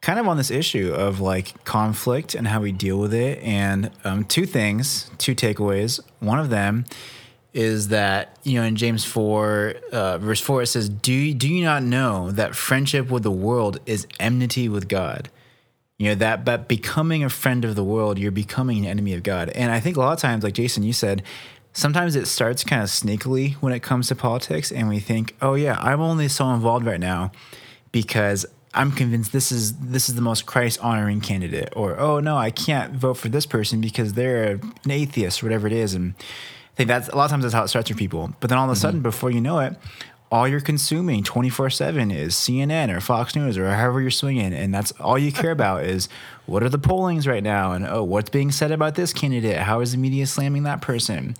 kind 0.00 0.20
of 0.20 0.28
on 0.28 0.36
this 0.36 0.50
issue 0.50 0.92
of 0.94 1.18
like 1.18 1.64
conflict 1.64 2.36
and 2.36 2.46
how 2.46 2.60
we 2.60 2.70
deal 2.70 2.98
with 2.98 3.12
it. 3.12 3.42
And 3.42 3.90
um, 4.04 4.24
two 4.24 4.46
things, 4.46 5.10
two 5.18 5.34
takeaways. 5.34 5.98
One 6.20 6.38
of 6.38 6.50
them 6.50 6.84
is 7.56 7.88
that 7.88 8.36
you 8.42 8.60
know 8.60 8.66
in 8.66 8.76
James 8.76 9.02
four 9.02 9.76
uh, 9.90 10.18
verse 10.18 10.40
four 10.40 10.62
it 10.62 10.66
says, 10.66 10.90
"Do 10.90 11.10
you, 11.10 11.32
do 11.32 11.48
you 11.48 11.64
not 11.64 11.82
know 11.82 12.30
that 12.32 12.54
friendship 12.54 13.10
with 13.10 13.22
the 13.22 13.30
world 13.30 13.80
is 13.86 14.06
enmity 14.20 14.68
with 14.68 14.88
God?" 14.88 15.30
You 15.96 16.10
know 16.10 16.14
that 16.16 16.44
but 16.44 16.68
becoming 16.68 17.24
a 17.24 17.30
friend 17.30 17.64
of 17.64 17.74
the 17.74 17.82
world, 17.82 18.18
you're 18.18 18.30
becoming 18.30 18.80
an 18.80 18.84
enemy 18.84 19.14
of 19.14 19.22
God. 19.22 19.48
And 19.48 19.72
I 19.72 19.80
think 19.80 19.96
a 19.96 20.00
lot 20.00 20.12
of 20.12 20.18
times, 20.18 20.44
like 20.44 20.52
Jason, 20.52 20.82
you 20.82 20.92
said, 20.92 21.22
sometimes 21.72 22.14
it 22.14 22.26
starts 22.26 22.62
kind 22.62 22.82
of 22.82 22.90
sneakily 22.90 23.54
when 23.54 23.72
it 23.72 23.80
comes 23.80 24.08
to 24.08 24.14
politics, 24.14 24.70
and 24.70 24.90
we 24.90 25.00
think, 25.00 25.34
"Oh 25.40 25.54
yeah, 25.54 25.78
I'm 25.80 26.02
only 26.02 26.28
so 26.28 26.50
involved 26.52 26.86
right 26.86 27.00
now 27.00 27.32
because." 27.90 28.46
I'm 28.74 28.92
convinced 28.92 29.32
this 29.32 29.50
is 29.50 29.72
this 29.78 30.10
is 30.10 30.16
the 30.16 30.20
most 30.20 30.44
Christ 30.44 30.80
honoring 30.82 31.22
candidate, 31.22 31.72
or 31.74 31.98
oh 31.98 32.20
no, 32.20 32.36
I 32.36 32.50
can't 32.50 32.92
vote 32.92 33.14
for 33.14 33.30
this 33.30 33.46
person 33.46 33.80
because 33.80 34.12
they're 34.12 34.60
an 34.84 34.90
atheist, 34.90 35.42
whatever 35.42 35.66
it 35.66 35.72
is, 35.72 35.94
and 35.94 36.12
think 36.76 36.88
that's 36.88 37.08
a 37.08 37.16
lot 37.16 37.24
of 37.24 37.30
times 37.30 37.42
that's 37.42 37.54
how 37.54 37.64
it 37.64 37.68
starts 37.68 37.90
for 37.90 37.96
people. 37.96 38.32
But 38.40 38.50
then 38.50 38.58
all 38.58 38.64
of 38.64 38.70
a 38.70 38.74
mm-hmm. 38.74 38.80
sudden, 38.80 39.00
before 39.00 39.30
you 39.30 39.40
know 39.40 39.60
it, 39.60 39.76
all 40.30 40.48
you're 40.48 40.60
consuming 40.60 41.22
24 41.22 41.70
7 41.70 42.10
is 42.10 42.34
CNN 42.34 42.94
or 42.94 43.00
Fox 43.00 43.36
News 43.36 43.56
or 43.56 43.70
however 43.70 44.00
you're 44.00 44.10
swinging. 44.10 44.52
And 44.52 44.74
that's 44.74 44.92
all 44.92 45.18
you 45.18 45.32
care 45.32 45.50
about 45.52 45.84
is 45.84 46.08
what 46.46 46.62
are 46.62 46.68
the 46.68 46.78
pollings 46.78 47.26
right 47.26 47.42
now? 47.42 47.72
And 47.72 47.86
oh, 47.86 48.04
what's 48.04 48.30
being 48.30 48.50
said 48.50 48.72
about 48.72 48.94
this 48.94 49.12
candidate? 49.12 49.58
How 49.58 49.80
is 49.80 49.92
the 49.92 49.98
media 49.98 50.26
slamming 50.26 50.64
that 50.64 50.82
person? 50.82 51.36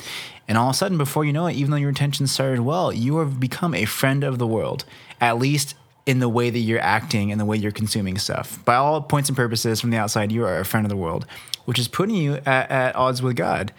And 0.49 0.57
all 0.57 0.71
of 0.71 0.75
a 0.75 0.79
sudden, 0.79 0.97
before 0.97 1.25
you 1.25 1.33
know 1.33 1.47
it, 1.47 1.57
even 1.57 1.71
though 1.71 1.77
your 1.77 1.89
intentions 1.89 2.31
started 2.31 2.61
well, 2.61 2.93
you 2.93 3.19
have 3.19 3.41
become 3.41 3.75
a 3.75 3.85
friend 3.85 4.23
of 4.23 4.39
the 4.39 4.47
world, 4.47 4.85
at 5.21 5.39
least 5.39 5.75
in 6.07 6.21
the 6.21 6.29
way 6.29 6.51
that 6.51 6.61
you're 6.61 6.81
acting 6.81 7.33
and 7.33 7.41
the 7.41 7.45
way 7.45 7.57
you're 7.57 7.73
consuming 7.73 8.17
stuff. 8.17 8.65
By 8.65 8.77
all 8.77 9.03
points 9.03 9.29
and 9.29 9.37
purposes 9.37 9.81
from 9.81 9.91
the 9.91 9.97
outside, 9.97 10.31
you 10.31 10.45
are 10.45 10.61
a 10.61 10.65
friend 10.65 10.87
of 10.87 10.91
the 10.91 10.97
world, 10.97 11.27
which 11.65 11.81
is 11.81 11.89
putting 11.89 12.15
you 12.15 12.35
at, 12.47 12.71
at 12.71 12.95
odds 12.95 13.23
with 13.23 13.35
God. 13.35 13.73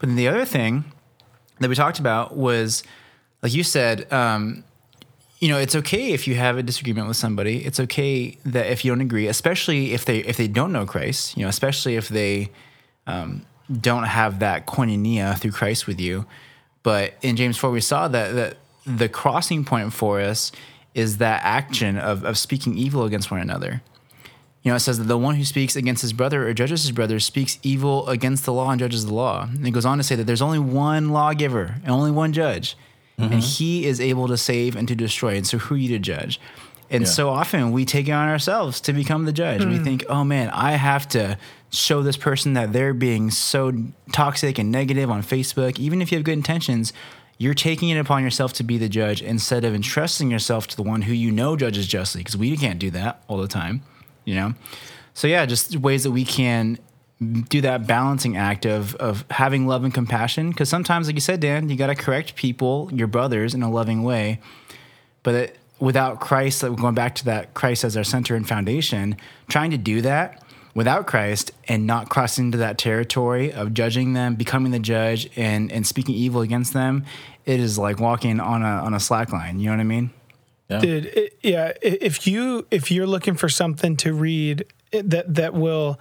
But 0.00 0.08
then 0.08 0.16
the 0.16 0.26
other 0.26 0.44
thing 0.44 0.84
that 1.60 1.68
we 1.68 1.74
talked 1.74 1.98
about 1.98 2.36
was, 2.36 2.82
like 3.42 3.54
you 3.54 3.62
said, 3.62 4.10
um, 4.12 4.64
you 5.40 5.48
know, 5.48 5.58
it's 5.58 5.76
okay 5.76 6.12
if 6.12 6.26
you 6.26 6.34
have 6.34 6.58
a 6.58 6.62
disagreement 6.62 7.06
with 7.06 7.16
somebody. 7.16 7.64
It's 7.64 7.78
okay 7.78 8.38
that 8.44 8.66
if 8.66 8.84
you 8.84 8.90
don't 8.90 9.00
agree, 9.00 9.28
especially 9.28 9.92
if 9.92 10.04
they 10.04 10.18
if 10.18 10.36
they 10.36 10.48
don't 10.48 10.72
know 10.72 10.84
Christ. 10.84 11.36
You 11.36 11.44
know, 11.44 11.48
especially 11.48 11.96
if 11.96 12.08
they 12.08 12.50
um, 13.06 13.46
don't 13.80 14.04
have 14.04 14.40
that 14.40 14.66
koinonia 14.66 15.38
through 15.38 15.52
Christ 15.52 15.86
with 15.86 16.00
you. 16.00 16.26
But 16.82 17.14
in 17.22 17.36
James 17.36 17.56
four, 17.56 17.70
we 17.70 17.80
saw 17.80 18.08
that 18.08 18.34
that 18.34 18.56
the 18.84 19.08
crossing 19.08 19.64
point 19.64 19.92
for 19.92 20.20
us 20.20 20.50
is 20.94 21.18
that 21.18 21.42
action 21.44 21.98
of 21.98 22.24
of 22.24 22.36
speaking 22.36 22.76
evil 22.76 23.04
against 23.04 23.30
one 23.30 23.40
another. 23.40 23.82
You 24.68 24.72
know, 24.72 24.76
it 24.76 24.80
says 24.80 24.98
that 24.98 25.04
the 25.04 25.16
one 25.16 25.36
who 25.36 25.46
speaks 25.46 25.76
against 25.76 26.02
his 26.02 26.12
brother 26.12 26.46
or 26.46 26.52
judges 26.52 26.82
his 26.82 26.92
brother 26.92 27.18
speaks 27.20 27.58
evil 27.62 28.06
against 28.06 28.44
the 28.44 28.52
law 28.52 28.70
and 28.70 28.78
judges 28.78 29.06
the 29.06 29.14
law. 29.14 29.44
And 29.44 29.66
it 29.66 29.70
goes 29.70 29.86
on 29.86 29.96
to 29.96 30.04
say 30.04 30.14
that 30.14 30.24
there's 30.24 30.42
only 30.42 30.58
one 30.58 31.08
lawgiver 31.08 31.76
and 31.82 31.90
only 31.90 32.10
one 32.10 32.34
judge, 32.34 32.76
and 33.16 33.30
mm-hmm. 33.30 33.38
he 33.38 33.86
is 33.86 33.98
able 33.98 34.28
to 34.28 34.36
save 34.36 34.76
and 34.76 34.86
to 34.86 34.94
destroy. 34.94 35.36
And 35.36 35.46
so, 35.46 35.56
who 35.56 35.76
are 35.76 35.78
you 35.78 35.88
to 35.88 35.98
judge? 35.98 36.38
And 36.90 37.04
Yeah. 37.04 37.08
so 37.08 37.30
often 37.30 37.72
we 37.72 37.86
take 37.86 38.08
it 38.08 38.10
on 38.10 38.28
ourselves 38.28 38.82
to 38.82 38.92
become 38.92 39.24
the 39.24 39.32
judge. 39.32 39.64
We 39.64 39.78
hmm. 39.78 39.84
think, 39.84 40.04
oh 40.10 40.22
man, 40.22 40.50
I 40.50 40.72
have 40.72 41.08
to 41.08 41.38
show 41.70 42.02
this 42.02 42.18
person 42.18 42.52
that 42.52 42.74
they're 42.74 42.92
being 42.92 43.30
so 43.30 43.72
toxic 44.12 44.58
and 44.58 44.70
negative 44.70 45.10
on 45.10 45.22
Facebook. 45.22 45.78
Even 45.78 46.02
if 46.02 46.12
you 46.12 46.18
have 46.18 46.24
good 46.24 46.32
intentions, 46.32 46.92
you're 47.38 47.54
taking 47.54 47.88
it 47.88 47.96
upon 47.96 48.22
yourself 48.22 48.52
to 48.54 48.64
be 48.64 48.76
the 48.76 48.90
judge 48.90 49.22
instead 49.22 49.64
of 49.64 49.74
entrusting 49.74 50.30
yourself 50.30 50.66
to 50.66 50.76
the 50.76 50.82
one 50.82 51.02
who 51.02 51.14
you 51.14 51.30
know 51.30 51.56
judges 51.56 51.86
justly, 51.86 52.20
because 52.20 52.36
we 52.36 52.54
can't 52.54 52.78
do 52.78 52.90
that 52.90 53.22
all 53.28 53.38
the 53.38 53.48
time, 53.48 53.82
you 54.28 54.34
know? 54.34 54.54
So, 55.14 55.26
yeah, 55.26 55.46
just 55.46 55.76
ways 55.76 56.04
that 56.04 56.10
we 56.10 56.24
can 56.24 56.78
do 57.48 57.60
that 57.62 57.86
balancing 57.86 58.36
act 58.36 58.66
of, 58.66 58.94
of 58.96 59.24
having 59.30 59.66
love 59.66 59.82
and 59.84 59.92
compassion. 59.92 60.50
Because 60.50 60.68
sometimes, 60.68 61.06
like 61.06 61.16
you 61.16 61.20
said, 61.20 61.40
Dan, 61.40 61.68
you 61.68 61.76
got 61.76 61.88
to 61.88 61.94
correct 61.94 62.36
people, 62.36 62.90
your 62.92 63.08
brothers, 63.08 63.54
in 63.54 63.62
a 63.62 63.70
loving 63.70 64.02
way. 64.04 64.38
But 65.22 65.34
it, 65.34 65.58
without 65.80 66.20
Christ, 66.20 66.62
like 66.62 66.78
going 66.78 66.94
back 66.94 67.14
to 67.16 67.24
that 67.24 67.54
Christ 67.54 67.84
as 67.84 67.96
our 67.96 68.04
center 68.04 68.36
and 68.36 68.46
foundation, 68.46 69.16
trying 69.48 69.70
to 69.72 69.78
do 69.78 70.02
that 70.02 70.44
without 70.74 71.06
Christ 71.06 71.50
and 71.66 71.86
not 71.86 72.08
crossing 72.08 72.46
into 72.46 72.58
that 72.58 72.78
territory 72.78 73.52
of 73.52 73.74
judging 73.74 74.12
them, 74.12 74.36
becoming 74.36 74.70
the 74.72 74.78
judge, 74.78 75.28
and 75.36 75.72
and 75.72 75.86
speaking 75.86 76.14
evil 76.14 76.42
against 76.42 76.72
them, 76.72 77.04
it 77.46 77.58
is 77.58 77.78
like 77.78 77.98
walking 77.98 78.38
on 78.38 78.62
a 78.62 78.66
on 78.66 78.94
a 78.94 79.00
slack 79.00 79.32
line. 79.32 79.58
You 79.58 79.66
know 79.66 79.72
what 79.72 79.80
I 79.80 79.84
mean? 79.84 80.10
Yeah. 80.68 80.80
Dude, 80.80 81.06
it, 81.06 81.38
yeah. 81.42 81.72
If 81.80 82.26
you 82.26 82.66
if 82.70 82.90
you're 82.90 83.06
looking 83.06 83.34
for 83.34 83.48
something 83.48 83.96
to 83.98 84.12
read 84.12 84.64
that 84.92 85.34
that 85.34 85.54
will 85.54 85.98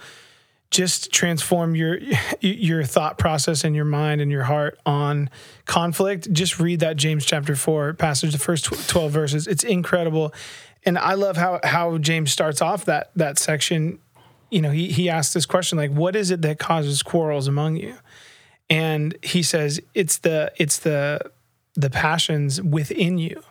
just 0.69 1.11
transform 1.11 1.75
your 1.75 1.99
your 2.41 2.83
thought 2.83 3.17
process 3.17 3.63
and 3.63 3.75
your 3.75 3.85
mind 3.85 4.21
and 4.21 4.29
your 4.31 4.43
heart 4.43 4.77
on 4.85 5.29
conflict, 5.65 6.31
just 6.33 6.59
read 6.59 6.81
that 6.81 6.97
James 6.97 7.25
chapter 7.25 7.55
four 7.55 7.93
passage, 7.93 8.33
the 8.33 8.37
first 8.37 8.65
twelve 8.89 9.11
verses. 9.11 9.47
It's 9.47 9.63
incredible, 9.63 10.33
and 10.85 10.97
I 10.97 11.13
love 11.13 11.37
how 11.37 11.59
how 11.63 11.97
James 11.97 12.31
starts 12.31 12.61
off 12.61 12.85
that 12.85 13.11
that 13.15 13.37
section. 13.37 13.99
You 14.49 14.61
know, 14.61 14.71
he 14.71 14.91
he 14.91 15.09
asks 15.09 15.33
this 15.33 15.45
question 15.45 15.77
like, 15.77 15.91
"What 15.91 16.15
is 16.15 16.31
it 16.31 16.41
that 16.41 16.59
causes 16.59 17.03
quarrels 17.03 17.47
among 17.47 17.77
you?" 17.77 17.95
And 18.69 19.15
he 19.23 19.43
says, 19.43 19.79
"It's 19.93 20.17
the 20.17 20.51
it's 20.57 20.79
the 20.79 21.31
the 21.75 21.89
passions 21.89 22.61
within 22.61 23.17
you." 23.17 23.43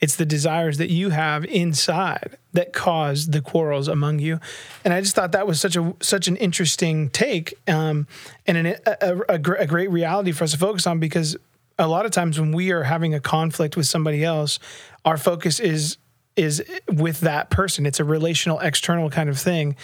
It's 0.00 0.14
the 0.16 0.26
desires 0.26 0.78
that 0.78 0.90
you 0.90 1.10
have 1.10 1.44
inside 1.44 2.38
that 2.52 2.72
cause 2.72 3.26
the 3.26 3.40
quarrels 3.40 3.88
among 3.88 4.20
you, 4.20 4.38
and 4.84 4.94
I 4.94 5.00
just 5.00 5.14
thought 5.14 5.32
that 5.32 5.46
was 5.46 5.60
such 5.60 5.76
a 5.76 5.94
such 6.00 6.28
an 6.28 6.36
interesting 6.36 7.10
take, 7.10 7.54
um, 7.66 8.06
and 8.46 8.58
an, 8.58 8.66
a, 8.66 8.96
a, 9.00 9.22
a 9.32 9.38
great 9.38 9.90
reality 9.90 10.32
for 10.32 10.44
us 10.44 10.52
to 10.52 10.58
focus 10.58 10.86
on 10.86 11.00
because 11.00 11.36
a 11.78 11.86
lot 11.86 12.06
of 12.06 12.12
times 12.12 12.38
when 12.40 12.52
we 12.52 12.72
are 12.72 12.82
having 12.82 13.14
a 13.14 13.20
conflict 13.20 13.76
with 13.76 13.86
somebody 13.86 14.24
else, 14.24 14.58
our 15.04 15.16
focus 15.16 15.60
is 15.60 15.98
is 16.36 16.62
with 16.88 17.20
that 17.20 17.50
person. 17.50 17.84
It's 17.84 17.98
a 17.98 18.04
relational, 18.04 18.60
external 18.60 19.10
kind 19.10 19.28
of 19.28 19.38
thing, 19.38 19.74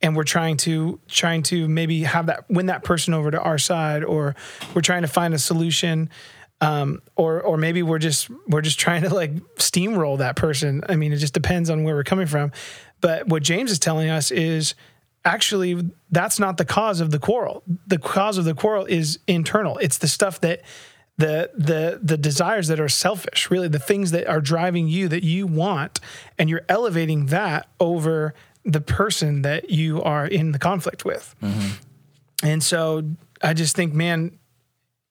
and 0.00 0.14
we're 0.14 0.24
trying 0.24 0.56
to 0.58 1.00
trying 1.08 1.42
to 1.44 1.68
maybe 1.68 2.04
have 2.04 2.26
that 2.26 2.48
win 2.48 2.66
that 2.66 2.84
person 2.84 3.14
over 3.14 3.30
to 3.30 3.40
our 3.40 3.58
side, 3.58 4.04
or 4.04 4.36
we're 4.74 4.82
trying 4.82 5.02
to 5.02 5.08
find 5.08 5.34
a 5.34 5.38
solution 5.38 6.10
um, 6.64 7.02
or 7.14 7.42
or 7.42 7.56
maybe 7.56 7.82
we're 7.82 7.98
just 7.98 8.30
we're 8.48 8.62
just 8.62 8.78
trying 8.80 9.02
to 9.02 9.14
like 9.14 9.34
steamroll 9.56 10.18
that 10.18 10.36
person. 10.36 10.82
I 10.88 10.96
mean, 10.96 11.12
it 11.12 11.18
just 11.18 11.34
depends 11.34 11.68
on 11.68 11.84
where 11.84 11.94
we're 11.94 12.04
coming 12.04 12.26
from. 12.26 12.52
But 13.00 13.28
what 13.28 13.42
James 13.42 13.70
is 13.70 13.78
telling 13.78 14.08
us 14.08 14.30
is 14.30 14.74
actually 15.24 15.90
that's 16.10 16.38
not 16.38 16.56
the 16.56 16.64
cause 16.64 17.00
of 17.00 17.10
the 17.10 17.18
quarrel. 17.18 17.62
The 17.86 17.98
cause 17.98 18.38
of 18.38 18.44
the 18.46 18.54
quarrel 18.54 18.86
is 18.86 19.18
internal. 19.26 19.76
It's 19.78 19.98
the 19.98 20.08
stuff 20.08 20.40
that 20.40 20.62
the 21.18 21.50
the 21.54 22.00
the 22.02 22.16
desires 22.16 22.68
that 22.68 22.80
are 22.80 22.88
selfish, 22.88 23.50
really 23.50 23.68
the 23.68 23.78
things 23.78 24.10
that 24.12 24.26
are 24.26 24.40
driving 24.40 24.88
you 24.88 25.06
that 25.08 25.22
you 25.22 25.46
want, 25.46 26.00
and 26.38 26.48
you're 26.48 26.64
elevating 26.68 27.26
that 27.26 27.68
over 27.78 28.34
the 28.64 28.80
person 28.80 29.42
that 29.42 29.68
you 29.68 30.02
are 30.02 30.26
in 30.26 30.52
the 30.52 30.58
conflict 30.58 31.04
with. 31.04 31.34
And 32.42 32.62
so 32.62 33.02
I 33.42 33.52
just 33.52 33.76
think, 33.76 33.92
man, 33.92 34.38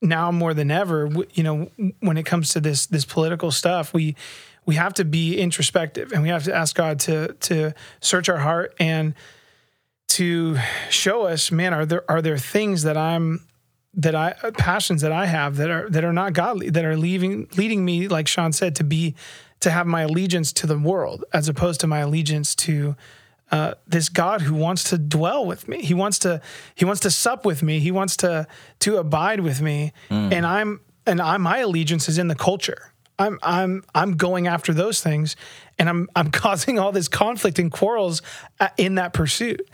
now 0.03 0.31
more 0.31 0.53
than 0.53 0.69
ever, 0.69 1.09
you 1.33 1.43
know, 1.43 1.71
when 2.01 2.17
it 2.17 2.25
comes 2.25 2.49
to 2.49 2.59
this 2.59 2.85
this 2.85 3.05
political 3.05 3.49
stuff, 3.51 3.93
we 3.93 4.15
we 4.65 4.75
have 4.75 4.93
to 4.95 5.05
be 5.05 5.39
introspective 5.39 6.11
and 6.11 6.21
we 6.21 6.29
have 6.29 6.43
to 6.43 6.53
ask 6.53 6.75
God 6.75 6.99
to 7.01 7.33
to 7.33 7.73
search 8.01 8.29
our 8.29 8.39
heart 8.39 8.73
and 8.79 9.13
to 10.09 10.57
show 10.89 11.23
us, 11.23 11.51
man, 11.51 11.73
are 11.73 11.85
there 11.85 12.09
are 12.09 12.21
there 12.21 12.37
things 12.37 12.83
that 12.83 12.97
I'm 12.97 13.47
that 13.95 14.15
I 14.15 14.35
uh, 14.43 14.51
passions 14.51 15.01
that 15.01 15.11
I 15.11 15.25
have 15.25 15.57
that 15.57 15.69
are 15.69 15.89
that 15.89 16.03
are 16.03 16.13
not 16.13 16.33
godly 16.33 16.69
that 16.69 16.85
are 16.85 16.97
leaving 16.97 17.47
leading 17.57 17.85
me 17.85 18.07
like 18.07 18.27
Sean 18.27 18.51
said 18.51 18.75
to 18.77 18.83
be 18.83 19.15
to 19.61 19.71
have 19.71 19.87
my 19.87 20.01
allegiance 20.01 20.51
to 20.53 20.67
the 20.67 20.77
world 20.77 21.23
as 21.31 21.47
opposed 21.47 21.79
to 21.81 21.87
my 21.87 21.99
allegiance 21.99 22.53
to 22.55 22.95
uh, 23.53 23.75
this 23.85 24.09
God 24.09 24.41
who 24.41 24.55
wants 24.55 24.85
to 24.85 24.97
dwell 24.97 25.45
with 25.45 25.67
me. 25.67 25.83
He 25.83 25.93
wants 25.93 26.17
to 26.19 26.41
he 26.73 26.85
wants 26.85 27.01
to 27.01 27.11
sup 27.11 27.45
with 27.45 27.61
me. 27.61 27.79
He 27.79 27.91
wants 27.91 28.17
to 28.17 28.47
to 28.79 28.97
abide 28.97 29.41
with 29.41 29.61
me. 29.61 29.93
And 30.09 30.43
I'm 30.43 30.81
and 31.05 31.21
I 31.21 31.37
my 31.37 31.59
allegiance 31.59 32.09
is 32.09 32.17
in 32.17 32.29
the 32.29 32.35
culture. 32.35 32.91
I'm 33.19 33.37
I'm 33.43 33.83
I'm 33.93 34.17
going 34.17 34.47
after 34.47 34.73
those 34.73 35.01
things, 35.01 35.35
and 35.77 35.87
I'm 35.87 36.09
I'm 36.15 36.31
causing 36.43 36.79
all 36.79 36.91
this 36.91 37.07
conflict 37.07 37.59
and 37.59 37.71
quarrels 37.71 38.23
uh, 38.59 38.69
in 38.75 38.95
that 38.95 39.13
pursuit. 39.13 39.69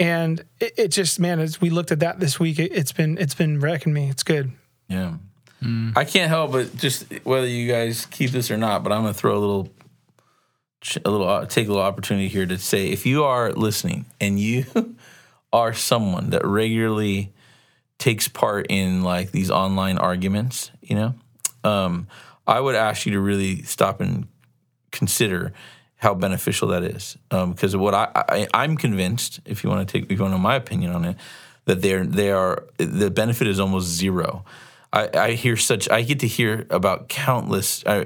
And 0.00 0.42
it, 0.58 0.72
it 0.78 0.88
just 0.88 1.20
man, 1.20 1.38
as 1.38 1.60
we 1.60 1.68
looked 1.68 1.92
at 1.92 2.00
that 2.00 2.20
this 2.20 2.40
week, 2.40 2.58
it, 2.58 2.72
it's 2.72 2.92
been 2.92 3.18
it's 3.18 3.34
been 3.34 3.60
wrecking 3.60 3.92
me. 3.92 4.08
It's 4.08 4.22
good. 4.22 4.52
Yeah. 4.88 5.16
I 5.96 6.04
can't 6.04 6.28
help 6.28 6.52
but 6.52 6.76
just 6.76 7.12
whether 7.24 7.46
you 7.46 7.70
guys 7.70 8.06
keep 8.06 8.30
this 8.30 8.50
or 8.50 8.56
not, 8.56 8.84
but 8.84 8.92
I'm 8.92 9.02
going 9.02 9.12
to 9.12 9.18
throw 9.18 9.36
a 9.36 9.40
little, 9.40 9.68
a 11.04 11.10
little, 11.10 11.28
uh, 11.28 11.46
take 11.46 11.66
a 11.66 11.70
little 11.70 11.84
opportunity 11.84 12.28
here 12.28 12.46
to 12.46 12.58
say 12.58 12.88
if 12.88 13.04
you 13.06 13.24
are 13.24 13.52
listening 13.52 14.06
and 14.20 14.38
you 14.38 14.64
are 15.52 15.72
someone 15.72 16.30
that 16.30 16.44
regularly 16.44 17.32
takes 17.98 18.28
part 18.28 18.66
in 18.68 19.02
like 19.02 19.32
these 19.32 19.50
online 19.50 19.98
arguments, 19.98 20.70
you 20.80 20.94
know, 20.94 21.14
um, 21.64 22.06
I 22.46 22.60
would 22.60 22.74
ask 22.74 23.06
you 23.06 23.12
to 23.12 23.20
really 23.20 23.62
stop 23.62 24.00
and 24.00 24.28
consider 24.90 25.52
how 25.96 26.14
beneficial 26.14 26.68
that 26.68 26.84
is. 26.84 27.16
Because 27.28 27.76
what 27.76 27.94
I, 27.94 28.08
I 28.14 28.48
I'm 28.54 28.76
convinced, 28.76 29.40
if 29.44 29.62
you 29.62 29.70
want 29.70 29.86
to 29.86 29.92
take, 29.92 30.10
if 30.10 30.18
you 30.18 30.22
want 30.24 30.34
to 30.34 30.38
my 30.38 30.54
opinion 30.54 30.92
on 30.92 31.04
it, 31.04 31.16
that 31.66 31.82
they're 31.82 32.06
they 32.06 32.30
are 32.30 32.64
the 32.78 33.10
benefit 33.10 33.46
is 33.46 33.60
almost 33.60 33.88
zero. 33.88 34.44
I, 34.92 35.10
I 35.12 35.30
hear 35.32 35.56
such 35.56 35.90
I 35.90 36.02
get 36.02 36.20
to 36.20 36.26
hear 36.26 36.66
about 36.70 37.08
countless 37.08 37.84
uh, 37.84 38.04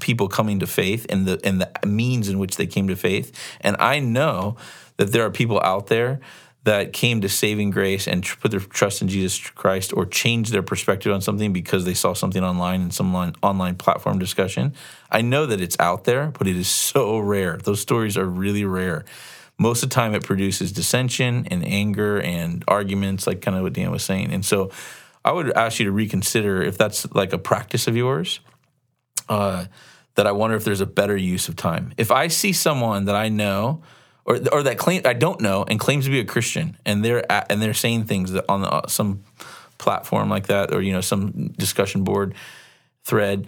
people 0.00 0.28
coming 0.28 0.60
to 0.60 0.66
faith 0.66 1.06
and 1.08 1.26
the 1.26 1.40
and 1.44 1.60
the 1.60 1.70
means 1.86 2.28
in 2.28 2.38
which 2.38 2.56
they 2.56 2.66
came 2.66 2.88
to 2.88 2.96
faith, 2.96 3.32
and 3.60 3.76
I 3.78 4.00
know 4.00 4.56
that 4.96 5.12
there 5.12 5.24
are 5.24 5.30
people 5.30 5.60
out 5.62 5.86
there 5.86 6.20
that 6.64 6.92
came 6.92 7.22
to 7.22 7.28
saving 7.28 7.70
grace 7.70 8.06
and 8.06 8.26
put 8.40 8.50
their 8.50 8.60
trust 8.60 9.00
in 9.00 9.08
Jesus 9.08 9.38
Christ 9.38 9.94
or 9.94 10.04
changed 10.04 10.52
their 10.52 10.62
perspective 10.62 11.12
on 11.12 11.22
something 11.22 11.54
because 11.54 11.86
they 11.86 11.94
saw 11.94 12.12
something 12.12 12.44
online 12.44 12.82
in 12.82 12.90
some 12.90 13.14
line, 13.14 13.34
online 13.42 13.76
platform 13.76 14.18
discussion. 14.18 14.74
I 15.10 15.22
know 15.22 15.46
that 15.46 15.60
it's 15.60 15.76
out 15.80 16.04
there, 16.04 16.26
but 16.38 16.46
it 16.46 16.56
is 16.56 16.68
so 16.68 17.18
rare. 17.18 17.56
Those 17.56 17.80
stories 17.80 18.18
are 18.18 18.26
really 18.26 18.66
rare. 18.66 19.06
Most 19.56 19.82
of 19.82 19.88
the 19.88 19.94
time, 19.94 20.14
it 20.14 20.24
produces 20.24 20.72
dissension 20.72 21.46
and 21.50 21.66
anger 21.66 22.20
and 22.20 22.62
arguments, 22.68 23.26
like 23.26 23.40
kind 23.40 23.56
of 23.56 23.62
what 23.62 23.72
Dan 23.72 23.90
was 23.90 24.02
saying. 24.02 24.32
And 24.32 24.44
so, 24.44 24.70
I 25.24 25.32
would 25.32 25.52
ask 25.52 25.78
you 25.78 25.84
to 25.84 25.92
reconsider 25.92 26.62
if 26.62 26.78
that's 26.78 27.10
like 27.14 27.32
a 27.32 27.38
practice 27.38 27.86
of 27.86 27.96
yours. 27.96 28.40
Uh, 29.30 29.64
that 30.16 30.26
I 30.26 30.32
wonder 30.32 30.56
if 30.56 30.64
there's 30.64 30.82
a 30.82 30.86
better 30.86 31.16
use 31.16 31.48
of 31.48 31.56
time. 31.56 31.94
If 31.96 32.10
I 32.10 32.28
see 32.28 32.52
someone 32.52 33.06
that 33.06 33.14
I 33.14 33.28
know, 33.28 33.82
or 34.24 34.38
or 34.52 34.62
that 34.64 34.76
claim 34.76 35.02
I 35.04 35.14
don't 35.14 35.40
know 35.40 35.64
and 35.66 35.80
claims 35.80 36.04
to 36.04 36.10
be 36.10 36.20
a 36.20 36.24
Christian, 36.24 36.76
and 36.84 37.04
they're 37.04 37.30
at, 37.30 37.50
and 37.50 37.62
they're 37.62 37.72
saying 37.72 38.04
things 38.04 38.32
that 38.32 38.44
on 38.48 38.64
uh, 38.64 38.86
some 38.88 39.24
platform 39.78 40.28
like 40.28 40.48
that, 40.48 40.74
or 40.74 40.82
you 40.82 40.92
know 40.92 41.00
some 41.00 41.54
discussion 41.56 42.04
board 42.04 42.34
thread, 43.04 43.46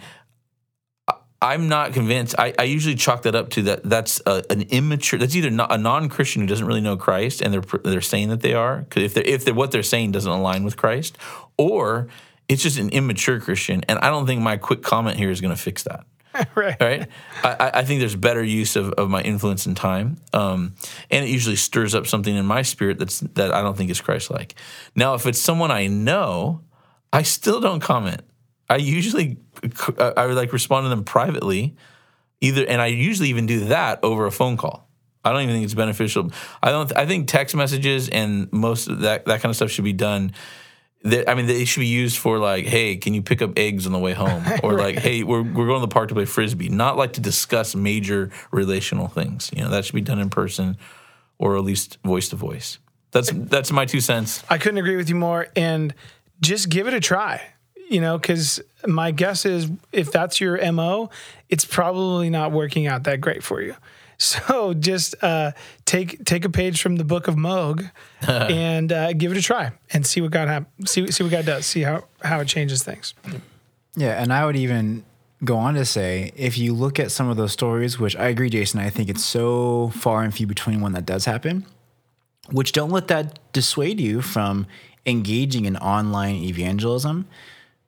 I'm 1.43 1.67
not 1.67 1.91
convinced. 1.91 2.35
I, 2.39 2.53
I 2.57 2.63
usually 2.63 2.95
chalk 2.95 3.23
that 3.23 3.35
up 3.35 3.49
to 3.51 3.63
that. 3.63 3.83
That's 3.83 4.21
a, 4.25 4.43
an 4.49 4.61
immature. 4.69 5.19
That's 5.19 5.35
either 5.35 5.51
not 5.51 5.73
a 5.73 5.77
non-Christian 5.77 6.41
who 6.41 6.47
doesn't 6.47 6.65
really 6.65 6.81
know 6.81 6.95
Christ, 6.95 7.41
and 7.41 7.53
they're 7.53 7.79
they're 7.83 8.01
saying 8.01 8.29
that 8.29 8.39
they 8.39 8.53
are. 8.53 8.77
Because 8.77 9.03
if 9.03 9.13
they're 9.13 9.25
if 9.25 9.43
they're, 9.43 9.53
what 9.53 9.71
they're 9.71 9.83
saying 9.83 10.13
doesn't 10.13 10.31
align 10.31 10.63
with 10.63 10.77
Christ, 10.77 11.17
or 11.57 12.07
it's 12.49 12.61
just 12.63 12.77
an 12.77 12.89
immature 12.89 13.39
Christian. 13.39 13.83
And 13.87 13.99
I 13.99 14.09
don't 14.09 14.25
think 14.25 14.41
my 14.41 14.57
quick 14.57 14.81
comment 14.81 15.17
here 15.17 15.31
is 15.31 15.41
going 15.41 15.55
to 15.55 15.61
fix 15.61 15.83
that 15.83 16.05
right. 16.55 16.75
right? 16.81 17.07
I, 17.43 17.71
I- 17.75 17.83
think 17.83 17.99
there's 17.99 18.15
better 18.15 18.43
use 18.43 18.75
of, 18.75 18.91
of 18.93 19.09
my 19.09 19.21
influence 19.21 19.65
and 19.65 19.77
time, 19.77 20.17
um, 20.33 20.73
and 21.11 21.23
it 21.25 21.29
usually 21.29 21.55
stirs 21.55 21.93
up 21.93 22.07
something 22.07 22.35
in 22.35 22.45
my 22.45 22.63
spirit 22.63 22.97
that's 22.97 23.19
that 23.35 23.53
I 23.53 23.61
don't 23.61 23.77
think 23.77 23.91
is 23.91 24.01
Christ-like. 24.01 24.55
Now, 24.95 25.13
if 25.13 25.25
it's 25.27 25.39
someone 25.39 25.69
I 25.71 25.87
know, 25.87 26.61
I 27.11 27.21
still 27.21 27.59
don't 27.61 27.81
comment. 27.81 28.21
I 28.69 28.77
usually 28.77 29.37
I 29.97 30.25
would 30.25 30.35
like 30.35 30.53
respond 30.53 30.85
to 30.85 30.89
them 30.89 31.03
privately, 31.03 31.75
either, 32.41 32.65
and 32.65 32.81
I 32.81 32.87
usually 32.87 33.29
even 33.29 33.45
do 33.45 33.65
that 33.65 33.99
over 34.03 34.25
a 34.25 34.31
phone 34.31 34.57
call. 34.57 34.89
I 35.23 35.31
don't 35.31 35.41
even 35.43 35.53
think 35.55 35.65
it's 35.65 35.73
beneficial. 35.75 36.31
I 36.63 36.71
don't. 36.71 36.95
I 36.97 37.05
think 37.05 37.27
text 37.27 37.55
messages 37.55 38.09
and 38.09 38.51
most 38.51 38.87
of 38.87 39.01
that 39.01 39.25
that 39.25 39.41
kind 39.41 39.51
of 39.51 39.55
stuff 39.55 39.69
should 39.69 39.83
be 39.85 39.93
done 39.93 40.33
they, 41.03 41.27
I 41.27 41.35
mean, 41.35 41.47
they 41.47 41.65
should 41.65 41.81
be 41.81 41.87
used 41.87 42.17
for 42.17 42.39
like, 42.39 42.65
hey, 42.65 42.95
can 42.95 43.13
you 43.13 43.21
pick 43.21 43.41
up 43.41 43.51
eggs 43.57 43.85
on 43.85 43.91
the 43.91 43.99
way 43.99 44.13
home? 44.13 44.43
Or 44.63 44.77
like, 44.77 44.97
hey, 44.97 45.23
we're, 45.23 45.41
we're 45.41 45.67
going 45.67 45.81
to 45.81 45.87
the 45.87 45.93
park 45.93 46.09
to 46.09 46.15
play 46.15 46.25
frisbee. 46.25 46.69
Not 46.69 46.95
like 46.95 47.13
to 47.13 47.21
discuss 47.21 47.75
major 47.75 48.29
relational 48.51 49.07
things. 49.07 49.51
You 49.53 49.63
know, 49.63 49.69
that 49.69 49.83
should 49.83 49.95
be 49.95 50.01
done 50.01 50.19
in 50.19 50.29
person, 50.29 50.77
or 51.37 51.57
at 51.57 51.63
least 51.63 51.97
voice 52.05 52.29
to 52.29 52.37
voice. 52.37 52.77
That's 53.11 53.31
that's 53.31 53.71
my 53.71 53.85
two 53.85 53.99
cents. 53.99 54.43
I 54.49 54.57
couldn't 54.57 54.77
agree 54.77 54.95
with 54.95 55.09
you 55.09 55.15
more. 55.15 55.47
And 55.55 55.93
just 56.41 56.69
give 56.69 56.87
it 56.87 56.93
a 56.93 56.99
try, 56.99 57.41
you 57.89 57.99
know, 57.99 58.17
because 58.17 58.61
my 58.87 59.11
guess 59.11 59.45
is 59.45 59.69
if 59.91 60.11
that's 60.11 60.39
your 60.39 60.71
MO, 60.71 61.09
it's 61.49 61.65
probably 61.65 62.29
not 62.29 62.51
working 62.51 62.87
out 62.87 63.03
that 63.03 63.21
great 63.21 63.43
for 63.43 63.61
you. 63.61 63.75
So 64.33 64.73
just 64.73 65.15
uh, 65.21 65.51
take 65.85 66.23
take 66.25 66.45
a 66.45 66.49
page 66.49 66.81
from 66.81 66.95
the 66.95 67.03
book 67.03 67.27
of 67.27 67.35
Moog 67.35 67.91
and 68.27 68.91
uh, 68.91 69.13
give 69.13 69.31
it 69.31 69.37
a 69.37 69.41
try 69.41 69.73
and 69.91 70.05
see 70.05 70.21
what 70.21 70.31
God 70.31 70.47
hap- 70.47 70.69
see 70.85 71.11
see 71.11 71.23
what 71.23 71.31
God 71.31 71.45
does. 71.45 71.65
See 71.65 71.81
how 71.81 72.05
how 72.21 72.39
it 72.39 72.47
changes 72.47 72.83
things. 72.83 73.13
Yeah, 73.95 74.21
and 74.21 74.31
I 74.31 74.45
would 74.45 74.55
even 74.55 75.03
go 75.43 75.57
on 75.57 75.73
to 75.73 75.85
say 75.85 76.31
if 76.35 76.57
you 76.57 76.73
look 76.73 76.99
at 76.99 77.11
some 77.11 77.29
of 77.29 77.37
those 77.37 77.51
stories, 77.51 77.99
which 77.99 78.15
I 78.15 78.27
agree, 78.27 78.49
Jason, 78.49 78.79
I 78.79 78.89
think 78.89 79.09
it's 79.09 79.23
so 79.23 79.89
far 79.89 80.23
and 80.23 80.33
few 80.33 80.47
between 80.47 80.79
when 80.81 80.93
that 80.93 81.05
does 81.05 81.25
happen, 81.25 81.65
which 82.49 82.71
don't 82.71 82.91
let 82.91 83.09
that 83.09 83.39
dissuade 83.51 83.99
you 83.99 84.21
from 84.21 84.67
engaging 85.05 85.65
in 85.65 85.75
online 85.77 86.35
evangelism. 86.35 87.27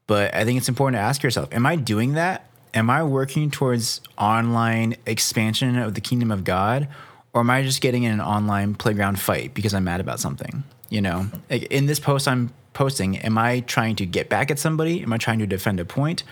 But 0.05 0.35
I 0.35 0.43
think 0.43 0.57
it's 0.57 0.69
important 0.69 0.97
to 0.97 1.01
ask 1.01 1.23
yourself 1.23 1.49
Am 1.53 1.65
I 1.65 1.75
doing 1.75 2.13
that? 2.13 2.49
Am 2.75 2.89
I 2.89 3.03
working 3.03 3.49
towards 3.49 4.01
online 4.17 4.97
expansion 5.05 5.77
of 5.77 5.93
the 5.93 6.01
kingdom 6.01 6.29
of 6.29 6.43
God? 6.43 6.89
Or 7.33 7.39
am 7.41 7.49
I 7.49 7.63
just 7.63 7.81
getting 7.81 8.03
in 8.03 8.11
an 8.11 8.21
online 8.21 8.75
playground 8.75 9.19
fight 9.19 9.53
because 9.53 9.73
I'm 9.73 9.85
mad 9.85 10.01
about 10.01 10.19
something? 10.19 10.63
You 10.89 11.01
know, 11.01 11.27
like 11.49 11.63
in 11.63 11.85
this 11.85 11.99
post 11.99 12.27
I'm 12.27 12.53
posting, 12.73 13.17
am 13.17 13.37
I 13.37 13.61
trying 13.61 13.95
to 13.97 14.05
get 14.05 14.29
back 14.29 14.51
at 14.51 14.59
somebody? 14.59 15.01
Am 15.01 15.11
I 15.11 15.17
trying 15.17 15.39
to 15.39 15.47
defend 15.47 15.79
a 15.79 15.85
point? 15.85 16.23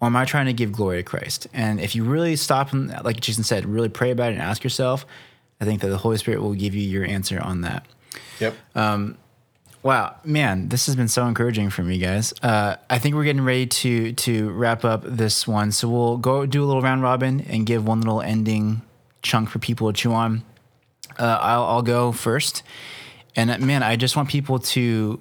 Or 0.00 0.06
am 0.06 0.16
I 0.16 0.24
trying 0.24 0.46
to 0.46 0.52
give 0.52 0.72
glory 0.72 0.98
to 0.98 1.02
Christ? 1.04 1.46
And 1.52 1.80
if 1.80 1.94
you 1.94 2.02
really 2.02 2.34
stop 2.34 2.72
and, 2.72 2.92
like 3.04 3.20
Jason 3.20 3.44
said, 3.44 3.64
really 3.64 3.88
pray 3.88 4.10
about 4.10 4.30
it 4.30 4.34
and 4.34 4.42
ask 4.42 4.64
yourself, 4.64 5.06
I 5.60 5.64
think 5.64 5.80
that 5.82 5.88
the 5.88 5.98
Holy 5.98 6.16
Spirit 6.16 6.42
will 6.42 6.54
give 6.54 6.74
you 6.74 6.82
your 6.82 7.04
answer 7.04 7.40
on 7.40 7.60
that. 7.60 7.86
Yep. 8.40 8.54
Um, 8.74 9.16
Wow, 9.82 10.14
man, 10.24 10.68
this 10.68 10.86
has 10.86 10.94
been 10.94 11.08
so 11.08 11.26
encouraging 11.26 11.70
for 11.70 11.82
me, 11.82 11.98
guys. 11.98 12.32
Uh, 12.40 12.76
I 12.88 13.00
think 13.00 13.16
we're 13.16 13.24
getting 13.24 13.44
ready 13.44 13.66
to 13.66 14.12
to 14.12 14.50
wrap 14.50 14.84
up 14.84 15.02
this 15.04 15.48
one, 15.48 15.72
so 15.72 15.88
we'll 15.88 16.18
go 16.18 16.46
do 16.46 16.62
a 16.62 16.66
little 16.66 16.82
round 16.82 17.02
robin 17.02 17.40
and 17.40 17.66
give 17.66 17.84
one 17.84 18.00
little 18.00 18.22
ending 18.22 18.82
chunk 19.22 19.48
for 19.48 19.58
people 19.58 19.92
to 19.92 20.00
chew 20.00 20.12
on. 20.12 20.44
Uh, 21.18 21.36
I'll, 21.40 21.64
I'll 21.64 21.82
go 21.82 22.12
first, 22.12 22.62
and 23.34 23.50
uh, 23.50 23.58
man, 23.58 23.82
I 23.82 23.96
just 23.96 24.14
want 24.14 24.28
people 24.28 24.60
to 24.60 25.18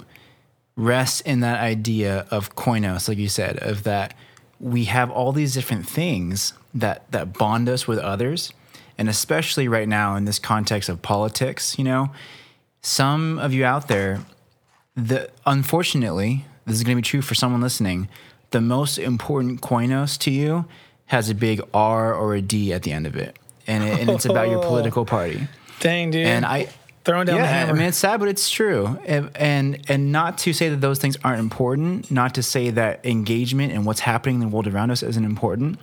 rest 0.75 1.21
in 1.25 1.39
that 1.39 1.59
idea 1.59 2.27
of 2.29 2.55
koinos, 2.55 3.09
like 3.09 3.17
you 3.17 3.29
said, 3.29 3.57
of 3.63 3.81
that 3.83 4.13
we 4.59 4.83
have 4.85 5.09
all 5.09 5.31
these 5.31 5.55
different 5.55 5.87
things 5.87 6.53
that 6.75 7.11
that 7.11 7.33
bond 7.33 7.67
us 7.67 7.87
with 7.87 7.97
others, 7.97 8.53
and 8.95 9.09
especially 9.09 9.67
right 9.67 9.87
now 9.87 10.15
in 10.15 10.25
this 10.25 10.37
context 10.37 10.87
of 10.87 11.01
politics, 11.01 11.79
you 11.79 11.83
know, 11.83 12.11
some 12.83 13.39
of 13.39 13.53
you 13.53 13.65
out 13.65 13.87
there 13.87 14.19
the 14.95 15.29
unfortunately, 15.45 16.45
this 16.65 16.75
is 16.77 16.83
going 16.83 16.97
to 16.97 17.01
be 17.01 17.05
true 17.05 17.21
for 17.21 17.35
someone 17.35 17.61
listening. 17.61 18.09
The 18.51 18.61
most 18.61 18.97
important 18.97 19.61
koinos 19.61 20.17
to 20.19 20.31
you 20.31 20.65
has 21.05 21.29
a 21.29 21.35
big 21.35 21.61
R 21.73 22.13
or 22.13 22.35
a 22.35 22.41
D 22.41 22.73
at 22.73 22.83
the 22.83 22.91
end 22.91 23.07
of 23.07 23.15
it, 23.15 23.37
and, 23.67 23.83
it, 23.83 23.99
and 23.99 24.09
it's 24.09 24.25
about 24.25 24.49
your 24.49 24.61
political 24.61 25.05
party. 25.05 25.47
Dang, 25.79 26.11
dude. 26.11 26.27
And 26.27 26.45
I, 26.45 26.67
throwing 27.03 27.25
down 27.25 27.37
the 27.37 27.41
yeah, 27.41 27.47
hammer. 27.47 27.71
I 27.71 27.73
mean 27.73 27.87
it's 27.87 27.97
sad, 27.97 28.19
but 28.19 28.29
it's 28.29 28.49
true. 28.49 28.99
And, 29.05 29.31
and 29.35 29.79
and 29.89 30.11
not 30.11 30.37
to 30.39 30.53
say 30.53 30.69
that 30.69 30.81
those 30.81 30.99
things 30.99 31.17
aren't 31.23 31.39
important, 31.39 32.11
not 32.11 32.35
to 32.35 32.43
say 32.43 32.69
that 32.69 33.05
engagement 33.05 33.73
and 33.73 33.85
what's 33.85 34.01
happening 34.01 34.35
in 34.35 34.41
the 34.41 34.47
world 34.47 34.67
around 34.67 34.91
us 34.91 35.01
isn't 35.01 35.25
important. 35.25 35.79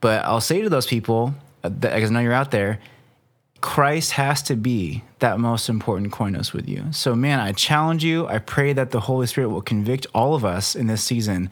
But 0.00 0.24
I'll 0.24 0.40
say 0.40 0.60
to 0.62 0.68
those 0.68 0.86
people, 0.86 1.34
uh, 1.64 1.70
that, 1.80 1.94
because 1.94 2.10
I 2.10 2.14
know 2.14 2.20
you're 2.20 2.32
out 2.32 2.50
there, 2.50 2.78
Christ 3.60 4.12
has 4.12 4.42
to 4.42 4.56
be 4.56 5.02
that 5.18 5.40
most 5.40 5.68
important 5.68 6.12
koinos 6.12 6.52
with 6.52 6.68
you. 6.68 6.84
So, 6.92 7.14
man, 7.14 7.40
I 7.40 7.52
challenge 7.52 8.04
you. 8.04 8.26
I 8.26 8.38
pray 8.38 8.72
that 8.72 8.90
the 8.90 9.00
Holy 9.00 9.26
Spirit 9.26 9.48
will 9.48 9.62
convict 9.62 10.06
all 10.14 10.34
of 10.34 10.44
us 10.44 10.74
in 10.74 10.86
this 10.86 11.02
season 11.02 11.50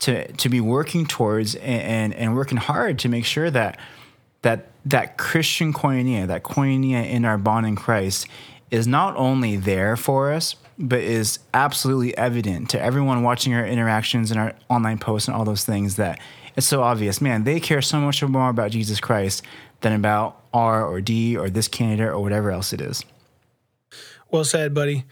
to 0.00 0.30
to 0.32 0.48
be 0.48 0.60
working 0.60 1.06
towards 1.06 1.54
and 1.56 1.82
and, 1.82 2.14
and 2.14 2.34
working 2.34 2.58
hard 2.58 2.98
to 3.00 3.08
make 3.08 3.24
sure 3.24 3.50
that 3.50 3.78
that 4.42 4.68
that 4.84 5.16
Christian 5.18 5.72
koinonia, 5.72 6.26
that 6.26 6.42
koinonia 6.42 7.08
in 7.08 7.24
our 7.24 7.38
bond 7.38 7.66
in 7.66 7.76
Christ, 7.76 8.26
is 8.70 8.86
not 8.86 9.16
only 9.16 9.56
there 9.56 9.96
for 9.96 10.32
us, 10.32 10.56
but 10.78 11.00
is 11.00 11.38
absolutely 11.54 12.16
evident 12.16 12.70
to 12.70 12.80
everyone 12.80 13.22
watching 13.22 13.54
our 13.54 13.66
interactions 13.66 14.30
and 14.30 14.40
our 14.40 14.54
online 14.68 14.98
posts 14.98 15.28
and 15.28 15.36
all 15.36 15.44
those 15.44 15.64
things 15.64 15.96
that 15.96 16.18
it's 16.56 16.66
so 16.66 16.82
obvious. 16.82 17.20
Man, 17.20 17.44
they 17.44 17.60
care 17.60 17.82
so 17.82 18.00
much 18.00 18.22
more 18.22 18.48
about 18.48 18.70
Jesus 18.70 18.98
Christ 18.98 19.42
than 19.82 19.92
about 19.92 20.41
R 20.52 20.86
or 20.86 21.00
D 21.00 21.36
or 21.36 21.50
this 21.50 21.68
candidate 21.68 22.08
or 22.08 22.20
whatever 22.20 22.50
else 22.50 22.72
it 22.72 22.80
is. 22.80 23.04
Well 24.30 24.44
said, 24.44 24.74
buddy. 24.74 25.04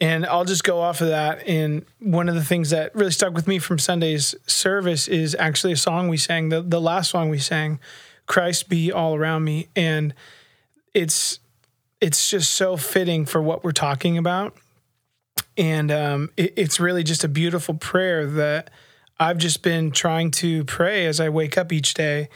And 0.00 0.26
I'll 0.26 0.44
just 0.44 0.64
go 0.64 0.80
off 0.80 1.00
of 1.00 1.08
that. 1.08 1.46
And 1.46 1.84
one 2.00 2.28
of 2.28 2.34
the 2.34 2.44
things 2.44 2.70
that 2.70 2.94
really 2.94 3.12
stuck 3.12 3.32
with 3.32 3.46
me 3.46 3.58
from 3.58 3.78
Sunday's 3.78 4.34
service 4.46 5.08
is 5.08 5.36
actually 5.38 5.72
a 5.72 5.76
song 5.76 6.08
we 6.08 6.16
sang, 6.16 6.48
the, 6.48 6.60
the 6.60 6.80
last 6.80 7.10
song 7.10 7.30
we 7.30 7.38
sang, 7.38 7.78
Christ 8.26 8.68
be 8.68 8.90
all 8.92 9.14
around 9.14 9.44
me. 9.44 9.68
And 9.76 10.14
it's 10.92 11.38
it's 12.00 12.28
just 12.28 12.52
so 12.52 12.76
fitting 12.76 13.24
for 13.24 13.40
what 13.40 13.64
we're 13.64 13.72
talking 13.72 14.18
about. 14.18 14.54
And 15.56 15.90
um, 15.90 16.30
it, 16.36 16.52
it's 16.56 16.78
really 16.78 17.02
just 17.02 17.24
a 17.24 17.28
beautiful 17.28 17.74
prayer 17.74 18.26
that 18.26 18.70
I've 19.18 19.38
just 19.38 19.62
been 19.62 19.90
trying 19.90 20.32
to 20.32 20.64
pray 20.64 21.06
as 21.06 21.20
I 21.20 21.28
wake 21.28 21.56
up 21.56 21.72
each 21.72 21.94
day. 21.94 22.28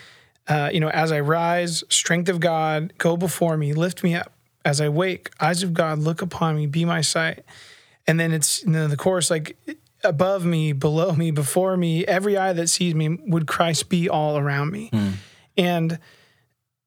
Uh, 0.49 0.71
you 0.73 0.81
know, 0.81 0.89
as 0.89 1.13
I 1.13 1.21
rise, 1.21 1.85
strength 1.91 2.29
of 2.29 2.41
God, 2.41 2.95
go 2.99 3.17
before 3.17 3.57
me, 3.57 3.75
lift 3.75 4.03
me 4.03 4.15
up. 4.15 4.33
As 4.65 4.81
I 4.81 4.89
wake, 4.89 5.31
eyes 5.41 5.63
of 5.63 5.75
God, 5.75 5.99
look 5.99 6.23
upon 6.23 6.57
me, 6.57 6.67
be 6.67 6.85
my 6.85 7.01
sight. 7.01 7.45
And 8.07 8.19
then 8.19 8.33
it's 8.33 8.63
you 8.65 8.71
know, 8.71 8.89
the 8.89 8.97
chorus 8.97 9.31
like 9.31 9.57
above 10.05 10.45
me, 10.45 10.73
below 10.73 11.13
me, 11.13 11.31
before 11.31 11.77
me, 11.77 12.07
every 12.07 12.37
eye 12.37 12.53
that 12.55 12.69
sees 12.69 12.95
me, 12.95 13.09
would 13.27 13.47
Christ 13.47 13.89
be 13.89 14.09
all 14.09 14.39
around 14.39 14.71
me. 14.71 14.91
Mm. 14.91 15.13
And 15.57 15.99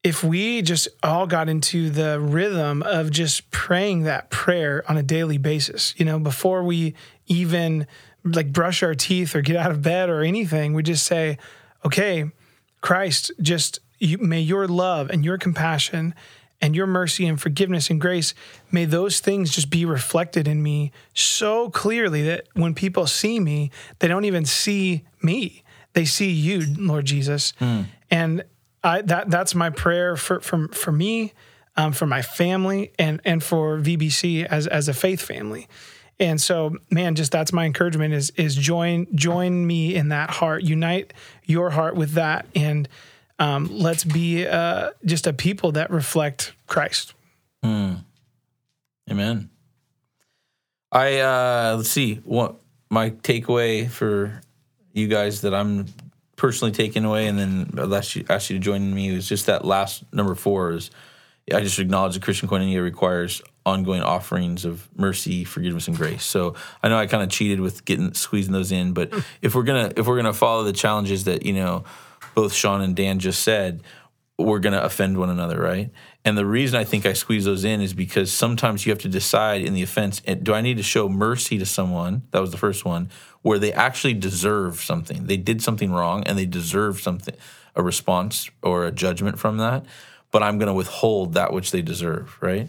if 0.02 0.24
we 0.24 0.62
just 0.62 0.88
all 1.02 1.26
got 1.26 1.48
into 1.48 1.90
the 1.90 2.18
rhythm 2.18 2.82
of 2.82 3.10
just 3.10 3.50
praying 3.50 4.02
that 4.02 4.30
prayer 4.30 4.82
on 4.88 4.96
a 4.96 5.02
daily 5.02 5.38
basis, 5.38 5.94
you 5.96 6.04
know, 6.04 6.18
before 6.18 6.64
we 6.64 6.94
even 7.26 7.86
like 8.24 8.52
brush 8.52 8.82
our 8.82 8.94
teeth 8.94 9.34
or 9.36 9.42
get 9.42 9.56
out 9.56 9.70
of 9.70 9.82
bed 9.82 10.08
or 10.08 10.22
anything, 10.22 10.74
we 10.74 10.82
just 10.82 11.04
say, 11.04 11.38
okay, 11.84 12.30
Christ, 12.82 13.30
just 13.40 13.80
you, 13.98 14.18
may 14.18 14.40
your 14.40 14.68
love 14.68 15.08
and 15.08 15.24
your 15.24 15.38
compassion 15.38 16.14
and 16.60 16.76
your 16.76 16.86
mercy 16.86 17.26
and 17.26 17.40
forgiveness 17.40 17.90
and 17.90 18.00
grace, 18.00 18.34
may 18.70 18.84
those 18.84 19.18
things 19.18 19.50
just 19.50 19.70
be 19.70 19.84
reflected 19.84 20.46
in 20.46 20.62
me 20.62 20.92
so 21.14 21.70
clearly 21.70 22.22
that 22.22 22.46
when 22.54 22.74
people 22.74 23.06
see 23.06 23.40
me, 23.40 23.70
they 23.98 24.08
don't 24.08 24.24
even 24.24 24.44
see 24.44 25.04
me. 25.22 25.64
They 25.94 26.04
see 26.04 26.30
you, 26.30 26.62
Lord 26.78 27.04
Jesus. 27.04 27.52
Mm. 27.60 27.86
And 28.10 28.44
I, 28.84 29.02
that 29.02 29.30
that's 29.30 29.54
my 29.54 29.70
prayer 29.70 30.16
for 30.16 30.40
for 30.40 30.68
for 30.68 30.92
me, 30.92 31.32
um, 31.76 31.92
for 31.92 32.06
my 32.06 32.22
family, 32.22 32.92
and 32.98 33.20
and 33.24 33.42
for 33.42 33.78
VBC 33.78 34.44
as 34.46 34.66
as 34.66 34.88
a 34.88 34.94
faith 34.94 35.20
family. 35.20 35.68
And 36.20 36.40
so, 36.40 36.76
man, 36.90 37.14
just 37.14 37.32
that's 37.32 37.52
my 37.52 37.64
encouragement 37.64 38.14
is 38.14 38.30
is 38.30 38.54
join 38.54 39.06
join 39.14 39.66
me 39.66 39.94
in 39.94 40.08
that 40.10 40.30
heart, 40.30 40.62
unite 40.62 41.12
your 41.44 41.70
heart 41.70 41.96
with 41.96 42.12
that, 42.12 42.46
and 42.54 42.88
um, 43.38 43.68
let's 43.70 44.04
be 44.04 44.46
uh, 44.46 44.90
just 45.04 45.26
a 45.26 45.32
people 45.32 45.72
that 45.72 45.90
reflect 45.90 46.52
Christ. 46.66 47.14
Mm. 47.64 48.04
Amen. 49.10 49.50
I 50.92 51.18
uh, 51.20 51.74
let's 51.78 51.88
see 51.88 52.16
what 52.24 52.56
my 52.90 53.10
takeaway 53.10 53.88
for 53.88 54.42
you 54.92 55.08
guys 55.08 55.40
that 55.40 55.54
I'm 55.54 55.86
personally 56.36 56.72
taken 56.72 57.04
away, 57.04 57.26
and 57.26 57.38
then 57.38 57.92
ask 57.92 58.14
you, 58.14 58.24
ask 58.28 58.50
you 58.50 58.58
to 58.58 58.62
join 58.62 58.94
me 58.94 59.14
was 59.14 59.28
just 59.28 59.46
that 59.46 59.64
last 59.64 60.04
number 60.12 60.34
four 60.34 60.72
is 60.72 60.90
I 61.52 61.60
just 61.60 61.78
acknowledge 61.78 62.14
the 62.14 62.20
Christian 62.20 62.48
koinonia 62.48 62.82
requires 62.82 63.42
ongoing 63.64 64.02
offerings 64.02 64.64
of 64.64 64.88
mercy, 64.96 65.44
forgiveness, 65.44 65.88
and 65.88 65.96
grace. 65.96 66.24
So 66.24 66.54
I 66.82 66.88
know 66.88 66.98
I 66.98 67.06
kind 67.06 67.22
of 67.22 67.28
cheated 67.28 67.60
with 67.60 67.84
getting 67.84 68.14
squeezing 68.14 68.52
those 68.52 68.72
in, 68.72 68.92
but 68.92 69.12
if 69.42 69.54
we're 69.54 69.62
gonna 69.62 69.92
if 69.96 70.06
we're 70.06 70.16
gonna 70.16 70.32
follow 70.32 70.64
the 70.64 70.72
challenges 70.72 71.24
that 71.24 71.44
you 71.44 71.52
know 71.52 71.84
both 72.34 72.52
Sean 72.52 72.80
and 72.80 72.96
Dan 72.96 73.18
just 73.18 73.42
said, 73.42 73.82
we're 74.38 74.58
gonna 74.58 74.80
offend 74.80 75.18
one 75.18 75.30
another, 75.30 75.60
right? 75.60 75.90
And 76.24 76.38
the 76.38 76.46
reason 76.46 76.78
I 76.78 76.84
think 76.84 77.04
I 77.04 77.12
squeeze 77.12 77.44
those 77.44 77.64
in 77.64 77.80
is 77.80 77.94
because 77.94 78.32
sometimes 78.32 78.86
you 78.86 78.90
have 78.90 79.00
to 79.00 79.08
decide 79.08 79.62
in 79.62 79.74
the 79.74 79.82
offense: 79.82 80.20
do 80.20 80.54
I 80.54 80.60
need 80.60 80.76
to 80.76 80.82
show 80.82 81.08
mercy 81.08 81.58
to 81.58 81.66
someone? 81.66 82.22
That 82.30 82.40
was 82.40 82.50
the 82.50 82.58
first 82.58 82.84
one 82.84 83.10
where 83.42 83.58
they 83.58 83.72
actually 83.72 84.14
deserve 84.14 84.80
something. 84.80 85.26
They 85.26 85.36
did 85.36 85.62
something 85.62 85.92
wrong 85.92 86.22
and 86.24 86.38
they 86.38 86.46
deserve 86.46 87.00
something, 87.00 87.34
a 87.74 87.82
response 87.82 88.48
or 88.62 88.86
a 88.86 88.92
judgment 88.92 89.38
from 89.38 89.58
that. 89.58 89.84
But 90.30 90.42
I'm 90.42 90.58
going 90.58 90.68
to 90.68 90.74
withhold 90.74 91.34
that 91.34 91.52
which 91.52 91.72
they 91.72 91.82
deserve, 91.82 92.38
right? 92.40 92.68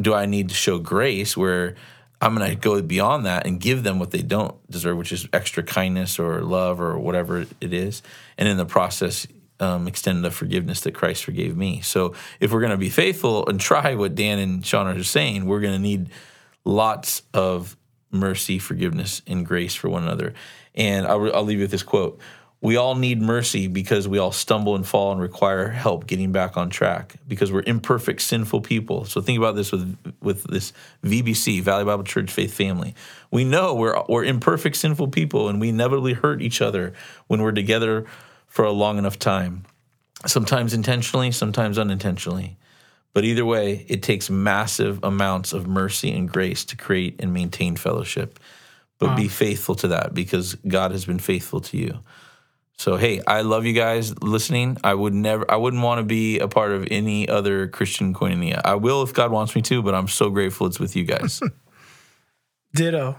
Do 0.00 0.14
I 0.14 0.26
need 0.26 0.48
to 0.48 0.54
show 0.54 0.78
grace 0.78 1.36
where 1.36 1.76
I'm 2.20 2.36
going 2.36 2.48
to 2.48 2.56
go 2.56 2.80
beyond 2.80 3.26
that 3.26 3.46
and 3.46 3.60
give 3.60 3.82
them 3.82 3.98
what 3.98 4.12
they 4.12 4.22
don't 4.22 4.54
deserve, 4.70 4.96
which 4.96 5.12
is 5.12 5.28
extra 5.32 5.62
kindness 5.62 6.18
or 6.18 6.40
love 6.42 6.80
or 6.80 6.98
whatever 6.98 7.44
it 7.60 7.72
is, 7.72 8.02
and 8.38 8.48
in 8.48 8.56
the 8.56 8.64
process, 8.64 9.26
um, 9.58 9.86
extend 9.86 10.24
the 10.24 10.30
forgiveness 10.30 10.80
that 10.82 10.92
Christ 10.92 11.24
forgave 11.24 11.56
me. 11.56 11.80
So 11.82 12.14
if 12.40 12.52
we're 12.52 12.60
going 12.60 12.70
to 12.72 12.76
be 12.76 12.90
faithful 12.90 13.46
and 13.48 13.60
try 13.60 13.94
what 13.94 14.14
Dan 14.14 14.38
and 14.38 14.64
Sean 14.64 14.86
are 14.86 15.02
saying, 15.02 15.46
we're 15.46 15.60
going 15.60 15.74
to 15.74 15.78
need 15.78 16.10
lots 16.64 17.22
of 17.34 17.76
mercy, 18.10 18.58
forgiveness, 18.58 19.22
and 19.26 19.46
grace 19.46 19.74
for 19.74 19.88
one 19.88 20.02
another. 20.02 20.34
And 20.74 21.06
I'll, 21.06 21.34
I'll 21.34 21.44
leave 21.44 21.58
you 21.58 21.64
with 21.64 21.70
this 21.70 21.82
quote. 21.82 22.20
We 22.62 22.76
all 22.76 22.94
need 22.94 23.20
mercy 23.20 23.66
because 23.66 24.06
we 24.06 24.18
all 24.18 24.30
stumble 24.30 24.76
and 24.76 24.86
fall 24.86 25.10
and 25.10 25.20
require 25.20 25.68
help 25.68 26.06
getting 26.06 26.30
back 26.30 26.56
on 26.56 26.70
track 26.70 27.16
because 27.26 27.50
we're 27.50 27.64
imperfect, 27.66 28.22
sinful 28.22 28.60
people. 28.60 29.04
So 29.04 29.20
think 29.20 29.36
about 29.36 29.56
this 29.56 29.72
with 29.72 29.96
with 30.22 30.44
this 30.44 30.72
VBC, 31.02 31.60
Valley 31.60 31.84
Bible 31.84 32.04
Church 32.04 32.30
Faith 32.30 32.54
Family. 32.54 32.94
We 33.32 33.42
know 33.44 33.74
we're 33.74 34.00
we're 34.08 34.24
imperfect, 34.24 34.76
sinful 34.76 35.08
people, 35.08 35.48
and 35.48 35.60
we 35.60 35.70
inevitably 35.70 36.12
hurt 36.12 36.40
each 36.40 36.62
other 36.62 36.92
when 37.26 37.42
we're 37.42 37.50
together 37.50 38.06
for 38.46 38.64
a 38.64 38.70
long 38.70 38.96
enough 38.96 39.18
time. 39.18 39.64
Sometimes 40.24 40.72
intentionally, 40.72 41.32
sometimes 41.32 41.80
unintentionally. 41.80 42.58
But 43.12 43.24
either 43.24 43.44
way, 43.44 43.84
it 43.88 44.04
takes 44.04 44.30
massive 44.30 45.02
amounts 45.02 45.52
of 45.52 45.66
mercy 45.66 46.12
and 46.12 46.30
grace 46.30 46.64
to 46.66 46.76
create 46.76 47.16
and 47.18 47.34
maintain 47.34 47.74
fellowship. 47.74 48.38
But 49.00 49.10
wow. 49.10 49.16
be 49.16 49.26
faithful 49.26 49.74
to 49.76 49.88
that 49.88 50.14
because 50.14 50.54
God 50.66 50.92
has 50.92 51.04
been 51.04 51.18
faithful 51.18 51.60
to 51.62 51.76
you. 51.76 51.98
So 52.78 52.96
hey, 52.96 53.20
I 53.26 53.42
love 53.42 53.64
you 53.64 53.72
guys 53.72 54.20
listening. 54.22 54.78
I 54.82 54.94
would 54.94 55.14
never 55.14 55.48
I 55.50 55.56
wouldn't 55.56 55.82
want 55.82 55.98
to 56.00 56.04
be 56.04 56.38
a 56.38 56.48
part 56.48 56.72
of 56.72 56.86
any 56.90 57.28
other 57.28 57.68
Christian 57.68 58.14
koinonia. 58.14 58.60
I 58.64 58.74
will 58.74 59.02
if 59.02 59.14
God 59.14 59.30
wants 59.30 59.54
me 59.54 59.62
to, 59.62 59.82
but 59.82 59.94
I'm 59.94 60.08
so 60.08 60.30
grateful 60.30 60.66
it's 60.66 60.80
with 60.80 60.96
you 60.96 61.04
guys. 61.04 61.40
Ditto. 62.74 63.16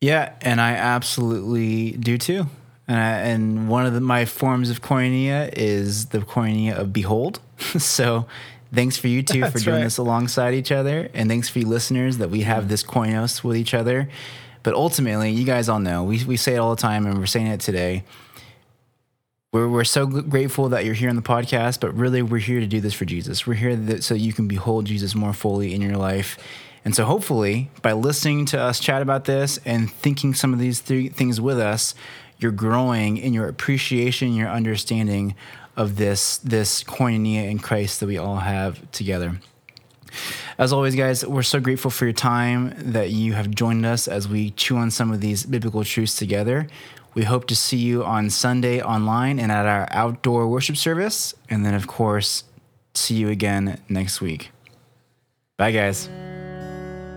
Yeah, 0.00 0.34
and 0.40 0.60
I 0.60 0.72
absolutely 0.72 1.92
do 1.92 2.18
too. 2.18 2.46
And, 2.86 2.98
I, 2.98 3.10
and 3.20 3.68
one 3.68 3.84
of 3.84 3.94
the, 3.94 4.00
my 4.00 4.26
forms 4.26 4.70
of 4.70 4.80
koinonia 4.80 5.52
is 5.52 6.06
the 6.06 6.18
koinonia 6.18 6.76
of 6.76 6.92
behold. 6.92 7.40
so 7.78 8.26
Thanks 8.72 8.96
for 8.96 9.08
you 9.08 9.22
two 9.22 9.48
for 9.50 9.58
doing 9.58 9.76
right. 9.76 9.84
this 9.84 9.98
alongside 9.98 10.54
each 10.54 10.72
other. 10.72 11.08
And 11.14 11.30
thanks 11.30 11.48
for 11.48 11.60
you 11.60 11.66
listeners 11.66 12.18
that 12.18 12.30
we 12.30 12.42
have 12.42 12.68
this 12.68 12.82
koinos 12.82 13.44
with 13.44 13.56
each 13.56 13.74
other. 13.74 14.08
But 14.62 14.74
ultimately, 14.74 15.30
you 15.30 15.44
guys 15.44 15.68
all 15.68 15.78
know, 15.78 16.02
we, 16.02 16.24
we 16.24 16.36
say 16.36 16.54
it 16.54 16.58
all 16.58 16.74
the 16.74 16.82
time 16.82 17.06
and 17.06 17.18
we're 17.18 17.26
saying 17.26 17.46
it 17.46 17.60
today. 17.60 18.04
We're, 19.56 19.68
we're 19.68 19.84
so 19.84 20.04
grateful 20.04 20.68
that 20.68 20.84
you're 20.84 20.92
here 20.92 21.08
on 21.08 21.16
the 21.16 21.22
podcast, 21.22 21.80
but 21.80 21.94
really, 21.94 22.20
we're 22.20 22.40
here 22.40 22.60
to 22.60 22.66
do 22.66 22.78
this 22.78 22.92
for 22.92 23.06
Jesus. 23.06 23.46
We're 23.46 23.54
here 23.54 23.74
that, 23.74 24.04
so 24.04 24.14
you 24.14 24.34
can 24.34 24.46
behold 24.46 24.84
Jesus 24.84 25.14
more 25.14 25.32
fully 25.32 25.74
in 25.74 25.80
your 25.80 25.96
life. 25.96 26.36
And 26.84 26.94
so, 26.94 27.06
hopefully, 27.06 27.70
by 27.80 27.92
listening 27.94 28.44
to 28.46 28.60
us 28.60 28.78
chat 28.78 29.00
about 29.00 29.24
this 29.24 29.58
and 29.64 29.90
thinking 29.90 30.34
some 30.34 30.52
of 30.52 30.58
these 30.58 30.80
three 30.80 31.08
things 31.08 31.40
with 31.40 31.58
us, 31.58 31.94
you're 32.38 32.52
growing 32.52 33.16
in 33.16 33.32
your 33.32 33.48
appreciation, 33.48 34.34
your 34.34 34.50
understanding 34.50 35.34
of 35.74 35.96
this 35.96 36.36
this 36.36 36.84
koinonia 36.84 37.50
in 37.50 37.58
Christ 37.58 38.00
that 38.00 38.08
we 38.08 38.18
all 38.18 38.36
have 38.36 38.90
together. 38.90 39.40
As 40.58 40.70
always, 40.70 40.94
guys, 40.94 41.26
we're 41.26 41.42
so 41.42 41.60
grateful 41.60 41.90
for 41.90 42.04
your 42.04 42.12
time 42.12 42.74
that 42.92 43.10
you 43.10 43.32
have 43.32 43.50
joined 43.50 43.86
us 43.86 44.06
as 44.06 44.28
we 44.28 44.50
chew 44.50 44.76
on 44.76 44.90
some 44.90 45.12
of 45.12 45.20
these 45.20 45.44
biblical 45.44 45.82
truths 45.84 46.16
together. 46.16 46.68
We 47.16 47.24
hope 47.24 47.46
to 47.46 47.56
see 47.56 47.78
you 47.78 48.04
on 48.04 48.28
Sunday 48.28 48.82
online 48.82 49.40
and 49.40 49.50
at 49.50 49.64
our 49.64 49.88
outdoor 49.90 50.46
worship 50.48 50.76
service. 50.76 51.34
And 51.48 51.64
then, 51.64 51.72
of 51.72 51.86
course, 51.86 52.44
see 52.94 53.14
you 53.14 53.30
again 53.30 53.80
next 53.88 54.20
week. 54.20 54.50
Bye, 55.56 55.70
guys. 55.70 56.10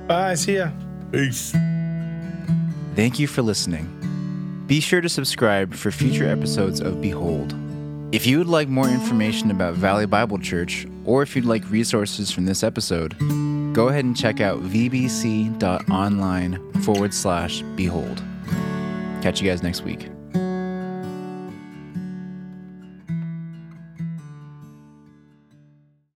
Bye. 0.07 0.35
See 0.35 0.55
ya. 0.55 0.69
Peace. 1.11 1.51
Thank 2.95 3.19
you 3.19 3.27
for 3.27 3.41
listening. 3.41 4.63
Be 4.67 4.79
sure 4.79 5.01
to 5.01 5.09
subscribe 5.09 5.73
for 5.73 5.91
future 5.91 6.29
episodes 6.29 6.79
of 6.79 7.01
Behold. 7.01 7.53
If 8.13 8.25
you 8.25 8.37
would 8.37 8.47
like 8.47 8.69
more 8.69 8.87
information 8.87 9.51
about 9.51 9.73
Valley 9.73 10.05
Bible 10.05 10.39
Church, 10.39 10.87
or 11.03 11.23
if 11.23 11.35
you'd 11.35 11.43
like 11.43 11.69
resources 11.69 12.31
from 12.31 12.45
this 12.45 12.63
episode, 12.63 13.17
go 13.73 13.89
ahead 13.89 14.05
and 14.05 14.15
check 14.15 14.39
out 14.39 14.61
vbc.online 14.61 15.51
forward 16.83 17.13
slash 17.13 17.63
behold. 17.75 18.23
Catch 19.21 19.41
you 19.41 19.49
guys 19.49 19.61
next 19.61 19.81
week. 19.83 20.09